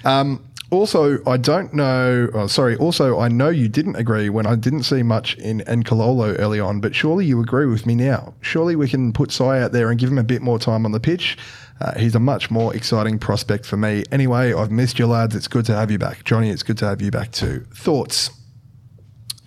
[0.05, 2.29] Um, also, I don't know.
[2.33, 2.77] Oh, sorry.
[2.77, 6.81] Also, I know you didn't agree when I didn't see much in Nkololo early on,
[6.81, 8.35] but surely you agree with me now.
[8.41, 10.93] Surely we can put Cy out there and give him a bit more time on
[10.93, 11.37] the pitch.
[11.81, 14.05] Uh, he's a much more exciting prospect for me.
[14.13, 15.35] Anyway, I've missed you, lads.
[15.35, 16.25] It's good to have you back.
[16.25, 17.67] Johnny, it's good to have you back too.
[17.75, 18.31] Thoughts?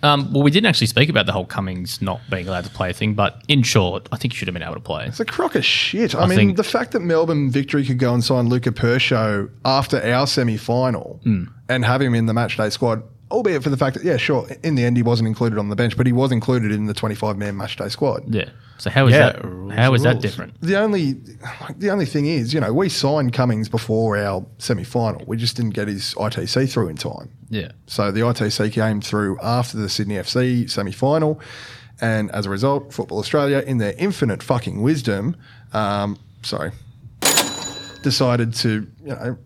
[0.04, 2.92] Um, well, we didn't actually speak about the whole Cummings not being allowed to play
[2.92, 5.06] thing, but in short, I think he should have been able to play.
[5.06, 6.14] It's a crock of shit.
[6.14, 10.02] I, I mean, the fact that Melbourne Victory could go and sign Luca Pershaw after
[10.04, 11.44] our semi final Hmm.
[11.68, 14.74] and have him in the matchday squad, albeit for the fact that, yeah, sure, in
[14.74, 17.38] the end he wasn't included on the bench, but he was included in the 25
[17.38, 18.22] man matchday squad.
[18.32, 18.50] Yeah.
[18.78, 19.44] So how is Yeah, that?
[19.44, 20.60] rules How are that different?
[20.60, 21.12] The only,
[21.78, 25.22] the only thing is, you know, we signed Cummings before our semi final.
[25.26, 27.30] We just didn't get his ITC through in time.
[27.50, 27.72] Yeah.
[27.86, 31.40] So the ITC came through after the Sydney FC semi final.
[32.00, 35.36] And as a result, Football Australia, in their infinite fucking wisdom,
[35.72, 36.72] um, sorry,
[38.02, 39.38] decided to, you know,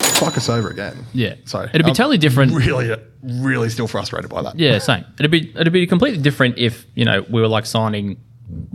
[0.00, 0.96] fuck us over again.
[1.12, 1.36] Yeah.
[1.44, 2.52] So It'd be I'm totally different.
[2.52, 4.58] Really, really still frustrated by that.
[4.58, 5.04] Yeah, same.
[5.18, 8.18] It'd be it'd be completely different if you know we were like signing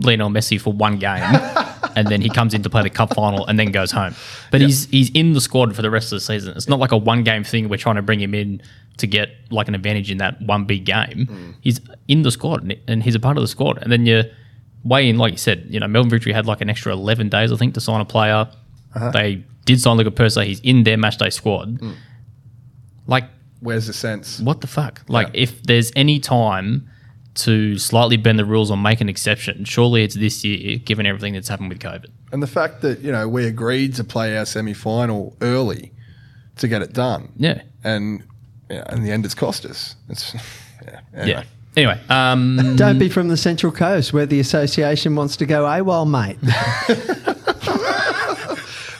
[0.00, 1.22] Lionel Messi for one game,
[1.96, 4.14] and then he comes in to play the cup final and then goes home.
[4.50, 6.56] But he's he's in the squad for the rest of the season.
[6.56, 7.68] It's not like a one game thing.
[7.68, 8.60] We're trying to bring him in
[8.98, 11.26] to get like an advantage in that one big game.
[11.30, 11.54] Mm.
[11.60, 13.76] He's in the squad and- he's a part of the squad.
[13.82, 14.22] And then you
[14.84, 17.52] weigh in, like you said, you know, Melbourne Victory had like an extra eleven days,
[17.52, 18.48] I think, to sign a player.
[18.94, 19.10] Uh-huh.
[19.10, 20.44] They did sign Luca Persa.
[20.46, 21.78] He's in their matchday squad.
[21.80, 21.94] Mm.
[23.06, 23.24] Like
[23.60, 24.40] Where's the sense?
[24.40, 25.02] what the fuck?
[25.08, 25.42] Like, Yeah.
[25.42, 26.88] if there's any time
[27.36, 31.34] to slightly bend the rules or make an exception, surely it's this year, given everything
[31.34, 32.06] that's happened with COVID.
[32.32, 35.92] And the fact that, you know, we agreed to play our semi final early
[36.56, 37.32] to get it done.
[37.36, 37.62] Yeah.
[37.84, 38.24] And,
[38.70, 39.94] yeah, in the end, it's cost us.
[40.08, 40.34] It's,
[40.84, 41.00] yeah.
[41.14, 41.28] Anyway.
[41.28, 41.44] Yeah.
[41.76, 46.08] Anyway, um, Don't be from the Central Coast where the association wants to go AWOL,
[46.08, 46.38] mate.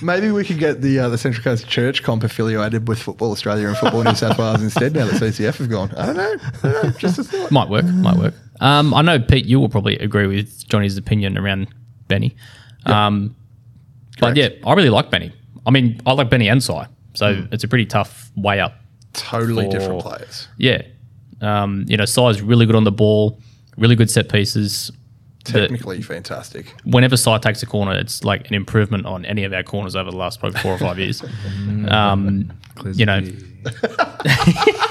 [0.06, 3.66] Maybe we could get the uh, the Central Coast Church comp affiliated with Football Australia
[3.66, 5.90] and Football New South Wales instead now that CCF have gone.
[5.96, 6.36] I don't know.
[6.62, 6.90] I don't know.
[6.92, 7.50] Just a thought.
[7.50, 7.84] might work.
[7.84, 8.34] Might work.
[8.60, 11.66] Um, I know Pete, you will probably agree with Johnny's opinion around
[12.06, 12.36] Benny.
[12.86, 13.34] Um,
[14.20, 15.32] but yeah, I really like Benny.
[15.66, 18.74] I mean, I like Benny and Cy, so it's a pretty tough way up.
[19.12, 20.46] Totally For- different players.
[20.56, 20.82] Yeah,
[21.40, 23.40] um, you know, Cy's really good on the ball,
[23.76, 24.92] really good set pieces.
[25.52, 26.74] Technically fantastic.
[26.84, 30.10] whenever Cy takes a corner, it's like an improvement on any of our corners over
[30.10, 31.22] the last probably four or five years.
[31.88, 32.52] Um,
[32.94, 33.20] you know,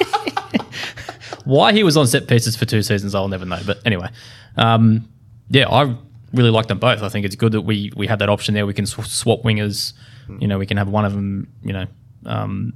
[1.46, 3.60] why he was on set pieces for two seasons, I'll never know.
[3.66, 4.10] But anyway,
[4.58, 5.08] um,
[5.50, 5.96] yeah, I
[6.34, 7.02] really like them both.
[7.02, 8.66] I think it's good that we we have that option there.
[8.66, 9.94] We can sw- swap wingers.
[10.40, 11.48] You know, we can have one of them.
[11.64, 11.86] You know,
[12.26, 12.74] um,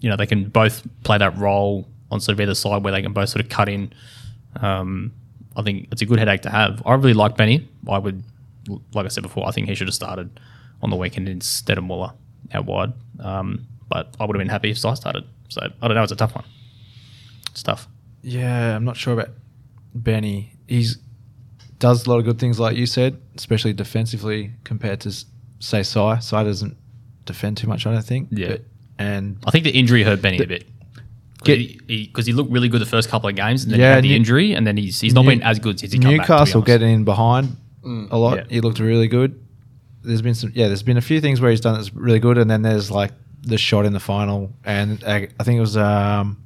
[0.00, 3.02] you know, they can both play that role on sort of either side where they
[3.02, 3.92] can both sort of cut in.
[4.60, 5.12] Um,
[5.56, 6.82] I think it's a good headache to have.
[6.84, 7.68] I really like Benny.
[7.88, 8.22] I would,
[8.92, 10.40] like I said before, I think he should have started
[10.82, 12.12] on the weekend instead of Muller
[12.52, 12.92] out wide.
[13.20, 15.24] Um, but I would have been happy if Cy started.
[15.48, 16.02] So I don't know.
[16.02, 16.44] It's a tough one.
[17.50, 17.86] It's tough.
[18.22, 19.30] Yeah, I'm not sure about
[19.94, 20.56] Benny.
[20.66, 20.98] He's
[21.78, 25.12] does a lot of good things, like you said, especially defensively compared to
[25.58, 26.18] say Cy.
[26.18, 26.76] Cy doesn't
[27.26, 28.28] defend too much, I don't think.
[28.30, 28.48] Yeah.
[28.48, 28.62] But,
[28.98, 30.66] and I think the injury hurt Benny a bit.
[31.44, 33.80] Because Get- he, 'cause he looked really good the first couple of games, and then
[33.80, 35.78] Yeah, he had the New- injury, and then he's he's not New- been as good
[35.80, 36.28] since he come back.
[36.28, 36.66] Newcastle honest.
[36.66, 38.36] getting in behind a lot.
[38.38, 38.44] Yeah.
[38.48, 39.38] He looked really good.
[40.02, 40.66] There's been some, yeah.
[40.68, 43.12] There's been a few things where he's done that's really good, and then there's like
[43.42, 46.38] the shot in the final, and I, I think it was um,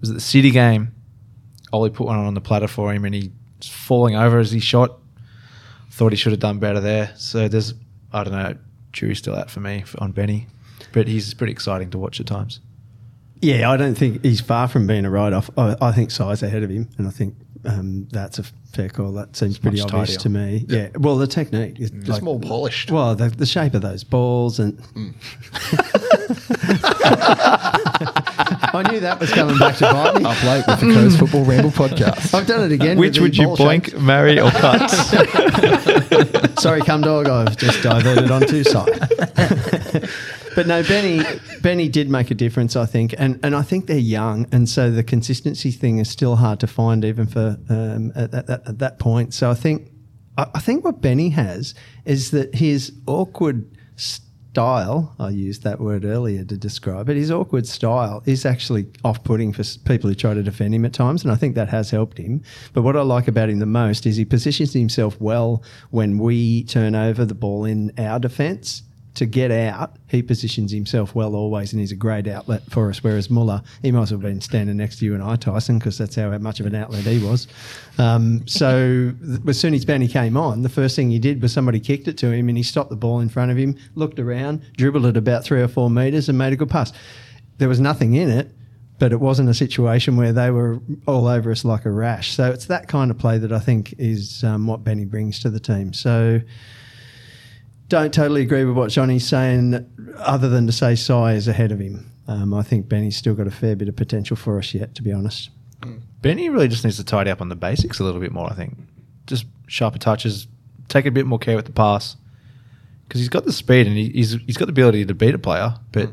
[0.00, 0.92] was it the City game?
[1.72, 4.60] Ollie put one on the platter for him, and he was falling over as he
[4.60, 4.98] shot.
[5.90, 7.12] Thought he should have done better there.
[7.16, 7.74] So there's,
[8.12, 8.54] I don't know,
[8.92, 10.46] jury's still out for me on Benny,
[10.92, 12.60] but he's pretty exciting to watch at times.
[13.42, 15.50] Yeah, I don't think he's far from being a write off.
[15.56, 17.34] I, I think Cy's ahead of him, and I think
[17.64, 18.42] um, that's a
[18.72, 19.12] fair call.
[19.12, 20.18] That seems pretty obvious tidier.
[20.18, 20.64] to me.
[20.68, 20.88] Yeah.
[20.98, 22.90] Well, the technique is Just more polished.
[22.90, 24.78] Well, the, the shape of those balls and.
[28.72, 30.24] I knew that was coming back to bite me.
[30.24, 32.32] Up late with the Coast Football Ramble podcast.
[32.34, 32.98] I've done it again.
[32.98, 34.86] Which would you ball blink, marry, or cut?
[36.60, 37.28] Sorry, come dog.
[37.28, 39.00] I've just diverted on two sides.
[40.54, 41.22] but no, Benny.
[41.62, 44.90] Benny did make a difference, I think, and and I think they're young, and so
[44.90, 48.98] the consistency thing is still hard to find, even for um, at, at, at that
[48.98, 49.34] point.
[49.34, 49.90] So I think
[50.36, 51.74] I, I think what Benny has
[52.04, 55.14] is that his awkward style.
[55.20, 57.16] I used that word earlier to describe it.
[57.16, 61.22] His awkward style is actually off-putting for people who try to defend him at times,
[61.22, 62.42] and I think that has helped him.
[62.72, 66.64] But what I like about him the most is he positions himself well when we
[66.64, 68.82] turn over the ball in our defence.
[69.14, 73.02] To get out, he positions himself well always, and he's a great outlet for us.
[73.02, 75.78] Whereas Muller, he might as well have been standing next to you and I, Tyson,
[75.78, 77.48] because that's how much of an outlet he was.
[77.98, 79.12] Um, so
[79.48, 82.16] as soon as Benny came on, the first thing he did was somebody kicked it
[82.18, 85.16] to him, and he stopped the ball in front of him, looked around, dribbled it
[85.16, 86.92] about three or four meters, and made a good pass.
[87.58, 88.52] There was nothing in it,
[89.00, 92.36] but it wasn't a situation where they were all over us like a rash.
[92.36, 95.50] So it's that kind of play that I think is um, what Benny brings to
[95.50, 95.92] the team.
[95.92, 96.40] So
[97.90, 99.84] don't totally agree with what Johnny's saying,
[100.16, 102.10] other than to say Cy is ahead of him.
[102.28, 105.02] Um, I think Benny's still got a fair bit of potential for us yet, to
[105.02, 105.50] be honest.
[106.22, 108.48] Benny really just needs to tidy up on the basics a little bit more.
[108.50, 108.78] I think
[109.26, 110.46] just sharper touches,
[110.88, 112.16] take a bit more care with the pass
[113.08, 115.38] because he's got the speed and he, he's he's got the ability to beat a
[115.38, 116.10] player, but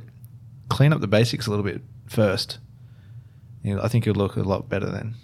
[0.70, 2.58] clean up the basics a little bit first.
[3.62, 5.16] You know, I think he'll look a lot better then.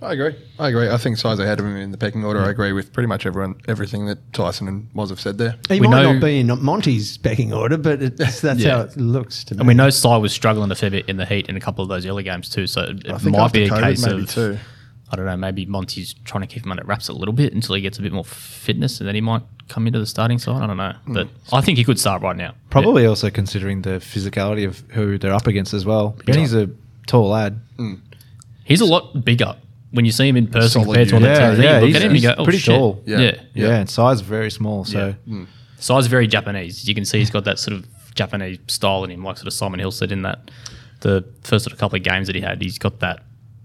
[0.00, 0.36] I agree.
[0.60, 0.88] I agree.
[0.88, 2.40] I think Cy's ahead of him in the pecking order.
[2.40, 5.56] I agree with pretty much everyone, everything that Tyson and Moz have said there.
[5.68, 8.76] He We might know- not be in Monty's pecking order, but it's, that's Yeah.
[8.76, 9.58] how it looks to me.
[9.60, 11.82] And we know Cy was struggling a fair bit in the heat in a couple
[11.82, 12.68] of those early games too.
[12.68, 14.58] So it I think might after be a COVID case maybe of too.
[15.10, 15.36] I don't know.
[15.36, 18.02] Maybe Monty's trying to keep him under wraps a little bit until he gets a
[18.02, 20.62] bit more fitness, and then he might come into the starting side.
[20.62, 21.30] I don't know, but mm.
[21.52, 22.54] I think he could start right now.
[22.70, 26.14] Probably also considering the physicality of who they're up against as well.
[26.26, 26.68] Benny's a
[27.06, 27.58] tall lad.
[27.78, 27.94] Yeah.
[28.64, 29.56] he's a lot bigger
[29.90, 31.40] when you see him in person Solid compared to on the unit.
[31.40, 31.62] TV.
[31.62, 32.74] Yeah, yeah, look at him, and you he's go, oh, pretty shit.
[32.74, 33.02] tall.
[33.06, 33.34] Yeah, Yeah.
[33.54, 34.84] Yeah, and Cy's very small.
[34.84, 35.44] So Yeah.
[35.78, 36.86] Cy's very Japanese.
[36.88, 39.52] You can see he's got that sort of Japanese style in him, like sort of
[39.52, 40.50] Simon Hill said in that
[41.00, 42.60] the first sort of couple of games that he had.
[42.60, 43.22] He's got that,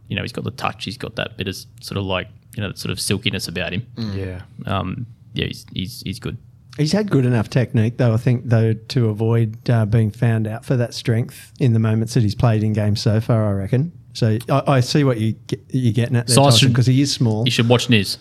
[0.08, 0.86] you know, he's got the touch.
[0.86, 3.74] He's got that bit of sort of like you know, that sort of silkiness about
[3.74, 3.88] him.
[3.98, 6.38] yeah, Um, yeah, he's he's he's good.
[6.78, 10.66] He's had good enough technique, though, I think, though, to avoid uh, being found out
[10.66, 13.92] for that strength in the moments that he's played in games so far, I reckon.
[14.14, 17.02] So I, I see what you get, you're getting at there, Size should- because he
[17.02, 17.46] is small.
[17.46, 18.18] You should watch Niz.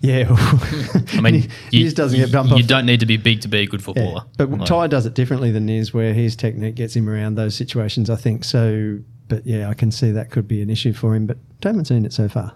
[0.00, 0.26] yeah.
[1.12, 1.34] I mean,
[1.70, 2.66] he you, just doesn't get you, bumped you off.
[2.68, 3.84] don't need to be big to be a good Yeah.
[3.84, 4.24] footballer.
[4.36, 7.54] But Like, Ty does it differently than Niz, where his technique gets him around those
[7.54, 8.44] situations, I think.
[8.44, 11.86] So, but yeah, I can see that could be an issue for him, but haven't
[11.86, 12.52] seen it so far.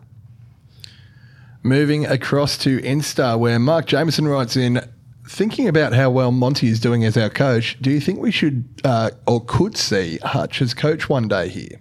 [1.63, 4.81] Moving across to Insta, where Mark Jameson writes in,
[5.29, 8.65] thinking about how well Monty is doing as our coach, do you think we should
[8.85, 11.81] uh, or could see Hutch as coach one day here?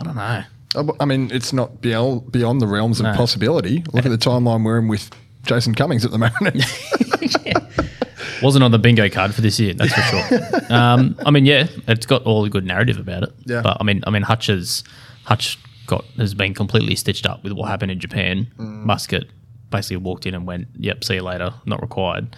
[0.00, 0.22] I don't know.
[0.22, 0.44] I
[1.00, 3.14] I mean, it's not beyond, beyond the realms of No.
[3.14, 3.82] possibility.
[3.92, 5.10] Look at the timeline we're in with
[5.44, 6.62] Jason Cummings at the moment.
[8.42, 10.60] Wasn't on the bingo card for this year, that's for sure.
[10.70, 13.32] um, I mean, yeah, it's got all the good narrative about it.
[13.46, 13.62] Yeah.
[13.62, 14.84] But I mean, I mean, Hutch has
[15.24, 18.46] Hutch got has been completely stitched up with what happened in Japan.
[18.58, 18.84] Mm.
[18.84, 19.24] Muscat
[19.70, 22.36] basically walked in and went, "Yep, see you later, not required."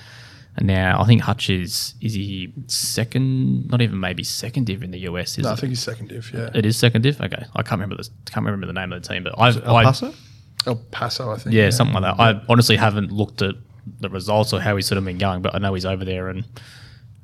[0.56, 4.90] And now I think Hutch is is he second, not even maybe second div in
[4.90, 5.38] the US.
[5.38, 6.50] Is no, I think he's second div, yeah.
[6.54, 7.20] it is second div.
[7.20, 8.10] Okay, I can't remember this.
[8.26, 10.12] Can't remember the name of the team, but I've El I, Paso.
[10.66, 11.54] El Paso, I think.
[11.54, 12.22] yeah, something like that.
[12.22, 13.54] I honestly haven't looked at
[14.00, 16.28] the results or how he's sort of been going, but I know he's over there
[16.28, 16.44] and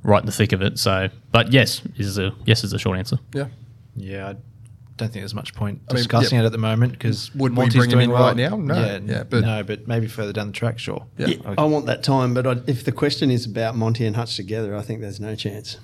[0.02, 0.78] right in the thick of it.
[0.78, 3.18] So, but yes, is a yes is the short answer.
[3.34, 3.48] Yeah.
[3.96, 4.36] Yeah, I
[4.96, 6.44] don't think there's much point I mean, discussing yeah.
[6.44, 8.56] it at the moment because Would we bring him in right now?
[8.56, 8.74] No.
[8.74, 11.04] yeah, Yeah, but- no, but maybe further down the track, sure.
[11.18, 11.26] Yeah.
[11.28, 14.36] Yeah, I want that time, but I, if the question is about Monty and Hutch
[14.36, 15.76] together, I think there's no chance.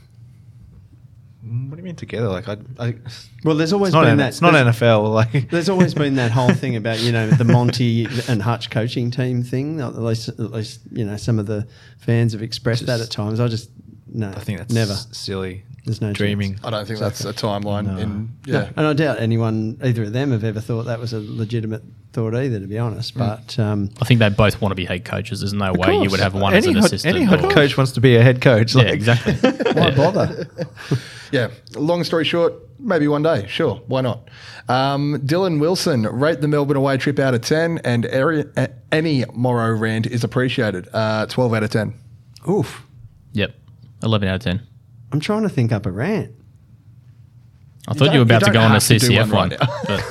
[1.46, 2.28] Mm, What do you mean together?
[2.28, 2.94] Like, I, I
[3.44, 4.28] Well, there's always been N- that.
[4.28, 5.12] it's not NFL.
[5.12, 9.10] Like, There's always been that whole thing about you know the Monty and Hutch coaching
[9.10, 9.80] team thing.
[9.80, 11.66] At least, at least you know some of the
[11.98, 13.40] fans have expressed that at times.
[13.40, 13.70] I just
[14.12, 14.92] no, I think that's never.
[14.94, 15.64] silly.
[15.84, 16.52] There's no dreaming.
[16.52, 16.64] chance.
[16.64, 17.96] I don't think that's a timeline No.
[17.98, 18.28] in.
[18.46, 21.82] No, and I doubt anyone, either of them, have ever thought that was a legitimate
[22.12, 22.60] thought either.
[22.60, 25.40] To be honest, but um, I think they both want to be head coaches.
[25.40, 27.16] There's no way you would have one as an hot, assistant.
[27.16, 28.76] Any head or- coach wants to be a head coach.
[28.76, 29.32] Yeah, exactly.
[29.72, 30.46] why bother?
[31.32, 31.48] Yeah.
[31.76, 33.46] Long story short, maybe one day.
[33.48, 33.76] Sure.
[33.86, 34.28] Why not?
[34.68, 39.24] Um, Dylan Wilson, rate the Melbourne away trip out of 10, and area, a- any
[39.32, 40.88] Morrow rant is appreciated.
[40.92, 41.94] Uh, 12 out of 10.
[42.50, 42.82] Oof.
[43.32, 43.54] yep,
[44.02, 44.66] eleven out of ten.
[45.12, 46.32] I'm trying to think up a rant.
[47.88, 49.32] I thought you, don't- were about you to go on a have to do CCF
[49.32, 49.50] one one.
[49.50, 49.58] right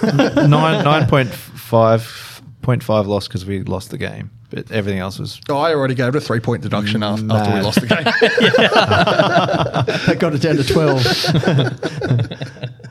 [0.03, 4.99] but nine nine point five point five loss because we lost the game, but everything
[4.99, 7.80] else was Oh, I already gave it a three point deduction after, after we lost
[7.81, 8.03] the game.
[10.05, 11.05] That got it down to 12.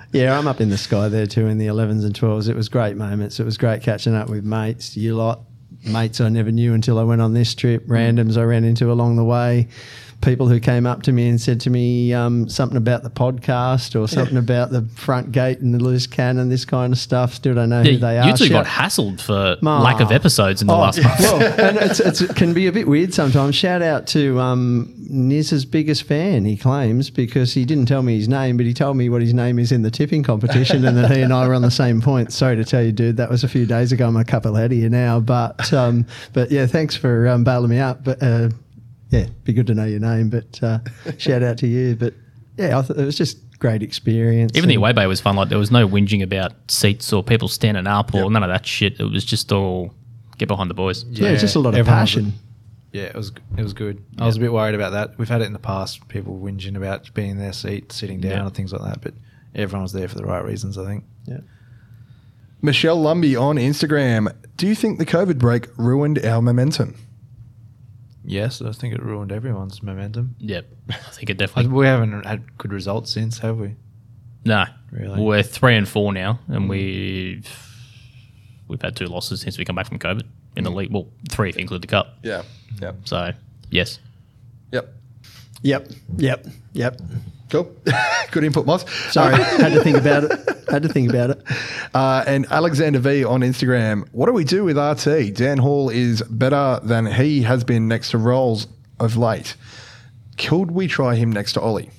[0.13, 2.49] yeah, I'm up in the sky there too in the 11s and 12s.
[2.49, 3.39] It was great moments.
[3.41, 5.41] It was great catching up with mates, you lot,
[5.85, 9.17] mates I never knew until I went on this trip, randoms I ran into along
[9.17, 9.69] the way.
[10.23, 13.99] People who came up to me and said to me um, something about the podcast
[13.99, 17.33] or something about the front gate and the loose cannon, this kind of stuff.
[17.33, 18.29] Still don't know who they yeah, are.
[18.31, 19.81] you two got hassled for Ma.
[19.81, 21.21] lack of episodes in the Oh, last month.
[21.21, 23.55] Well, and it's, it's, it can be a bit weird sometimes.
[23.55, 28.29] Shout out to um, Niz's biggest fan, he claims, because he didn't tell me his
[28.29, 31.11] name, but he told me what his name is in the tipping competition and that
[31.11, 32.31] he and I were on the same point.
[32.31, 34.07] Sorry to tell you, dude, that was a few days ago.
[34.07, 35.19] I'm a couple ahead of you now.
[35.19, 38.05] But, um, but yeah, thanks for um, bailing me out.
[38.05, 38.51] But uh,
[39.11, 40.31] yeah, be good to know your name.
[40.31, 40.79] But uh,
[41.19, 41.97] shout out to you.
[41.97, 42.15] But
[42.57, 44.53] yeah, I thought it was just great experience.
[44.57, 45.37] Even the away bay was fun.
[45.37, 48.67] Like there was no whinging about seats or people standing up or none of that
[48.67, 48.99] shit.
[48.99, 49.95] It was just all
[50.39, 51.05] get behind the boys.
[51.05, 52.33] Yeah, it's just a lot of everyone passion.
[52.93, 54.03] Yeah, it was it was good.
[54.19, 55.17] I was a bit worried about that.
[55.19, 58.33] We've had it in the past, people whinging about being in their seat, sitting down,
[58.33, 58.47] Yeah.
[58.47, 59.01] and things like that.
[59.01, 59.15] But
[59.55, 61.05] everyone was there for the right reasons, I think.
[61.27, 61.39] Yeah.
[62.63, 64.35] Michelle Lumby on Instagram.
[64.57, 66.95] Do you think the COVID break ruined our momentum?
[68.25, 70.37] Yes, I think it ruined everyone's momentum.
[70.39, 71.73] Yep, I think it definitely.
[71.73, 73.77] We haven't had good results since, have we?
[74.45, 75.21] No, Really?
[75.21, 76.69] we're three and four now, and hmm.
[76.69, 77.67] we've
[78.69, 80.23] we've had two losses since we come back from COVID
[80.57, 80.77] in the hmm.
[80.77, 80.93] league.
[80.93, 82.19] Well, three if you include the cup.
[82.23, 82.43] Yeah.
[82.81, 82.97] Yep.
[83.05, 83.33] So
[83.71, 83.99] yes,
[84.73, 84.95] Yep.
[85.63, 85.89] Yep.
[86.17, 86.47] Yep.
[86.73, 87.01] Yep.
[87.51, 87.75] Cool.
[88.31, 88.85] Good input, Moss.
[89.13, 90.31] Sorry, had to think about it.
[90.71, 91.43] Had to think about it.
[91.93, 94.07] Uh, and Alexander V on Instagram.
[94.13, 95.35] What do we do with RT?
[95.35, 98.69] Dan Hall is better than he has been next to Rowles
[99.01, 99.57] of late.
[100.39, 101.91] Could we try him next to Ollie?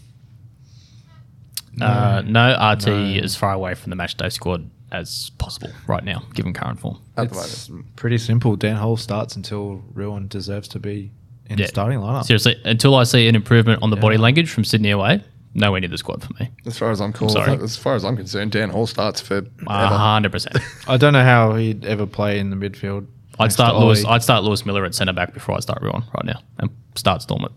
[1.82, 2.88] uh, no RT
[3.22, 7.02] as far away from the match day squad as possible right now, given current form.
[7.18, 8.56] At It's pretty simple.
[8.56, 11.12] Dan Hall starts until Ruon deserves to be
[11.48, 12.26] in the starting lineup.
[12.26, 15.24] Seriously, until I see an improvement on the body language from Sydney away,
[15.54, 16.50] nowhere near the squad for me.
[16.66, 17.54] As far as I'm cool, sorry.
[17.62, 20.58] as far as I'm concerned, Dan Hall starts for hundred percent.
[20.88, 23.08] I don't know how he'd ever play in the midfield.
[23.40, 24.04] I'd next start to Lewis.
[24.06, 24.16] Ollie.
[24.16, 27.22] I'd start Lewis Miller at centre back before I start Ruon right now, and start
[27.22, 27.52] Storm at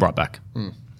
[0.00, 0.40] right back.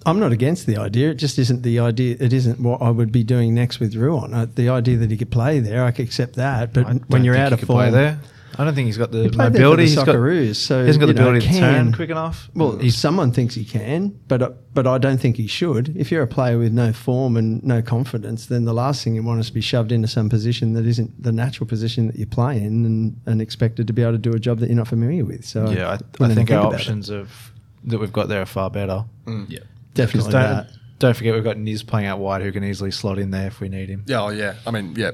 [0.05, 1.09] I'm not against the idea.
[1.09, 2.15] It just isn't the idea.
[2.19, 4.33] It isn't what I would be doing next with Ruon.
[4.33, 6.73] Uh, the idea that he could play there, I could accept that.
[6.73, 8.19] But I when you're out of form, play there.
[8.57, 9.83] I don't think he's got the He played there for mobility.
[9.83, 12.09] the He's got, Socceroos, so, he hasn't got the you know, ability to turn quick
[12.09, 12.49] enough.
[12.55, 15.95] Well, he's someone thinks he can, but uh, but I don't think he should.
[15.95, 19.23] If you're a player with no form and no confidence, then the last thing you
[19.23, 22.25] want is to be shoved into some position that isn't the natural position that you
[22.25, 24.87] play in, and, and expected to be able to do a job that you're not
[24.87, 25.45] familiar with.
[25.45, 25.89] So yeah.
[25.89, 26.75] I, I wouldn't think our about it.
[26.81, 27.51] options of
[27.85, 29.05] that we've got there are far better.
[29.47, 29.59] Yeah.
[29.93, 30.69] definitely don't, that.
[30.99, 33.59] don't forget we've got Niz playing out wide who can easily slot in there if
[33.59, 34.03] we need him.
[34.07, 34.55] Yeah, oh, yeah.
[34.65, 35.11] I mean, yeah.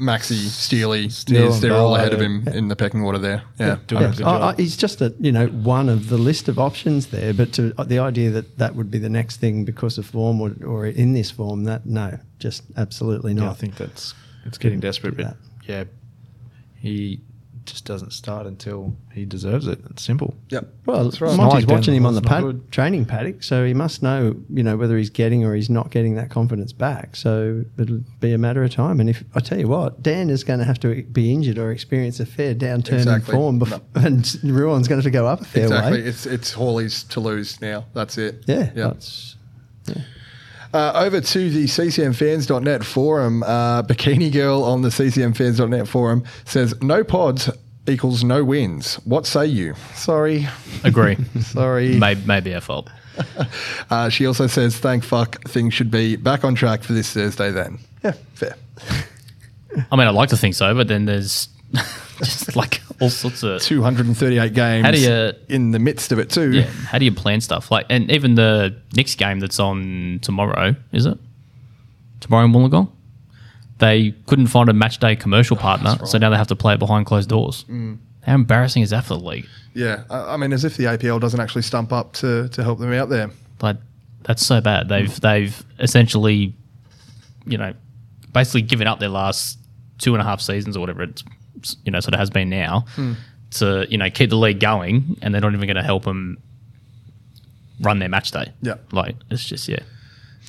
[0.00, 3.42] Maxi, Steely, Steele Niz, they're all ahead of him in the pecking order there.
[3.60, 3.78] Yeah.
[3.86, 6.18] doing I a mean, good I- I- he's just a you know one of the
[6.18, 9.36] list of options there, but to uh, the idea that that would be the next
[9.36, 13.44] thing because of form or, or in this form, that no, just absolutely not.
[13.44, 14.14] Yeah, I think that's
[14.44, 15.36] it's getting desperate, do but
[15.68, 15.84] yeah,
[16.76, 17.20] he
[17.66, 19.80] just doesn't start until he deserves it.
[19.90, 20.34] It's simple.
[20.50, 20.68] Yep.
[20.86, 21.28] Well, That's right.
[21.30, 24.76] It's Monty's watching him on the pad, training paddock, so he must know, you know,
[24.76, 27.16] whether he's getting or he's not getting that confidence back.
[27.16, 29.00] So it'll be a matter of time.
[29.00, 31.70] And if I tell you what, Dan is going to have to be injured or
[31.72, 33.34] experience a fair downturn Exactly.
[33.34, 34.02] in form, bef- No.
[34.06, 36.02] and Ruon's going to have to go up a fair Exactly.
[36.02, 36.08] way.
[36.08, 37.84] It's it's Hawley's to lose now.
[37.94, 38.44] That's it.
[38.46, 38.86] Yeah, Yeah.
[38.88, 39.36] that's-
[40.76, 43.42] Uh, over to the ccmfans.net forum.
[43.42, 47.48] Uh, Bikini Girl on the ccmfans.net forum says, No pods
[47.86, 48.96] equals no wins.
[49.06, 49.74] What say you?
[49.94, 50.46] Sorry.
[50.84, 51.16] Agree.
[51.40, 51.96] Sorry.
[51.96, 52.90] maybe, maybe our fault.
[53.88, 57.50] Uh, she also says, Thank fuck, things should be back on track for this Thursday
[57.50, 57.78] then.
[58.04, 58.56] Yeah, fair.
[59.90, 61.48] I mean, I'd like to think so, but then there's
[62.24, 66.30] just like all sorts of 238 games How do you- in the midst of it,
[66.30, 66.52] too.
[66.52, 66.62] yeah.
[66.62, 67.86] How do you plan stuff like?
[67.90, 71.18] And even the next game that's on tomorrow, is it
[72.20, 72.90] tomorrow in Wollongong?
[73.78, 76.74] They couldn't find a match day commercial oh, partner, so now they have to play
[76.74, 77.64] it behind closed doors.
[77.68, 77.98] Mm.
[78.22, 79.46] How embarrassing is that for the league?
[79.74, 80.04] Yeah.
[80.10, 82.92] I, I mean, as if the APL doesn't actually stump up to, to help them
[82.92, 83.30] out there.
[83.60, 83.76] Like
[84.24, 84.88] that's so bad.
[84.88, 86.54] They've they've essentially,
[87.46, 87.74] you know,
[88.32, 89.58] basically given up their last
[89.98, 91.22] two and a half seasons or whatever it's
[91.84, 93.14] you know sort of has been now hmm.
[93.52, 96.38] to you know keep the league going, and they're not even going to help them
[97.80, 98.52] run their match day.
[98.62, 98.76] Yeah.
[98.92, 99.80] like it's just yeah.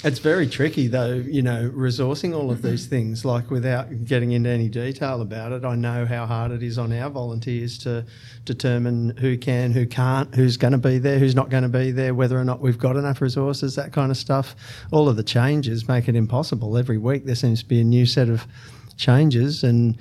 [0.03, 4.47] It's very tricky, though, you know, resourcing all of these things, like without getting into
[4.47, 5.65] any detail about it.
[5.65, 8.05] I know how hard it is on our volunteers to
[8.45, 11.89] determine who can, who can't, who's going to be there, who's not going to be
[11.89, 14.55] there, whether or not we've got enough resources, that kind of stuff.
[14.91, 16.77] All of the changes make it impossible.
[16.77, 18.45] Every week there seems to be a new set of
[18.97, 19.63] changes.
[19.63, 19.97] And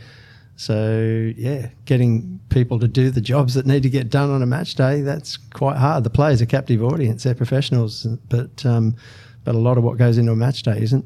[0.57, 4.47] so, yeah, getting people to do the jobs that need to get done on a
[4.47, 6.03] match day, that's quite hard.
[6.05, 8.65] The players are captive audience, they're professionals, but.
[8.67, 8.97] Um,
[9.45, 11.05] but a lot of what goes into a match day isn't.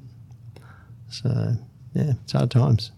[1.10, 1.28] So,
[1.92, 2.90] yeah, it's hard times.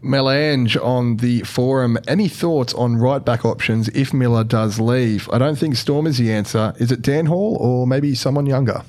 [0.00, 1.98] Melange on the forum.
[2.08, 5.28] Any thoughts on right back options if Miller does leave?
[5.30, 6.72] I don't think Storm is the answer.
[6.78, 8.82] Is it Dan Hall or maybe someone younger?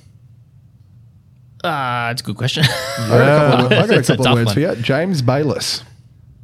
[1.66, 2.64] Ah, it's a good question.
[2.66, 4.54] I got a couple of, I got a It's a couple of words one.
[4.54, 4.76] for you.
[4.78, 5.84] James Bayless.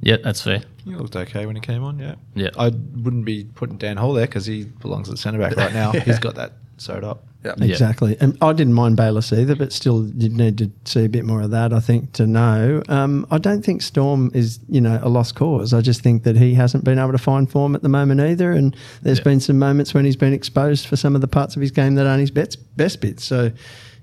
[0.03, 0.61] Yeah, that's fair.
[0.85, 1.97] He looked okay when he came on.
[1.99, 2.49] Yeah, Yeah.
[2.57, 5.91] I wouldn't be putting Dan Hall there because he belongs at centre back right now.
[6.07, 7.23] He's got that sewed up.
[7.45, 7.53] Yeah.
[7.57, 7.65] Yeah.
[7.71, 8.15] Exactly.
[8.21, 11.41] And I didn't mind Bayless either, but still you'd need to see a bit more
[11.41, 12.81] of that, I think, to know.
[12.89, 15.73] Um, I don't think Storm is, you know, a lost cause.
[15.73, 18.51] I just think that he hasn't been able to find form at the moment either.
[18.51, 19.23] And there's Yeah.
[19.25, 21.95] been some moments when he's been exposed for some of the parts of his game
[21.95, 23.23] that aren't his best, best bits.
[23.25, 23.51] So,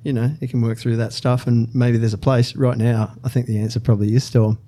[0.02, 3.12] you know, he can work through that stuff and maybe there's a place right now.
[3.24, 4.58] I think the answer probably is Storm.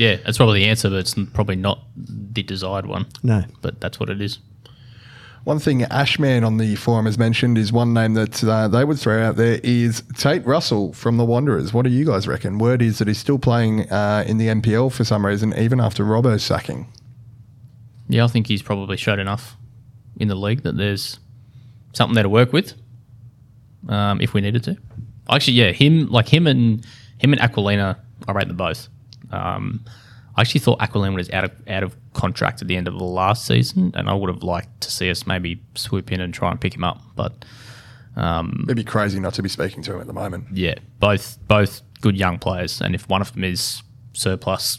[0.00, 3.04] Yeah, that's probably the answer, but it's probably not the desired one.
[3.22, 3.44] No.
[3.60, 4.38] But that's what it is.
[5.44, 8.98] One thing Ashman on the forum has mentioned is one name that uh, they would
[8.98, 11.74] throw out there is Tate Russell from the Wanderers.
[11.74, 12.56] What do you guys reckon?
[12.56, 16.02] Word is that he's still playing uh, in the NPL for some reason, even after
[16.02, 16.90] Robbo's sacking.
[18.08, 19.58] Yeah, I think he's probably showed enough
[20.18, 21.18] in the league that there's
[21.92, 22.72] something there to work with
[23.90, 24.78] um, if we needed to.
[25.28, 26.86] Actually, yeah, him like him and
[27.18, 28.88] him and Aquilina, I rate them both.
[29.32, 29.84] Um,
[30.36, 33.04] I actually thought Aquilina was out of out of contract at the end of the
[33.04, 36.50] last season, and I would have liked to see us maybe swoop in and try
[36.50, 37.02] and pick him up.
[37.16, 37.44] But
[38.16, 40.46] um, It'd be crazy not to be speaking to him at the moment.
[40.52, 43.82] yeah, both both good young players, and if one of them is
[44.12, 44.78] surplus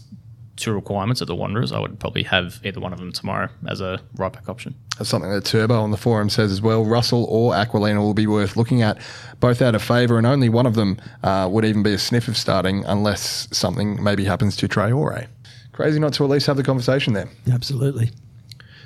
[0.61, 3.81] to requirements at the Wanderers, I would probably have either one of them tomorrow as
[3.81, 4.75] a right back option.
[4.97, 6.85] That's something that Turbo on the forum says as well.
[6.85, 8.97] Russell or Aquilina will be worth looking at.
[9.39, 12.27] Both out of favour, and only one of them uh, would even be a sniff
[12.27, 15.27] of starting unless something maybe happens to Traore.
[15.71, 17.29] Crazy not to at least have the conversation there.
[17.51, 18.11] Absolutely.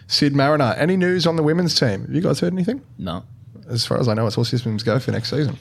[0.07, 2.01] Sid Mariner, any news on the women's team?
[2.01, 2.81] Have you guys heard anything?
[2.97, 3.23] No.
[3.67, 5.57] As far as I know, it's all systems go for next season.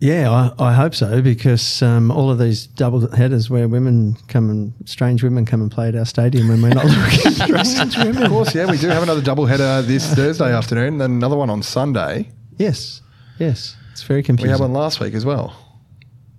[0.00, 4.48] Yeah, I, I hope so because um, all of these double headers where women come
[4.48, 6.84] and strange women come and play at our stadium when we're not
[7.30, 8.22] looking strange women.
[8.22, 11.50] Of course, yeah, we do have another double header this Thursday afternoon, then another one
[11.50, 12.30] on Sunday.
[12.56, 13.02] Yes,
[13.38, 14.48] yes, it's very confusing.
[14.48, 15.54] We had one last week as well.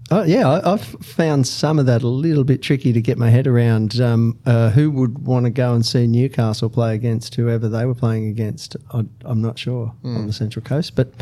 [0.09, 3.29] Oh, yeah, I, I've found some of that a little bit tricky to get my
[3.29, 4.01] head around.
[4.01, 7.95] Um, uh, who would want to go and see Newcastle play against whoever they were
[7.95, 8.75] playing against?
[8.91, 11.13] I, I'm not sure on the Central Coast, but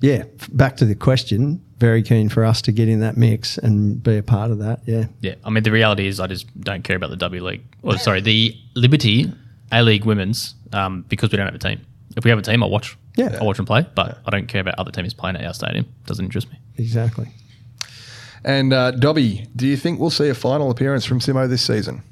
[0.00, 1.64] yeah, back to the question.
[1.78, 4.80] Very keen for us to get in that mix and be a part of that.
[4.86, 7.62] Yeah, Yeah, I mean the reality is I just don't care about the W League.
[7.82, 9.32] Or sorry, the Liberty
[9.72, 11.80] A League Women's um, because we don't have a team.
[12.16, 12.96] If we have a team, I'll watch.
[13.16, 13.36] Yeah.
[13.40, 15.86] I'll watch them play, but I don't care about other teams playing at our stadium.
[16.06, 16.58] Doesn't interest me.
[16.76, 17.28] exactly.
[18.44, 22.02] And uh, Dobby, do you think we'll see a final appearance from Simo this season?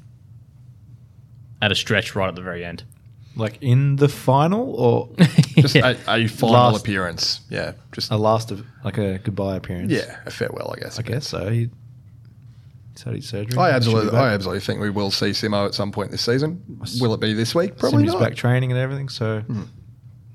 [1.61, 2.83] At a stretch right at the very end.
[3.35, 5.09] Like in the final or
[5.55, 5.95] Just Yeah.
[6.07, 7.41] a, a final Last- appearance.
[7.49, 9.91] Yeah, just a last of like a goodbye appearance?
[9.91, 10.99] yeah, a farewell, I guess.
[10.99, 11.49] I guess so.
[11.49, 11.69] He,
[12.91, 13.57] he's had his surgery.
[13.57, 14.17] I absolutely.
[14.17, 16.61] I absolutely think we will see Simo at some point this season.
[17.01, 17.77] Will it be this week?
[17.77, 18.21] Probably he's not.
[18.21, 19.09] back training and everything.
[19.09, 19.43] So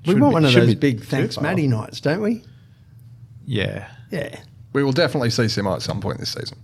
[0.05, 1.81] We want be- one of those big too thanks far Matty off.
[1.81, 2.43] nights, don't we?
[3.45, 4.39] yeah, Yeah.
[4.73, 6.57] We will definitely see Simo at some point this season.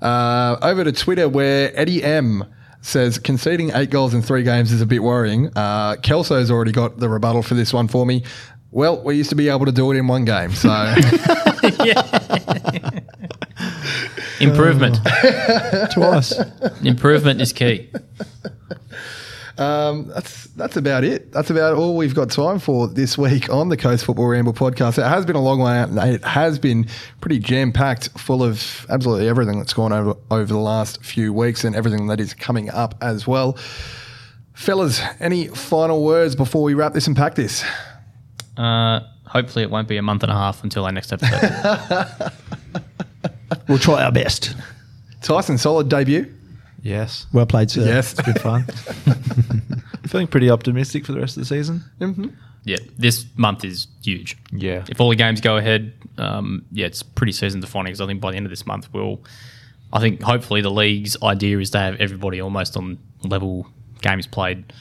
[0.00, 2.44] Uh, over to Twitter, where Eddie M
[2.82, 5.48] says conceding eight goals in three games is a bit worrying.
[5.56, 8.24] Uh, Kelso's already got the rebuttal for this one for me.
[8.72, 10.70] Well, we used to be able to do it in one game, so
[14.40, 14.98] Improvement.
[15.92, 16.40] Twice.
[16.82, 17.90] Improvement is key.
[19.60, 21.32] Um, that's that's about it.
[21.32, 24.98] That's about all we've got time for this week on the Coast Football Ramble podcast.
[24.98, 26.88] It has been a long way out, and it has been
[27.20, 31.62] pretty jam packed, full of absolutely everything that's gone over over the last few weeks
[31.64, 33.56] and everything that is coming up as well.
[34.54, 37.64] Fellas, any final words before we wrap this and pack this?
[38.56, 42.32] Uh, hopefully, it won't be a month and a half until our next episode.
[43.68, 44.56] We'll try our best.
[45.22, 46.32] Tyson, solid debut.
[46.82, 47.84] Yes, Well played, sir.
[47.84, 48.12] Yes.
[48.12, 48.64] it's good fun.
[50.06, 51.84] Feeling pretty optimistic for the rest of the season.
[52.64, 54.36] yeah, this month is huge.
[54.52, 54.84] Yeah.
[54.88, 58.20] If all the games go ahead, um, yeah, it's pretty season defining because I think
[58.20, 59.22] by the end of this month, we'll,
[59.92, 63.66] I think hopefully the league's idea is to have everybody almost on level
[64.02, 64.72] games played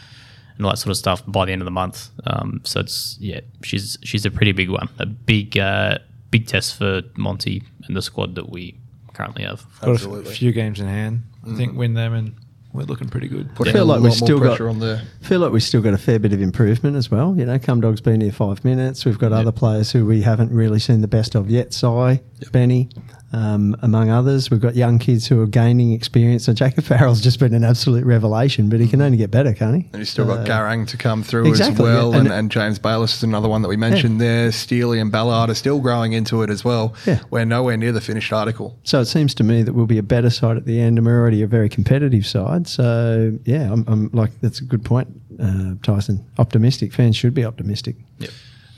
[0.58, 2.10] and all that sort of stuff by the end of the month.
[2.26, 6.00] Um, so it's yeah, she's she's a pretty big one, a big uh,
[6.32, 8.79] big test for Monty and the squad that we
[9.20, 9.66] currently have.
[9.82, 11.24] Got a f- few games in hand.
[11.44, 11.58] I mm-hmm.
[11.58, 12.36] think win them and
[12.72, 13.54] we're looking pretty good.
[13.56, 15.02] Put I feel like we've still got on there.
[15.22, 17.36] feel like we've still got a fair bit of improvement as well.
[17.36, 19.06] You know, Cum Dog's been here five minutes.
[19.06, 21.74] We've got other players who we haven't really seen the best of yet.
[21.74, 22.22] Cy,
[22.52, 22.90] Benny,
[23.32, 24.50] um, among others.
[24.50, 26.46] We've got young kids who are gaining experience.
[26.46, 29.76] So Jacob Farrell's just been an absolute revelation, but he can only get better, can't
[29.76, 29.90] he?
[29.94, 32.12] And you've still got Uh, Garang to come through as well.
[32.12, 32.18] yeah.
[32.20, 34.52] And, And- and James Bayless is another one that we mentioned there.
[34.52, 36.94] Steely and Balard are still growing into it as well.
[37.06, 37.20] Yeah.
[37.30, 38.78] We're nowhere near the finished article.
[38.84, 41.06] So it seems to me that we'll be a better side at the end, and
[41.06, 42.68] we're already a very competitive side.
[42.68, 45.08] So yeah, I'm, I'm like that's a good point,
[45.40, 46.26] uh, Tyson.
[46.38, 47.96] Optimistic fans should be optimistic.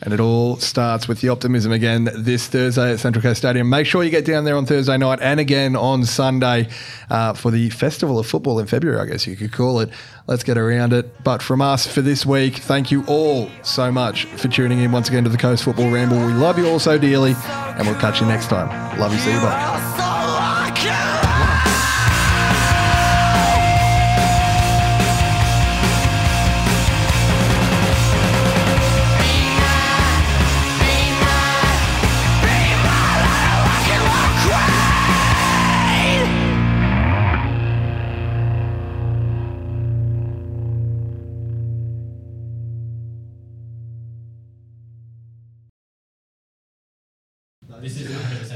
[0.04, 3.70] And it all starts with the optimism again this Thursday at Central Coast Stadium.
[3.70, 6.70] Make sure you get down there on Thursday night and again on Sunday
[7.10, 9.90] uh, for the Festival of Football in February, I guess you could call it.
[10.26, 11.24] Let's get around it.
[11.24, 15.08] But from us for this week, thank you all so much for tuning in once
[15.08, 16.18] again to the Coast Football Ramble.
[16.18, 19.00] We love you all so dearly, and we'll catch you next time.
[19.00, 19.20] Love you.
[19.20, 19.40] See you.
[19.40, 20.21] Bye.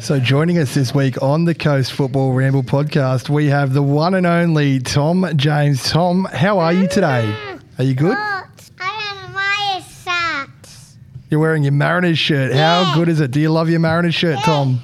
[0.06, 4.14] So, joining us this week on the Coast Football Ramble podcast, we have the one
[4.14, 5.90] and only Tom James.
[5.90, 7.24] Tom, how are you today?
[7.26, 7.80] Mm.
[7.80, 8.16] Are you good?
[8.16, 10.98] I am my socks.
[11.32, 12.54] You're wearing your Mariners shirt.
[12.54, 13.32] How good is it?
[13.32, 14.80] Do you love your Mariners shirt, Tom?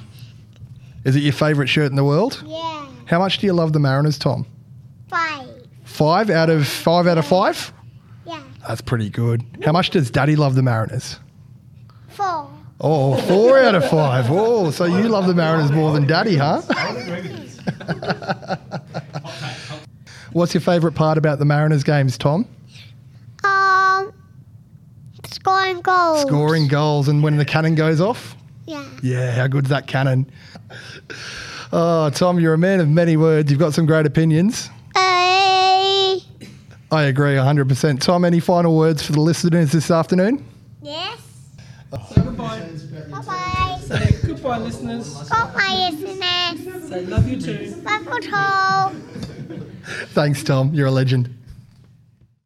[1.04, 2.42] Is it your favourite shirt in the world?
[2.44, 2.88] Yeah.
[3.06, 4.44] How much do you love the Mariners, Tom?
[5.06, 5.48] Five.
[5.84, 7.72] Five out of five out of five?
[8.26, 8.42] Yeah.
[8.66, 9.44] That's pretty good.
[9.64, 11.20] How much does Daddy love the Mariners?
[12.08, 12.51] Four.
[12.84, 14.26] Oh, four out of five.
[14.28, 16.62] Oh, so you love the Mariners more than Daddy, huh?
[20.32, 22.48] What's your favourite part about the Mariners games, Tom?
[23.44, 24.12] Um.
[25.26, 26.22] Scoring goals.
[26.22, 28.34] Scoring goals and when the cannon goes off?
[28.66, 28.84] Yeah.
[29.02, 30.28] Yeah, how good's that cannon?
[31.72, 33.50] Oh, Tom, you're a man of many words.
[33.50, 34.70] You've got some great opinions.
[34.96, 36.20] i
[36.90, 38.00] agree 100%.
[38.00, 40.44] Tom, any final words for the listeners this afternoon?
[40.82, 41.20] Yes.
[42.08, 42.60] Say goodbye.
[42.60, 42.71] Bye
[43.92, 44.12] bye.
[44.26, 45.14] Goodbye, listeners.
[45.28, 46.88] Goodbye, listeners.
[46.88, 47.74] Say love you too.
[47.82, 48.92] Bye, bye.
[50.14, 50.72] Thanks, Tom.
[50.74, 51.34] You're a legend.